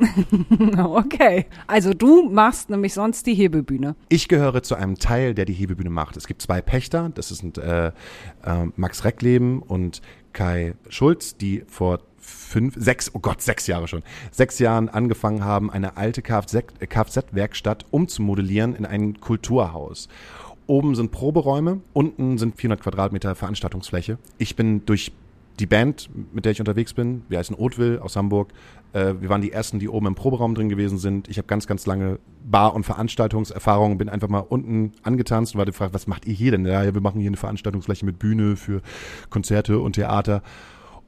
[0.78, 1.46] Okay.
[1.68, 3.96] Also du machst nämlich sonst die Hebebühne.
[4.10, 6.18] Ich gehöre zu einem Teil, der die Hebebühne macht.
[6.18, 7.92] Es gibt zwei Pächter, das sind äh, äh,
[8.76, 10.02] Max Reckleben und
[10.34, 15.72] Kai Schulz, die vor fünf, sechs, oh Gott, sechs Jahre schon, sechs Jahren angefangen haben,
[15.72, 20.08] eine alte äh, Kfz-Werkstatt umzumodellieren in ein Kulturhaus.
[20.68, 24.18] Oben sind Proberäume, unten sind 400 Quadratmeter Veranstaltungsfläche.
[24.38, 25.12] Ich bin durch
[25.60, 28.52] die Band, mit der ich unterwegs bin, wir heißen Oatville aus Hamburg.
[28.94, 31.28] Äh, wir waren die ersten, die oben im Proberaum drin gewesen sind.
[31.30, 35.66] Ich habe ganz, ganz lange Bar- und Veranstaltungserfahrungen, bin einfach mal unten angetanzt und war
[35.66, 36.66] gefragt, was macht ihr hier denn?
[36.66, 38.82] Ja, wir machen hier eine Veranstaltungsfläche mit Bühne für
[39.30, 40.42] Konzerte und Theater.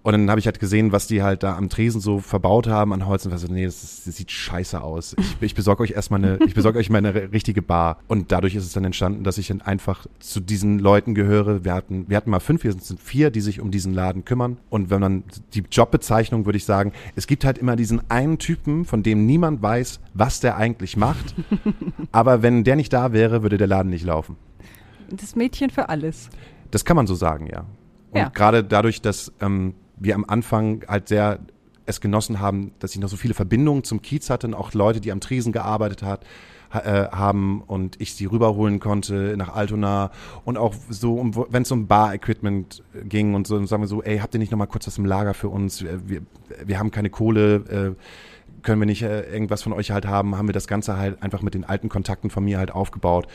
[0.07, 2.93] Und dann habe ich halt gesehen, was die halt da am Tresen so verbaut haben
[2.93, 5.17] an Holz und war so, nee, das, ist, das sieht scheiße aus.
[5.19, 7.97] Ich, ich besorge euch erstmal eine, ich besorge euch mal eine richtige Bar.
[8.07, 11.65] Und dadurch ist es dann entstanden, dass ich dann einfach zu diesen Leuten gehöre.
[11.65, 14.55] Wir hatten, wir hatten mal fünf, wir sind vier, die sich um diesen Laden kümmern.
[14.69, 18.85] Und wenn man die Jobbezeichnung würde ich sagen, es gibt halt immer diesen einen Typen,
[18.85, 21.35] von dem niemand weiß, was der eigentlich macht.
[22.13, 24.37] Aber wenn der nicht da wäre, würde der Laden nicht laufen.
[25.09, 26.29] Das Mädchen für alles.
[26.71, 27.65] Das kann man so sagen, ja.
[28.11, 28.29] Und Ja.
[28.29, 31.39] gerade dadurch, dass ähm, wir am Anfang halt sehr
[31.87, 34.99] es genossen haben, dass ich noch so viele Verbindungen zum Kiez hatte und auch Leute,
[34.99, 36.25] die am Tresen gearbeitet hat,
[36.71, 40.11] ha, äh, haben und ich sie rüberholen konnte nach Altona
[40.43, 44.03] und auch so, um, wenn es um Bar-Equipment ging und so, dann sagen wir so,
[44.03, 45.81] ey, habt ihr nicht noch mal kurz was im Lager für uns?
[45.81, 46.21] Wir, wir,
[46.65, 47.55] wir haben keine Kohle,
[47.95, 47.95] äh,
[48.63, 51.41] können wir nicht äh, irgendwas von euch halt haben, haben wir das Ganze halt einfach
[51.41, 53.27] mit den alten Kontakten von mir halt aufgebaut,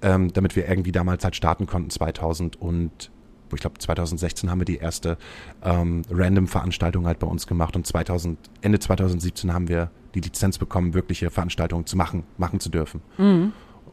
[0.00, 3.10] ähm, damit wir irgendwie damals halt starten konnten, 2000 und
[3.56, 5.18] ich glaube 2016 haben wir die erste
[5.62, 10.94] ähm, Random-Veranstaltung halt bei uns gemacht und 2000, Ende 2017 haben wir die Lizenz bekommen,
[10.94, 13.02] wirkliche Veranstaltungen zu machen, machen zu dürfen.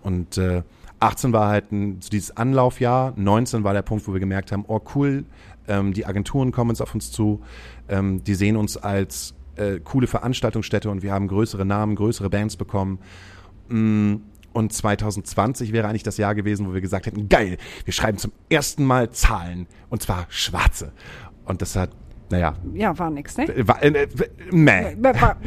[0.04, 0.64] Und äh,
[1.00, 4.66] 18 war halt ein, so dieses Anlaufjahr, 19 war der Punkt, wo wir gemerkt haben,
[4.68, 5.26] oh cool,
[5.68, 7.42] ähm, die Agenturen kommen jetzt auf uns zu,
[7.90, 12.56] ähm, die sehen uns als äh, coole Veranstaltungsstätte und wir haben größere Namen, größere Bands
[12.56, 13.00] bekommen.
[13.70, 14.16] Mm,
[14.56, 18.32] Und 2020 wäre eigentlich das Jahr gewesen, wo wir gesagt hätten, geil, wir schreiben zum
[18.50, 20.94] ersten Mal Zahlen und zwar schwarze.
[21.44, 21.90] Und das hat,
[22.30, 23.48] naja, Ja, war nix, ne?
[23.68, 24.08] war, äh, äh,
[24.52, 24.96] meh.
[24.98, 25.38] War, war,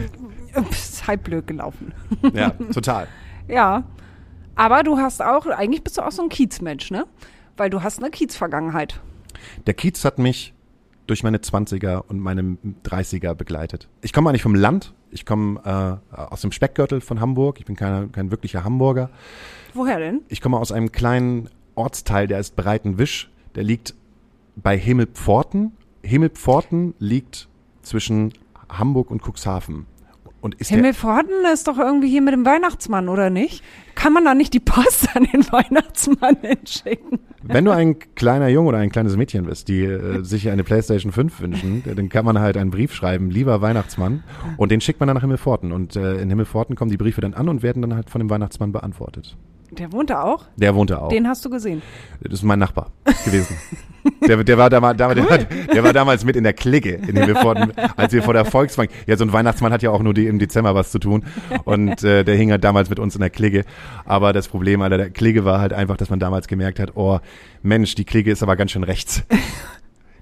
[0.71, 1.95] ist halb blöd gelaufen.
[2.35, 3.09] Ja, total.
[3.49, 3.85] Ja.
[4.57, 7.07] Aber du hast auch, eigentlich bist du auch so ein Kiezmensch, ne?
[7.57, 9.01] Weil du hast eine Kiez-Vergangenheit.
[9.67, 10.53] Der Kiez hat mich
[11.07, 13.89] durch meine 20er und meine 30er begleitet.
[14.03, 14.93] Ich komme eigentlich vom Land.
[15.11, 17.59] Ich komme äh, aus dem Speckgürtel von Hamburg.
[17.59, 19.11] Ich bin kein, kein wirklicher Hamburger.
[19.75, 20.21] Woher denn?
[20.29, 23.31] Ich komme aus einem kleinen Ortsteil, der ist Breitenwisch.
[23.55, 23.95] Der liegt
[24.57, 25.73] bei Himmelpforten.
[26.03, 27.49] Himmelpforten liegt
[27.83, 28.33] zwischen
[28.69, 29.87] Hamburg und Cuxhaven.
[30.41, 33.65] Und ist Himmelpforten ist doch irgendwie hier mit dem Weihnachtsmann, oder nicht?
[33.99, 37.19] Kann man da nicht die Post an den Weihnachtsmann hinschicken?
[37.43, 41.11] Wenn du ein kleiner Junge oder ein kleines Mädchen bist, die äh, sich eine PlayStation
[41.11, 44.23] 5 wünschen, dann kann man halt einen Brief schreiben, lieber Weihnachtsmann,
[44.57, 45.73] und den schickt man dann nach Himmelforten.
[45.73, 48.31] Und äh, in Himmelforten kommen die Briefe dann an und werden dann halt von dem
[48.31, 49.37] Weihnachtsmann beantwortet.
[49.71, 50.45] Der wohnt da auch?
[50.57, 51.09] Der wohnte auch.
[51.09, 51.83] Den hast du gesehen.
[52.21, 52.91] Das ist mein Nachbar
[53.25, 53.57] gewesen.
[54.27, 57.73] Der, der, war damals, der, war, der war damals mit in der Clique in Himmelforten,
[57.97, 58.91] als wir vor der Volksbank.
[59.07, 61.25] Ja, so ein Weihnachtsmann hat ja auch nur die, im Dezember was zu tun.
[61.65, 63.65] Und äh, der hing halt damals mit uns in der Clique.
[64.05, 67.19] Aber das Problem an der Clique war halt einfach, dass man damals gemerkt hat, oh
[67.63, 69.25] Mensch, die Clique ist aber ganz schön rechts.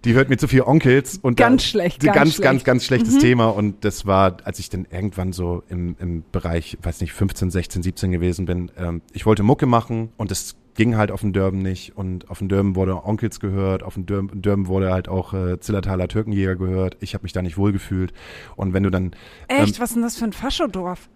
[0.06, 2.62] Die hört mir zu viel Onkels und Ganz da, schlecht, ganz, ganz ganz, schlecht.
[2.62, 2.64] Mhm.
[2.64, 3.46] ganz, schlechtes Thema.
[3.48, 7.82] Und das war, als ich dann irgendwann so im, im Bereich, weiß nicht, 15, 16,
[7.82, 8.70] 17 gewesen bin.
[8.78, 11.96] Ähm, ich wollte Mucke machen und das ging halt auf dem Dörben nicht.
[11.96, 15.58] Und auf dem Dörben wurde Onkels gehört, auf dem Dörben, Dörben wurde halt auch äh,
[15.58, 16.96] Zillertaler Türkenjäger gehört.
[17.00, 18.12] Ich habe mich da nicht wohlgefühlt.
[18.54, 19.10] Und wenn du dann
[19.48, 19.80] Echt?
[19.80, 21.08] Was ist denn das für ein Faschodorf?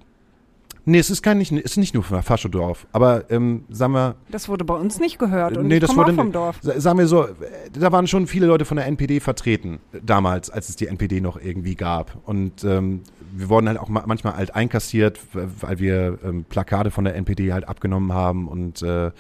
[0.85, 4.49] Nee, es ist kein nicht, es ist nicht nur Faschodorf, aber ähm, sagen wir, Das
[4.49, 5.57] wurde bei uns nicht gehört.
[5.57, 6.59] Und nee, ich das komme auch wurde vom Dorf.
[6.63, 7.33] sa- Sagen wir so, äh,
[7.73, 11.21] da waren schon viele Leute von der NPD vertreten äh, damals, als es die NPD
[11.21, 12.17] noch irgendwie gab.
[12.27, 13.03] Und ähm,
[13.33, 17.53] wir wurden halt auch ma manchmal halt einkassiert, weil wir ähm, Plakate von der NPD
[17.53, 19.13] halt abgenommen haben und äh,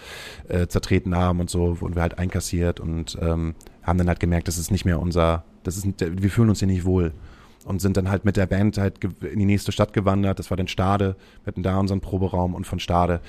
[0.48, 4.48] äh, zertreten haben und so wurden wir halt einkassiert und ähm, haben dann halt gemerkt,
[4.48, 7.12] das ist nicht mehr unser, das ist, wir fühlen uns hier nicht wohl
[7.64, 10.38] und sind dann halt mit der Band halt in die nächste Stadt gewandert.
[10.38, 11.16] Das war dann Stade.
[11.44, 13.20] Wir hatten da unseren Proberaum und von Stade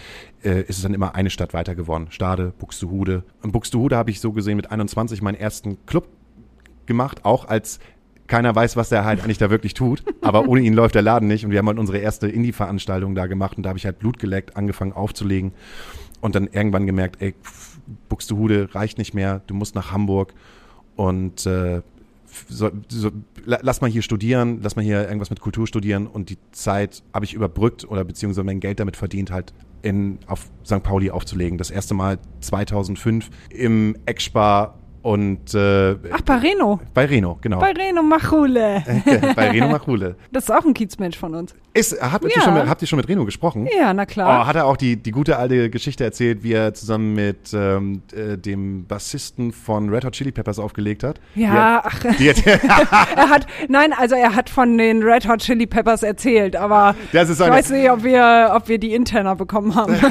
[0.44, 2.08] äh, ist es dann immer eine Stadt weiter geworden.
[2.10, 3.24] Stade, Buxtehude.
[3.42, 6.08] Und Buxtehude habe ich so gesehen mit 21 meinen ersten Club
[6.86, 7.80] gemacht, auch als
[8.28, 10.04] keiner weiß, was der halt eigentlich da wirklich tut.
[10.22, 11.44] Aber ohne ihn läuft der Laden nicht.
[11.44, 14.20] Und wir haben halt unsere erste Indie-Veranstaltung da gemacht und da habe ich halt Blut
[14.20, 15.52] geleckt, angefangen aufzulegen
[16.22, 17.36] und dann irgendwann gemerkt, ey,
[18.08, 20.34] Buxtehude reicht nicht mehr, du musst nach Hamburg
[20.96, 21.82] und äh,
[22.50, 23.12] so, so,
[23.46, 27.04] la- lass mal hier studieren, lass mal hier irgendwas mit Kultur studieren und die Zeit
[27.14, 30.84] habe ich überbrückt oder beziehungsweise mein Geld damit verdient, halt in, auf St.
[30.84, 31.58] Pauli aufzulegen.
[31.58, 36.80] Das erste Mal 2005 im Eckspar und äh, Ach, bei Reno.
[36.94, 37.60] bei Reno, genau.
[37.60, 38.84] Bei Reno Machule.
[39.36, 40.16] bei Reno Machule.
[40.32, 41.56] Das ist auch ein Kiezmensch von uns.
[41.74, 42.42] Ist, habt, ihr Ja.
[42.42, 43.68] schon, mit- habt ihr schon mit Reno gesprochen?
[43.78, 44.46] Ja, na Oh, klar.
[44.48, 48.38] hat er auch die, die gute alte Geschichte erzählt, wie er zusammen mit ähm, äh,
[48.38, 51.22] dem Bassisten von Red Hot Chili Peppers aufgelegt hat?
[51.36, 52.04] ja, ach,
[53.16, 57.30] er hat, nein, also er hat von den Red Hot Chili Peppers erzählt, aber das
[57.30, 59.96] ist ich weiß nicht, ob wir, ob wir die interner bekommen haben.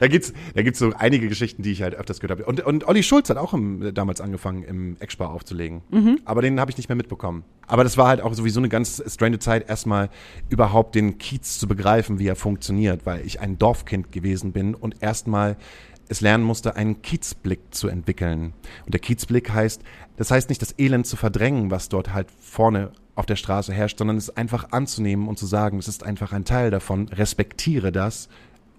[0.00, 2.44] da gibt's, da gibt's so einige Geschichten, die ich halt öfters gehört habe.
[2.48, 5.80] Und, und Olli Schulz hat auch im, damals angefangen, im Eckspar aufzulegen.
[6.24, 7.44] Aber den habe ich nicht mehr mitbekommen.
[7.66, 10.10] Aber das war halt auch sowieso eine ganz strange Zeit, erstmal
[10.48, 15.02] überhaupt den Kiez zu begreifen, wie er funktioniert, weil ich ein Dorfkind gewesen bin und
[15.02, 15.56] erstmal
[16.08, 18.54] es lernen musste, einen Kiezblick zu entwickeln.
[18.86, 19.82] Und der Kiezblick heißt,
[20.16, 23.98] das heißt nicht das Elend zu verdrängen, was dort halt vorne auf der Straße herrscht,
[23.98, 28.28] sondern es einfach anzunehmen und zu sagen, es ist einfach ein Teil davon, respektiere das,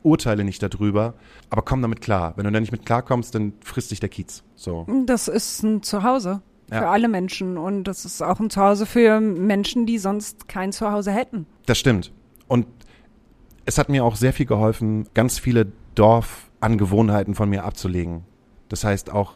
[0.03, 1.13] urteile nicht darüber,
[1.49, 2.33] aber komm damit klar.
[2.35, 4.43] Wenn du da nicht mit klarkommst, dann frisst dich der Kiez.
[4.55, 4.85] So.
[5.05, 6.91] Das ist ein Zuhause für Ja.
[6.91, 11.45] alle Menschen und das ist auch ein Zuhause für Menschen, die sonst kein Zuhause hätten.
[11.65, 12.11] Das stimmt.
[12.47, 12.65] Und
[13.65, 18.23] es hat mir auch sehr viel geholfen, ganz viele Dorfangewohnheiten von mir abzulegen.
[18.69, 19.33] Das heißt auch,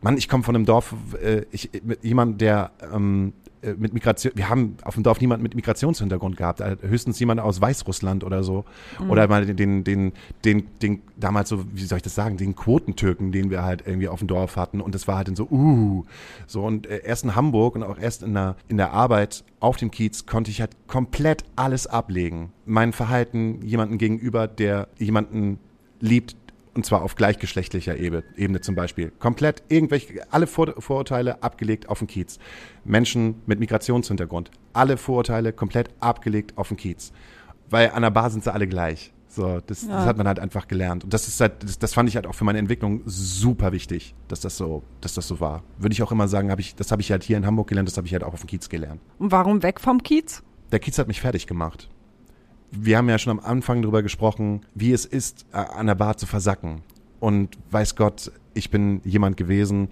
[0.00, 1.70] Mann, ich komme von einem Dorf, äh, ich,
[2.02, 3.45] jemand, der ähm, äh,
[3.76, 7.60] mit Migration, wir haben auf dem Dorf niemanden mit Migrationshintergrund gehabt, äh, höchstens jemand aus
[7.60, 8.64] Weißrussland oder so.
[9.08, 10.14] Oder mal den, den,
[10.44, 14.08] den, den, damals so, wie soll ich das sagen, den Quotentürken, den wir halt irgendwie
[14.08, 14.80] auf dem Dorf hatten.
[14.80, 16.04] Und das war halt dann so, uh,
[16.46, 19.76] so und äh, erst in Hamburg und auch erst in der, in der Arbeit auf
[19.76, 22.52] dem Kiez konnte ich halt komplett alles ablegen.
[22.64, 25.58] Mein Verhalten jemanden gegenüber, der jemanden
[26.00, 26.36] liebt,
[26.76, 29.10] und zwar auf gleichgeschlechtlicher Ebene, zum Beispiel.
[29.18, 32.38] Komplett irgendwelche, alle Vor Vorurteile abgelegt auf den Kiez.
[32.84, 37.12] Menschen mit Migrationshintergrund, alle Vorurteile komplett abgelegt auf den Kiez.
[37.70, 39.12] Weil an der Bar sind sie alle gleich.
[39.28, 41.04] So, das, das hat man halt einfach gelernt.
[41.04, 44.14] Und das ist halt, das, das fand ich halt auch für meine Entwicklung super wichtig,
[44.28, 45.62] dass das so, dass das so war.
[45.78, 47.88] Würde ich auch immer sagen, habe ich, das habe ich halt hier in Hamburg gelernt,
[47.88, 49.00] das habe ich halt auch auf dem Kiez gelernt.
[49.18, 50.42] Und warum weg vom Kiez?
[50.72, 51.90] Der Kiez hat mich fertig gemacht.
[52.78, 56.26] Wir haben ja schon am Anfang darüber gesprochen, wie es ist, an der Bar zu
[56.26, 56.82] versacken.
[57.20, 59.88] Und weiß Gott, ich bin jemand gewesen,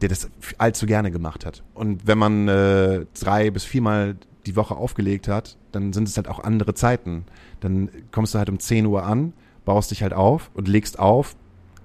[0.00, 1.62] der das allzu gerne gemacht hat.
[1.74, 6.28] Und wenn man äh, drei bis viermal die Woche aufgelegt hat, dann sind es halt
[6.28, 7.24] auch andere Zeiten.
[7.60, 9.32] Dann kommst du halt um 10 Uhr an,
[9.64, 11.36] baust dich halt auf und legst auf.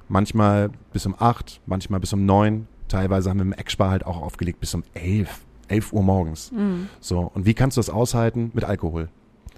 [0.10, 2.68] Manchmal bis um 8, manchmal bis um 9.
[2.88, 5.30] Teilweise haben wir im Eckspar halt auch aufgelegt bis um 11,
[5.70, 6.52] 11 Uhr morgens.
[7.00, 8.52] So, und wie kannst du das aushalten?
[8.54, 9.08] Mit Alkohol.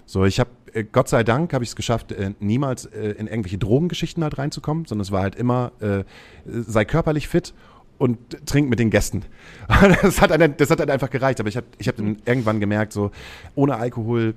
[0.06, 3.27] So, ich habe, äh, Gott sei Dank, habe ich es geschafft, äh, niemals äh, in
[3.27, 6.03] irgendwelche Drogengeschichten halt reinzukommen, sondern es war halt immer, äh,
[6.45, 7.53] sei körperlich fit
[7.98, 9.23] und trink mit den Gästen.
[10.02, 12.60] Das hat, dann, das hat dann einfach gereicht, aber ich habe ich hab dann irgendwann
[12.60, 13.11] gemerkt, so,
[13.56, 14.34] ohne Alkohol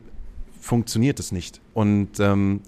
[0.60, 1.60] funktioniert es nicht.
[1.74, 2.60] Und ähm,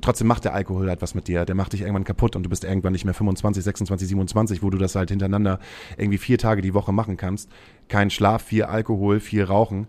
[0.00, 1.44] trotzdem macht der Alkohol halt was mit dir.
[1.44, 4.70] Der macht dich irgendwann kaputt und du bist irgendwann nicht mehr 25, 26, 27, wo
[4.70, 5.58] du das halt hintereinander
[5.96, 7.50] irgendwie vier Tage die Woche machen kannst.
[7.88, 9.86] Kein Schlaf, viel Alkohol, viel Rauchen,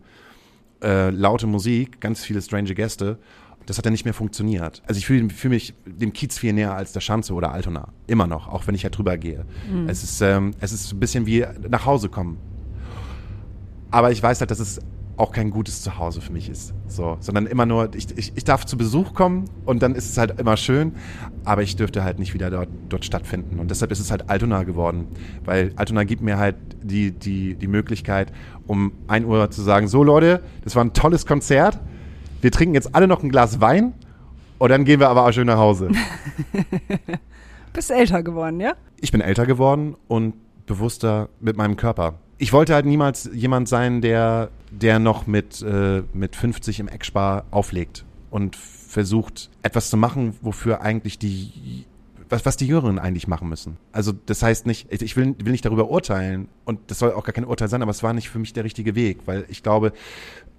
[0.83, 3.17] äh, laute Musik, ganz viele strange Gäste.
[3.65, 4.81] Das hat dann nicht mehr funktioniert.
[4.87, 7.89] Also ich fühle fühl mich dem Kiez viel näher als der Schanze oder Altona.
[8.07, 9.45] Immer noch, auch wenn ich halt drüber gehe.
[9.87, 12.37] Es, ist, ähm, es ist ein bisschen wie nach Hause kommen.
[13.91, 14.79] Aber ich weiß halt, dass es
[15.17, 16.73] auch kein gutes Zuhause für mich ist.
[16.87, 20.17] So, sondern immer nur, ich, ich, ich darf zu Besuch kommen und dann ist es
[20.17, 20.93] halt immer schön,
[21.43, 23.59] aber ich dürfte halt nicht wieder dort, dort stattfinden.
[23.59, 25.07] Und deshalb ist es halt Altona geworden.
[25.43, 28.31] Weil Altona gibt mir halt die, die, die Möglichkeit,
[28.67, 31.79] um 1 Uhr zu sagen, so Leute, das war ein tolles Konzert.
[32.41, 33.93] Wir trinken jetzt alle noch ein Glas Wein
[34.59, 35.89] und dann gehen wir aber auch schön nach Hause.
[37.73, 38.73] Bist älter geworden, ja?
[38.99, 40.33] ich bin älter geworden und
[40.65, 42.15] bewusster mit meinem Körper.
[42.39, 47.45] Ich wollte halt niemals jemand sein, der, der noch mit, äh, mit 50 im Eckspar
[47.49, 51.85] auflegt und versucht, etwas zu machen, wofür eigentlich die,
[52.29, 53.77] was, was die Jüngeren eigentlich machen müssen.
[53.91, 57.33] Also das heißt nicht, ich will, will nicht darüber urteilen und das soll auch gar
[57.33, 59.93] kein Urteil sein, aber es war nicht für mich der richtige Weg, weil ich glaube,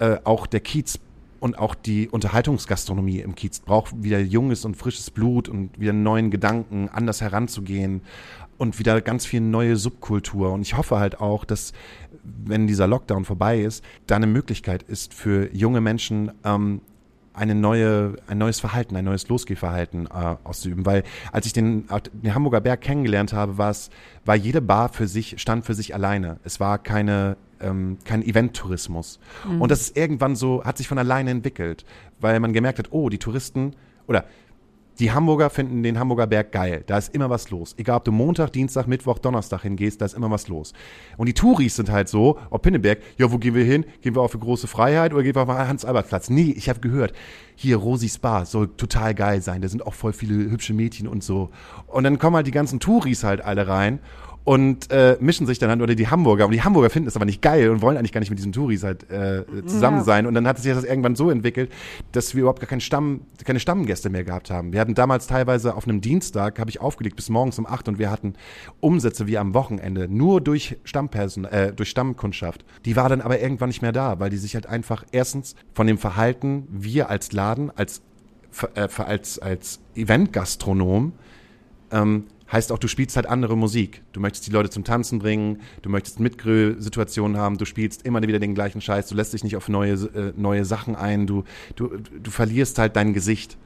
[0.01, 0.99] äh, auch der Kiez
[1.41, 6.31] und auch die Unterhaltungsgastronomie im Kiez braucht wieder junges und frisches Blut und wieder neuen
[6.31, 8.03] Gedanken, anders heranzugehen
[8.59, 10.53] und wieder ganz viel neue Subkultur.
[10.53, 11.73] Und ich hoffe halt auch, dass,
[12.23, 16.81] wenn dieser Lockdown vorbei ist, da eine Möglichkeit ist für junge Menschen, ähm,
[17.39, 20.85] eine neue, ein neues Verhalten, ein neues Losgehverhalten äh, auszuüben.
[20.85, 23.91] Weil als ich den, den Hamburger Berg kennengelernt habe, war es,
[24.25, 26.41] war jede Bar für sich, stand für sich alleine.
[26.43, 29.21] Es war keine, ähm, kein Event-Tourismus.
[29.61, 31.85] Und das ist irgendwann so, hat sich von alleine entwickelt,
[32.21, 33.77] weil man gemerkt hat, oh, die Touristen
[34.09, 34.25] oder
[34.99, 36.83] die Hamburger finden den Hamburger Berg geil.
[36.87, 37.75] Da ist immer was los.
[37.79, 40.73] Egal, ob du Montag, Dienstag, Mittwoch, Donnerstag hingehst, da ist immer was los.
[41.16, 43.87] Und die Touris sind halt so, ob Pinneberg, ja, wo gehen wir hin?
[44.03, 46.31] Gehen wir auf eine große Freiheit oder gehen wir auf den Hans-Albert-Platz?
[46.31, 47.12] Nee, ich habe gehört,
[47.55, 49.62] hier Rosis Bar soll total geil sein.
[49.62, 51.51] Da sind auch voll viele hübsche Mädchen und so.
[51.87, 54.01] Und dann kommen halt die ganzen Touris halt alle rein
[54.49, 56.47] und äh, mischen sich dann halt, oder die Hamburger.
[56.47, 58.53] Und die Hamburger finden es aber nicht geil und wollen eigentlich gar nicht mit diesen
[58.53, 60.05] Touris halt äh, zusammen Ja.
[60.05, 60.25] sein.
[60.25, 61.70] Und dann hat sich das irgendwann so entwickelt,
[62.12, 64.73] dass wir überhaupt gar keinen Stamm, keine Stammgäste mehr gehabt haben.
[64.73, 67.99] Wir hatten damals teilweise auf einem Dienstag, habe ich aufgelegt bis morgens um acht und
[67.99, 68.37] wir hatten
[68.81, 72.65] Umsätze wie am Wochenende, nur durch Stammperson, äh, durch Stammkundschaft.
[72.87, 75.87] Die war dann aber irgendwann nicht mehr da, weil die sich halt einfach erstens von
[75.87, 78.01] dem Verhalten, wir als Laden, als,
[78.75, 81.12] äh, als, als Eventgastronom,
[81.93, 84.03] ähm, heißt auch, du spielst halt andere Musik.
[84.12, 88.39] Du möchtest die Leute zum Tanzen bringen, du möchtest Mitgrö-Situationen haben, du spielst immer wieder
[88.39, 91.45] den gleichen Scheiß, du lässt dich nicht auf neue, äh, neue Sachen ein, du,
[91.77, 93.57] du, du verlierst halt dein Gesicht.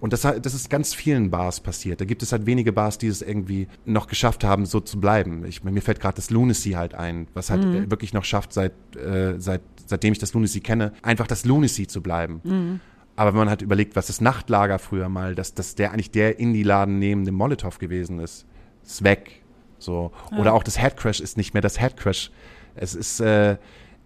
[0.00, 2.00] Und das, das ist ganz vielen Bars passiert.
[2.00, 5.44] Da gibt es halt wenige Bars, die es irgendwie noch geschafft haben, so zu bleiben.
[5.44, 8.72] Ich, mir fällt gerade das Lunacy halt ein, was halt äh, wirklich noch schafft, seit,
[8.96, 12.40] äh, seit, seitdem ich das Lunacy kenne, einfach das Lunacy zu bleiben.
[13.20, 16.38] Aber wenn man halt überlegt, was das Nachtlager früher mal, dass, dass der eigentlich der
[16.38, 18.46] Indie-Laden neben dem Molotow gewesen ist,
[18.82, 19.42] ist weg.
[19.78, 20.10] So.
[20.38, 22.30] Oder auch das Headcrash ist nicht mehr das Headcrash.
[22.76, 23.58] Es ist, äh,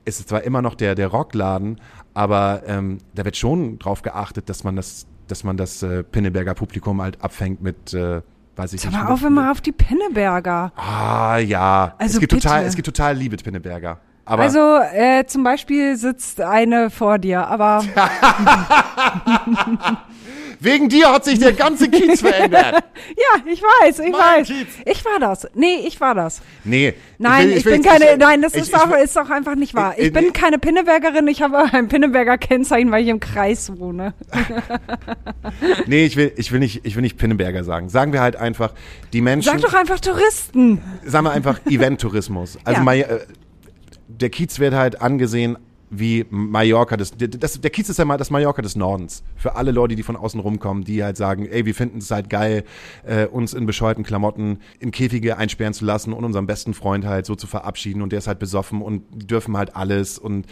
[0.04, 1.80] es ist zwar immer noch der, der Rockladen,
[2.12, 6.54] aber ähm, da wird schon drauf geachtet, dass man das, dass man das äh, Pinneberger
[6.54, 8.20] Publikum halt abfängt mit, äh,
[8.56, 8.92] weiß ich nicht.
[8.92, 10.72] mal auf immer auf die Pinneberger.
[10.74, 11.94] Ah, ja.
[11.98, 12.48] Also es gibt bitte.
[12.48, 14.00] total, es gibt total liebe Pinneberger.
[14.26, 17.84] Aber also äh, zum Beispiel sitzt eine vor dir, aber
[20.60, 22.74] wegen dir hat sich der ganze Kiez verändert.
[23.16, 24.46] ja, ich weiß, ich Mein weiß.
[24.46, 24.66] Kiez.
[24.86, 25.46] Ich war das.
[25.54, 26.40] Nee, ich war das.
[26.64, 26.94] Nee.
[27.18, 29.28] Nein, ich, will- bin will- keine, ich- nein, das ich- ist, ich- doch, ist doch
[29.28, 29.94] einfach nicht wahr.
[29.98, 33.72] Ich Ich- bin ich- keine Pinnebergerin, ich habe ein Pinneberger Kennzeichen, weil ich im Kreis
[33.78, 34.14] wohne.
[35.86, 37.88] Nee, ich will, ich will nicht, ich will nicht Pinneberger sagen.
[37.88, 38.72] Sagen wir halt einfach,
[39.12, 40.82] die Menschen, Sag doch einfach Touristen.
[41.04, 42.58] sagen wir einfach Eventtourismus.
[42.64, 42.84] Also Ja.
[42.84, 43.20] Mai- äh,
[44.20, 45.56] der Kiez wird halt angesehen
[45.90, 49.22] wie Mallorca des, das, der Kiez ist ja mal das Mallorca des Nordens.
[49.36, 52.30] Für alle Leute, die von außen rumkommen, die halt sagen, ey, wir finden es halt
[52.30, 52.64] geil,
[53.04, 57.26] äh, uns in bescheuerten Klamotten in Käfige einsperren zu lassen und unseren besten Freund halt
[57.26, 60.46] so zu verabschieden und der ist halt besoffen und dürfen halt alles und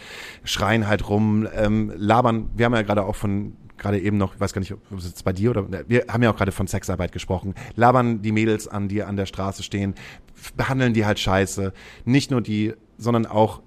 [0.44, 2.50] schreien halt rum, ähm, labern.
[2.54, 5.06] Wir haben ja gerade auch von gerade eben noch, ich weiß gar nicht, ob es
[5.06, 8.68] jetzt bei dir oder wir haben ja auch gerade von Sexarbeit gesprochen, labern die Mädels
[8.68, 9.94] an, die an der Straße stehen,
[10.56, 11.72] behandeln die halt scheiße.
[12.04, 13.60] Nicht nur die, sondern auch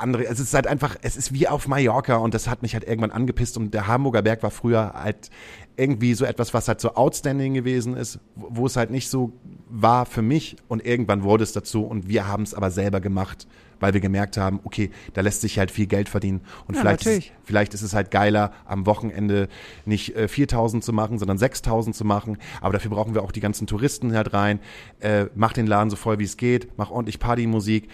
[0.00, 2.84] andere, es ist halt einfach, es ist wie auf Mallorca und das hat mich halt
[2.84, 5.30] irgendwann angepisst und der Hamburger Berg war früher halt
[5.76, 9.32] irgendwie so etwas, was halt so outstanding gewesen ist, wo es halt nicht so
[9.68, 13.46] war für mich und irgendwann wurde es dazu und wir haben es aber selber gemacht,
[13.78, 17.06] weil wir gemerkt haben, okay, da lässt sich halt viel Geld verdienen und Ja, vielleicht,
[17.06, 19.48] ist, vielleicht ist es halt geiler, am Wochenende
[19.86, 23.40] nicht äh, 4.000 zu machen, sondern 6.000 zu machen, aber dafür brauchen wir auch die
[23.40, 24.60] ganzen Touristen halt rein,
[24.98, 27.88] äh, mach den Laden so voll wie es geht, mach ordentlich Partymusik,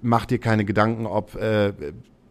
[0.00, 1.72] mach dir keine Gedanken, ob äh,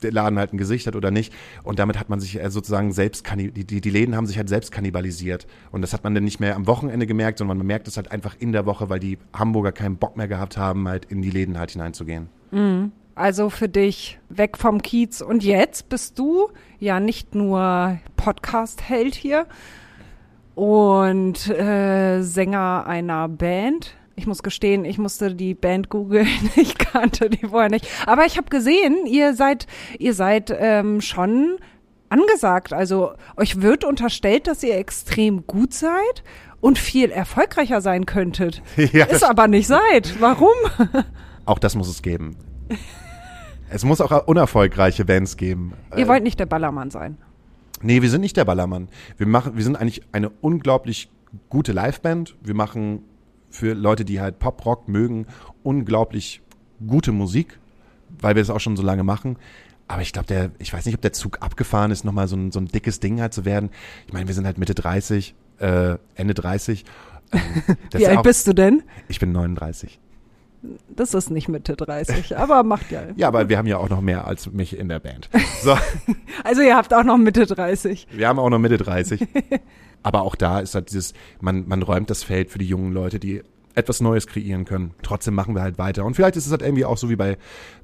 [0.02, 1.34] der Laden halt ein Gesicht hat oder nicht.
[1.64, 4.50] Und damit hat man sich äh, sozusagen selbst, die, die, die Läden haben sich halt
[4.50, 5.48] selbst kannibalisiert.
[5.72, 8.12] Und das hat man dann nicht mehr am Wochenende gemerkt, sondern man merkt es halt
[8.12, 11.30] einfach in der Woche, weil die Hamburger keinen Bock mehr gehabt haben, halt in die
[11.30, 12.30] Läden halt hineinzugehen.
[13.16, 15.22] Also für dich weg vom Kiez.
[15.22, 16.50] Und jetzt bist du
[16.80, 19.46] ja nicht nur Podcast-Held hier
[20.56, 23.96] und äh, Sänger einer Band.
[24.22, 26.28] Ich muss gestehen, ich musste die Band googeln.
[26.56, 27.88] Ich kannte die vorher nicht.
[28.06, 29.66] Aber ich habe gesehen, ihr seid,
[29.98, 31.58] ihr seid ähm, schon
[32.10, 32.72] angesagt.
[32.72, 36.24] Also euch wird unterstellt, dass ihr extrem gut seid
[36.60, 38.62] und viel erfolgreicher sein könntet.
[38.94, 40.14] Ja, Ist aber nicht seid.
[40.20, 40.54] Warum?
[41.46, 42.36] Auch das muss es geben.
[43.72, 45.74] es muss auch unerfolgreiche Bands geben.
[45.98, 47.18] Ihr Äh, wollt nicht der Ballermann sein.
[47.82, 48.88] Nee, wir sind nicht der Ballermann.
[49.18, 51.10] Wir machen, wir sind eigentlich eine unglaublich
[51.50, 52.36] gute Liveband.
[52.44, 53.04] Wir machen
[53.52, 55.28] für Leute, die halt Pop-Rock mögen,
[55.64, 56.42] unglaublich
[56.88, 57.60] gute Musik,
[58.20, 59.38] weil wir es auch schon so lange machen.
[59.88, 62.52] Aber ich glaube, der, ich weiß nicht, ob der Zug abgefahren ist, nochmal so ein,
[62.52, 63.70] so ein dickes Ding halt zu werden.
[64.08, 66.86] Ich meine, wir sind halt Mitte 30, äh, Ende 30.
[67.34, 67.40] Ähm,
[67.94, 68.84] Wie alt auch- bist du denn?
[69.10, 70.00] Ich bin 39.
[70.96, 73.02] Das ist nicht Mitte 30, aber macht ja.
[73.16, 75.30] Ja, aber wir haben ja auch noch mehr als mich in der Band.
[75.64, 75.76] So.
[76.44, 78.08] Also ihr habt auch noch Mitte 30.
[78.12, 79.28] Wir haben auch noch Mitte 30.
[80.04, 83.20] Aber auch da ist halt dieses, man, man räumt das Feld für die jungen Leute,
[83.20, 83.42] die
[83.76, 84.94] etwas Neues kreieren können.
[85.02, 86.06] Trotzdem machen wir halt weiter.
[86.06, 87.38] Und vielleicht ist es halt irgendwie auch so wie bei,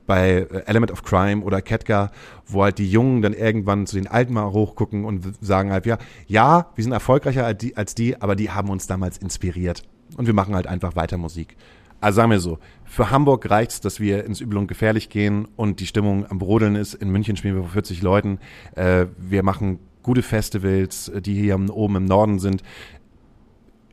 [0.05, 2.11] bei äh, Element of Crime oder Ketka,
[2.45, 5.97] wo halt die Jungen dann irgendwann zu den Alten mal hochgucken und sagen halt, ja,
[6.27, 9.83] ja, wir sind erfolgreicher als die, als die, aber die haben uns damals inspiriert.
[10.15, 11.55] Und wir machen halt einfach weiter Musik.
[11.99, 15.79] Also sagen wir so, für Hamburg reicht's, dass wir ins Übel und Gefährlich gehen und
[15.79, 16.93] die Stimmung am Brodeln ist.
[16.93, 18.39] In München spielen wir vor 40 Leuten.
[18.75, 22.63] Äh, wir machen gute Festivals, äh, die hier oben im Norden sind.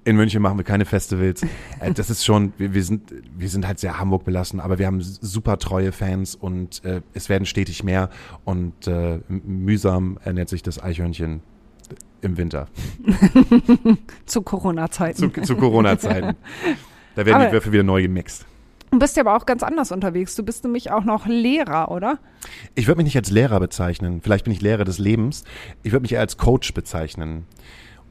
[0.07, 1.43] In München machen wir keine Festivals.
[1.81, 4.87] Äh, das ist schon, wir, wir, sind, wir sind halt sehr Hamburg belassen, aber wir
[4.87, 8.11] haben super treue Fans und äh, es werden stetig mehr
[8.45, 11.41] und äh, mühsam ernährt sich das Eichhörnchen
[12.23, 12.69] im Winter,
[14.25, 15.19] Zu Corona-Zeiten.
[15.35, 16.37] zu, zu Corona-Zeiten.
[17.17, 18.45] Da werden Aber- die Würfel wieder neu gemixt.
[18.95, 20.37] Du bist ja aber auch ganz anders unterwegs.
[20.37, 22.21] Du bist nämlich auch noch Lehrer, oder?
[22.77, 24.21] Ich würde mich nicht als Lehrer bezeichnen.
[24.23, 25.43] Vielleicht bin ich Lehrer des Lebens.
[25.83, 27.45] Ich würde mich eher als Coach bezeichnen.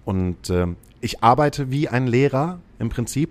[0.04, 3.30] Und ähm, ich arbeite wie ein Lehrer im Prinzip.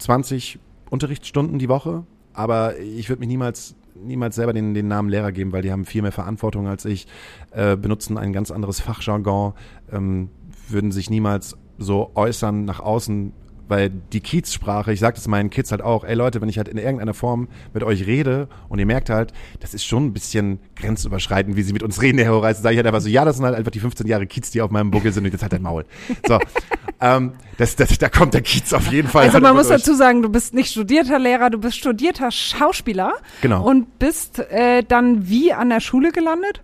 [0.00, 0.58] 20
[0.90, 2.04] Unterrichtsstunden die Woche.
[2.34, 5.86] Aber ich würde mich niemals, niemals selber den, den Namen Lehrer geben, weil die haben
[5.86, 7.06] viel mehr Verantwortung als ich,
[7.52, 9.54] äh, benutzen ein ganz anderes Fachjargon,
[9.90, 10.28] ähm,
[10.68, 13.32] würden sich niemals so äußern nach außen,
[13.68, 16.68] weil die Kiezsprache, ich sage das meinen Kids halt auch, ey Leute, wenn ich halt
[16.68, 20.58] in irgendeiner Form mit euch rede und ihr merkt halt, das ist schon ein bisschen
[20.76, 23.36] grenzüberschreitend, wie sie mit uns reden, Herr Horeis, sage ich halt einfach so, ja, das
[23.36, 25.52] sind halt einfach die 15 Jahre Kiez, die auf meinem Buckel sind und jetzt halt
[25.52, 25.84] dein Maul.
[26.26, 26.38] So,
[27.00, 29.24] ähm, das, das, da kommt der Kiez auf jeden Fall.
[29.24, 33.14] Also man muss dazu sagen, du bist nicht studierter Lehrer, du bist studierter Schauspieler.
[33.40, 33.66] Genau.
[33.66, 36.62] Und bist äh, dann wie an der Schule gelandet?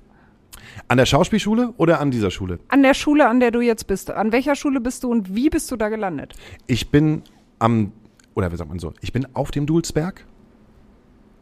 [0.92, 2.58] An der Schauspielschule oder an dieser Schule?
[2.68, 4.10] An der Schule, an der du jetzt bist.
[4.10, 6.34] An welcher Schule bist du und wie bist du da gelandet?
[6.66, 7.22] Ich bin
[7.58, 7.92] am,
[8.34, 10.26] oder wie sagt man so, ich bin auf dem Dulsberg,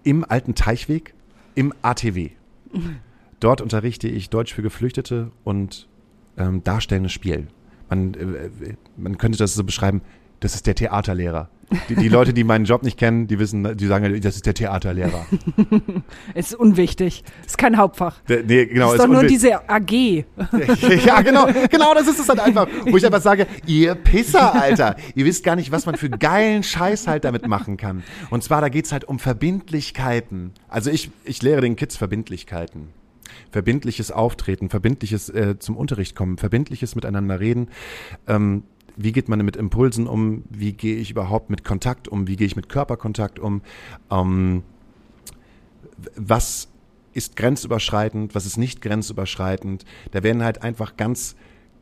[0.05, 1.15] im alten Teichweg,
[1.57, 2.31] im ATW.
[3.41, 5.89] Dort unterrichte ich Deutsch für Geflüchtete und
[6.37, 7.49] ähm, darstellendes Spiel.
[7.89, 10.01] Man, äh, man könnte das so beschreiben,
[10.39, 11.49] das ist der Theaterlehrer.
[11.89, 14.55] Die, die Leute, die meinen Job nicht kennen, die wissen, die sagen, das ist der
[14.55, 15.27] Theaterlehrer.
[16.35, 17.25] Ist unwichtig.
[17.47, 18.21] Ist kein Hauptfach.
[18.29, 19.91] Der, nee, genau, ist doch nur diese AG.
[21.05, 22.67] ja, genau, genau, das ist es halt einfach.
[22.87, 26.63] Wo ich einfach sage, ihr Pisser, Alter, ihr wisst gar nicht, was man für geilen
[26.63, 28.03] Scheiß halt damit machen kann.
[28.31, 30.53] Und zwar, da geht's halt um Verbindlichkeiten.
[30.69, 32.89] Also ich, ich lehre den Kids Verbindlichkeiten.
[33.51, 37.69] Verbindliches Auftreten, verbindliches äh, zum Unterricht kommen, verbindliches Miteinander reden.
[38.27, 38.65] Ähm,
[39.03, 40.45] wie geht man mit Impulsen um?
[40.51, 42.29] Wie gehe ich überhaupt mit Kontakt um?
[42.29, 43.63] Wie gehe ich mit Körperkontakt um?
[44.11, 44.63] Ähm,
[46.17, 46.69] was
[47.13, 49.85] ist grenzüberschreitend, was ist nicht grenzüberschreitend.
[50.13, 51.35] Da werden halt einfach ganz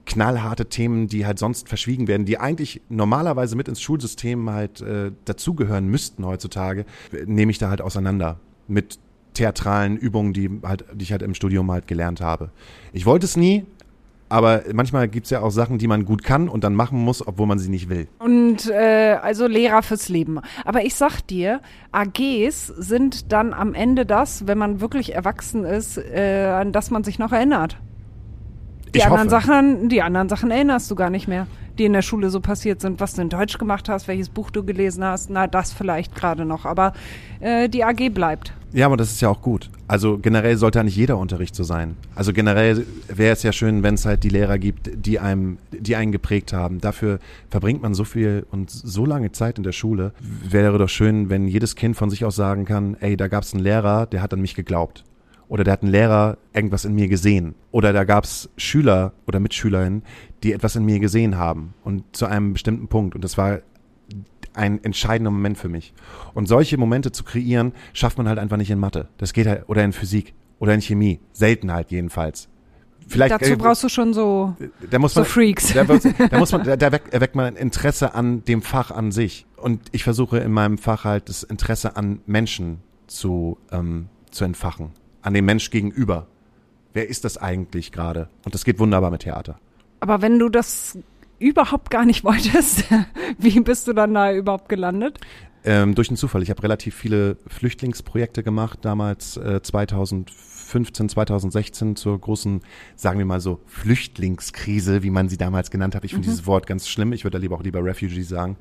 [0.06, 5.12] knallharte Themen, die halt sonst verschwiegen werden, die eigentlich normalerweise mit ins Schulsystem halt äh,
[5.26, 6.86] dazugehören müssten heutzutage,
[7.26, 8.98] nehme ich da halt auseinander mit
[9.34, 12.50] theatralen Übungen, die halt, die ich halt im Studium halt gelernt habe.
[12.92, 13.66] Ich wollte es nie,
[14.28, 17.46] aber manchmal gibt's ja auch Sachen, die man gut kann und dann machen muss, obwohl
[17.46, 18.08] man sie nicht will.
[18.18, 20.40] Und äh, also Lehrer fürs Leben.
[20.64, 21.60] Aber ich sag dir,
[21.92, 27.04] AGs sind dann am Ende das, wenn man wirklich erwachsen ist, äh, an das man
[27.04, 27.76] sich noch erinnert.
[28.94, 29.46] Die Ich anderen hoffe.
[29.46, 31.46] Sachen, die anderen Sachen erinnerst du gar nicht mehr,
[31.78, 34.50] die in der Schule so passiert sind, was du in Deutsch gemacht hast, welches Buch
[34.50, 35.30] du gelesen hast.
[35.30, 36.92] Na, das vielleicht gerade noch, aber
[37.40, 38.52] äh, die AG bleibt.
[38.72, 39.70] Ja, aber das ist ja auch gut.
[39.86, 41.96] Also generell sollte ja nicht jeder Unterricht so sein.
[42.14, 45.96] Also generell wäre es ja schön, wenn es halt die Lehrer gibt, die einem, die
[45.96, 46.80] einen geprägt haben.
[46.80, 47.18] Dafür
[47.48, 50.12] verbringt man so viel und so lange Zeit in der Schule.
[50.20, 53.54] Wäre doch schön, wenn jedes Kind von sich aus sagen kann, ey, da gab es
[53.54, 55.04] einen Lehrer, der hat an mich geglaubt.
[55.48, 57.54] Oder da hat ein Lehrer irgendwas in mir gesehen.
[57.70, 60.02] Oder da gab es Schüler oder Mitschülerinnen,
[60.42, 61.74] die etwas in mir gesehen haben.
[61.84, 63.14] Und zu einem bestimmten Punkt.
[63.14, 63.60] Und das war
[64.54, 65.94] ein entscheidender Moment für mich.
[66.34, 69.08] Und solche Momente zu kreieren, schafft man halt einfach nicht in Mathe.
[69.18, 70.34] Das geht halt, oder in Physik.
[70.58, 71.20] Oder in Chemie.
[71.32, 72.48] Selten halt jedenfalls.
[73.06, 74.54] Vielleicht, Dazu äh, braust du schon so,
[74.90, 75.72] da muss so man, Freaks.
[75.72, 75.84] da,
[76.30, 79.46] da muss man, da, da weckt, erweckt man ein Interesse an dem Fach an sich.
[79.56, 84.90] Und ich versuche in meinem Fach halt das Interesse an Menschen zu, ähm, zu entfachen.
[85.22, 86.26] An dem Mensch gegenüber.
[86.92, 88.28] Wer ist das eigentlich gerade?
[88.44, 89.58] Und das geht wunderbar mit Theater.
[90.00, 90.98] Aber wenn du das
[91.38, 92.84] überhaupt gar nicht wolltest,
[93.38, 95.18] wie bist du dann da überhaupt gelandet?
[95.64, 96.42] Ähm, durch einen Zufall.
[96.42, 102.60] Ich habe relativ viele Flüchtlingsprojekte gemacht, damals äh, 2015, 2016 zur großen,
[102.94, 106.04] sagen wir mal so, Flüchtlingskrise, wie man sie damals genannt hat.
[106.04, 107.12] Ich finde dieses Wort ganz schlimm.
[107.12, 108.56] Ich würde da lieber auch lieber Refugee sagen.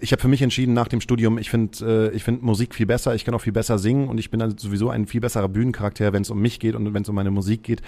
[0.00, 2.86] Ich habe für mich entschieden nach dem Studium, ich finde äh, ich finde Musik viel
[2.86, 5.48] besser, ich kann auch viel besser singen und ich bin dann sowieso ein viel besserer
[5.48, 7.80] Bühnencharakter, wenn es um mich geht und wenn es um meine Musik geht.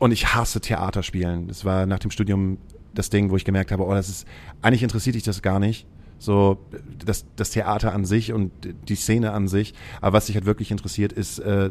[0.00, 1.46] Und ich hasse Theaterspielen.
[1.46, 2.56] Das war nach dem Studium
[2.94, 4.26] das Ding, wo ich gemerkt habe, oh, das ist,
[4.62, 5.86] eigentlich interessiert dich das gar nicht.
[6.18, 6.58] So,
[7.04, 8.50] das, das Theater an sich und
[8.88, 9.74] die Szene an sich.
[10.00, 11.70] Aber was dich halt wirklich interessiert, ist äh,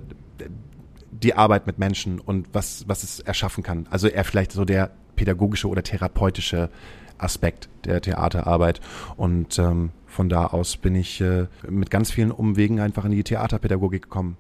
[1.12, 3.88] die Arbeit mit Menschen und was, was es erschaffen kann.
[3.90, 6.70] Also eher vielleicht so der pädagogische oder therapeutische
[7.18, 8.80] Aspekt der Theaterarbeit.
[9.18, 13.24] Und ähm, von da aus bin ich äh, mit ganz vielen Umwegen einfach in die
[13.24, 14.38] Theaterpädagogik gekommen.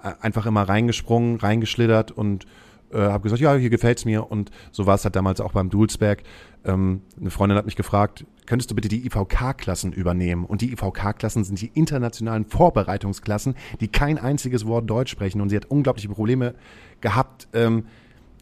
[0.00, 2.46] Äh, einfach immer reingesprungen, reingeschlittert und
[2.92, 4.30] äh, habe gesagt, ja, hier gefällt's mir.
[4.30, 6.22] Und so war es halt damals auch beim Dulsberg.
[6.64, 10.44] Ähm, eine Freundin hat mich gefragt, könntest du bitte die IVK-Klassen übernehmen?
[10.44, 15.40] Und die IVK-Klassen sind die internationalen Vorbereitungsklassen, die kein einziges Wort Deutsch sprechen.
[15.40, 16.54] Und sie hat unglaubliche Probleme
[17.00, 17.86] gehabt, ähm,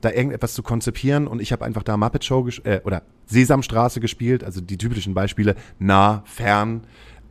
[0.01, 1.27] da irgendetwas zu konzipieren.
[1.27, 5.55] Und ich habe einfach da Muppet Show äh, oder Sesamstraße gespielt, also die typischen Beispiele
[5.79, 6.83] nah, fern,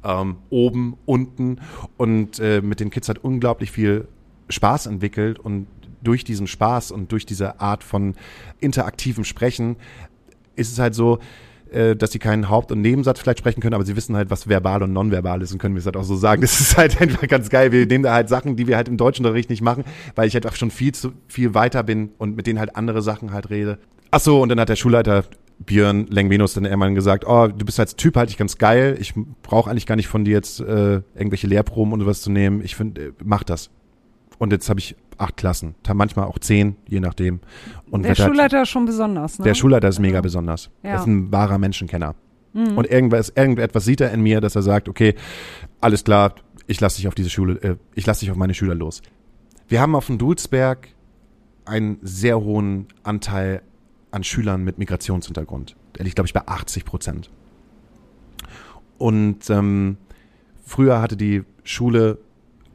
[0.04, 1.60] ähm, oben, unten.
[1.98, 4.08] Und äh, mit den Kids hat unglaublich viel
[4.50, 5.68] Spaß entwickelt und
[6.04, 8.16] durch diesen Spaß und durch diese Art von
[8.60, 9.78] interaktivem Sprechen
[10.56, 11.20] ist es halt so,
[11.72, 14.50] äh, dass sie keinen Haupt- und Nebensatz vielleicht sprechen können, aber sie wissen halt, was
[14.50, 16.42] verbal und nonverbal ist und können wir es halt auch so sagen.
[16.50, 17.72] Das ist halt einfach ganz geil.
[17.72, 19.84] Wir nehmen da halt Sachen, die wir halt im deutschen Unterricht nicht machen,
[20.16, 23.02] weil ich halt auch schon viel zu viel weiter bin und mit denen halt andere
[23.02, 23.78] Sachen halt rede.
[24.12, 25.26] Ach so, und dann hat der Schulleiter
[25.60, 28.98] Björn Lengvenus dann irgendwann gesagt, oh, du bist als Typ halt ganz geil.
[29.00, 29.14] Ich
[29.44, 32.62] brauche eigentlich gar nicht von dir jetzt äh, irgendwelche Lehrproben und sowas zu nehmen.
[32.64, 33.70] Ich finde, äh, mach das.
[34.38, 37.40] Und jetzt habe ich acht Klassen, manchmal auch zehn, je nachdem.
[37.92, 39.46] Und Der Schulleiter ist schon besonders, ne?
[39.46, 40.70] der Schulleiter ist mega besonders.
[40.84, 40.92] Ja.
[40.92, 42.16] Er ist ein wahrer Menschenkenner.
[42.52, 45.14] Und irgendwas, irgendetwas sieht er in mir, dass er sagt, okay,
[45.82, 46.34] alles klar,
[46.66, 49.02] ich lasse dich auf diese Schule, äh, ich lasse dich auf meine Schüler los.
[49.68, 50.90] Wir haben auf dem Dulsberg
[51.66, 53.62] einen sehr hohen Anteil
[54.12, 55.76] an Schülern mit Migrationshintergrund.
[55.98, 57.30] Der liegt, glaube ich, bei 80 Prozent.
[58.98, 59.98] Und ähm,
[60.66, 62.18] früher hatte die Schule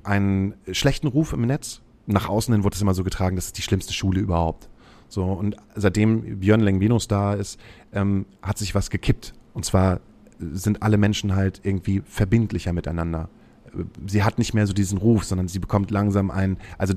[0.05, 1.83] einen schlechten Ruf im Netz.
[2.07, 4.69] Nach außen hin wurde es immer so getragen, das ist die schlimmste Schule überhaupt.
[5.09, 7.59] So, und seitdem Björn Lengvenus da ist,
[7.93, 9.33] ähm, hat sich was gekippt.
[9.53, 10.01] Und zwar
[10.39, 13.29] sind alle Menschen halt irgendwie verbindlicher miteinander.
[14.07, 16.95] Sie hat nicht mehr so diesen Ruf, sondern sie bekommt langsam ein, also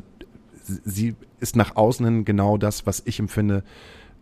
[0.64, 3.64] sie ist nach außen hin genau das, was ich empfinde,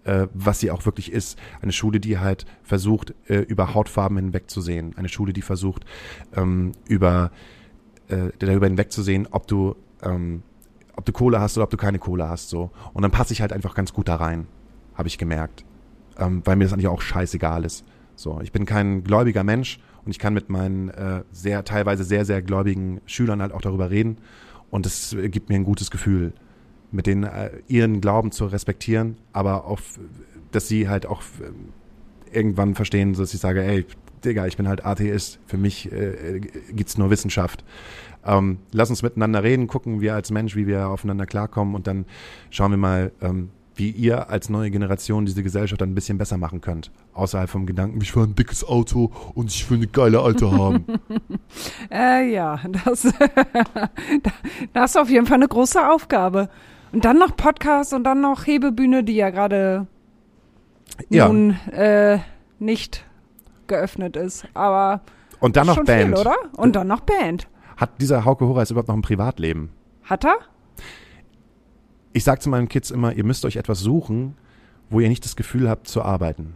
[0.04, 1.38] äh, was sie auch wirklich ist.
[1.62, 4.98] Eine Schule, die halt versucht, äh, über Hautfarben hinwegzusehen.
[4.98, 5.86] Eine Schule, die versucht,
[6.36, 7.32] ähm, über
[8.08, 10.44] äh, darüber hinwegzusehen, ob du ähm,
[10.96, 13.42] ob du Kohle hast oder ob du keine Kohle hast so und dann passe ich
[13.42, 14.48] halt einfach ganz gut da rein
[14.96, 15.66] habe ich gemerkt
[16.18, 17.86] ähm, weil mir das eigentlich auch scheißegal ist
[18.16, 22.26] so ich bin kein gläubiger Mensch und ich kann mit meinen äh, sehr teilweise sehr
[22.26, 24.18] sehr gläubigen Schülern halt auch darüber reden
[24.70, 26.34] und es äh, gibt mir ein gutes Gefühl
[26.92, 30.00] mit denen äh, ihren Glauben zu respektieren aber auf
[30.52, 33.86] dass sie halt auch äh, irgendwann verstehen dass ich sage ey
[34.26, 35.40] Digga, ich bin halt Atheist.
[35.46, 36.42] Für mich äh,
[36.72, 37.64] gibt's nur Wissenschaft.
[38.26, 42.06] Ähm, lass uns miteinander reden, gucken wir als Mensch, wie wir aufeinander klarkommen und dann
[42.50, 46.38] schauen wir mal, ähm, wie ihr als neue Generation diese Gesellschaft dann ein bisschen besser
[46.38, 46.92] machen könnt.
[47.14, 50.86] Außerhalb vom Gedanken, ich will ein dickes Auto und ich will eine geile Alte haben.
[51.92, 53.04] Äh, ja, das,
[54.24, 54.32] da,
[54.74, 56.50] da hast du auf jeden Fall eine große Aufgabe.
[56.92, 59.88] Und dann noch Podcast und dann noch Hebebühne, die ja gerade
[61.10, 62.20] ja, nun äh,
[62.60, 63.06] nicht
[63.68, 64.46] geöffnet ist.
[64.54, 65.02] Aber
[65.40, 66.18] und dann noch Band.
[66.18, 66.36] viel, oder?
[66.58, 67.48] Und dann noch Band.
[67.78, 69.70] Hat dieser Hauke Horace überhaupt noch ein Privatleben?
[70.04, 70.38] Hat er?
[72.14, 74.36] Ich sage zu meinen Kids immer, ihr müsst euch etwas suchen,
[74.90, 76.54] wo ihr nicht das Gefühl habt zu arbeiten.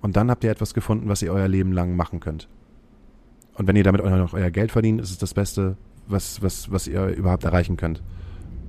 [0.00, 2.48] Und dann habt ihr etwas gefunden, was ihr euer Leben lang machen könnt.
[3.54, 5.76] Und wenn ihr damit auch noch euer Geld verdient, ist es das Beste,
[6.06, 8.02] was, was, was ihr überhaupt erreichen könnt.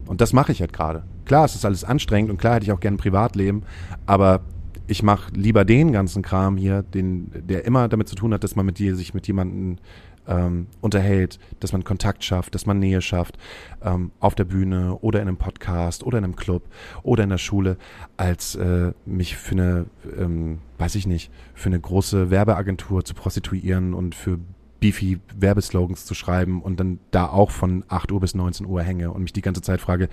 [0.08, 1.04] Und das mache ich halt gerade.
[1.26, 3.64] Klar, es ist alles anstrengend und klar hätte ich auch gerne ein Privatleben,
[4.06, 4.42] aber
[4.88, 8.58] ich mache lieber den ganzen Kram hier, den, der immer damit zu tun hat, dass
[8.58, 9.78] man mit dir sich mit jemandem
[10.28, 13.38] ähm, unterhält, dass man Kontakt schafft, dass man Nähe schafft,
[13.84, 16.64] ähm, auf der Bühne oder in einem Podcast oder in einem Club
[17.04, 17.78] oder in der Schule,
[18.18, 19.86] als äh, mich für eine,
[20.18, 24.40] ähm, weiß ich nicht, für eine große Werbeagentur zu prostituieren und für
[24.80, 29.12] beefy Werbeslogans zu schreiben und dann da auch von 8 Uhr bis 19 Uhr hänge
[29.12, 30.10] und mich die ganze Zeit frage,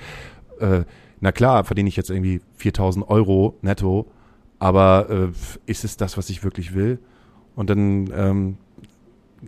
[0.61, 0.85] äh,
[1.21, 4.11] na klar, verdiene ich jetzt irgendwie 4000 Euro netto,
[4.59, 5.29] aber äh,
[5.67, 6.99] ist es das, was ich wirklich will?
[7.57, 8.59] Und dann ähm,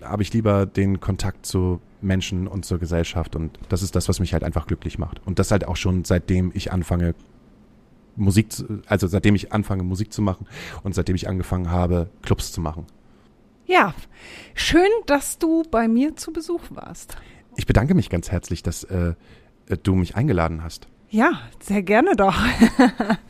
[0.02, 4.20] habe ich lieber den Kontakt zu Menschen und zur Gesellschaft und das ist das, was
[4.20, 5.20] mich halt einfach glücklich macht.
[5.26, 7.14] Und das halt auch schon seitdem ich anfange,
[8.16, 10.46] Musik, zu, also seitdem ich anfange, Musik zu machen
[10.82, 12.86] und seitdem ich angefangen habe, Clubs zu machen.
[13.66, 13.94] Ja,
[14.54, 17.16] schön, dass du bei mir zu Besuch warst.
[17.56, 19.14] Ich bedanke mich ganz herzlich, dass äh,
[19.82, 20.88] du mich eingeladen hast.
[21.08, 22.36] Ja, sehr gerne doch.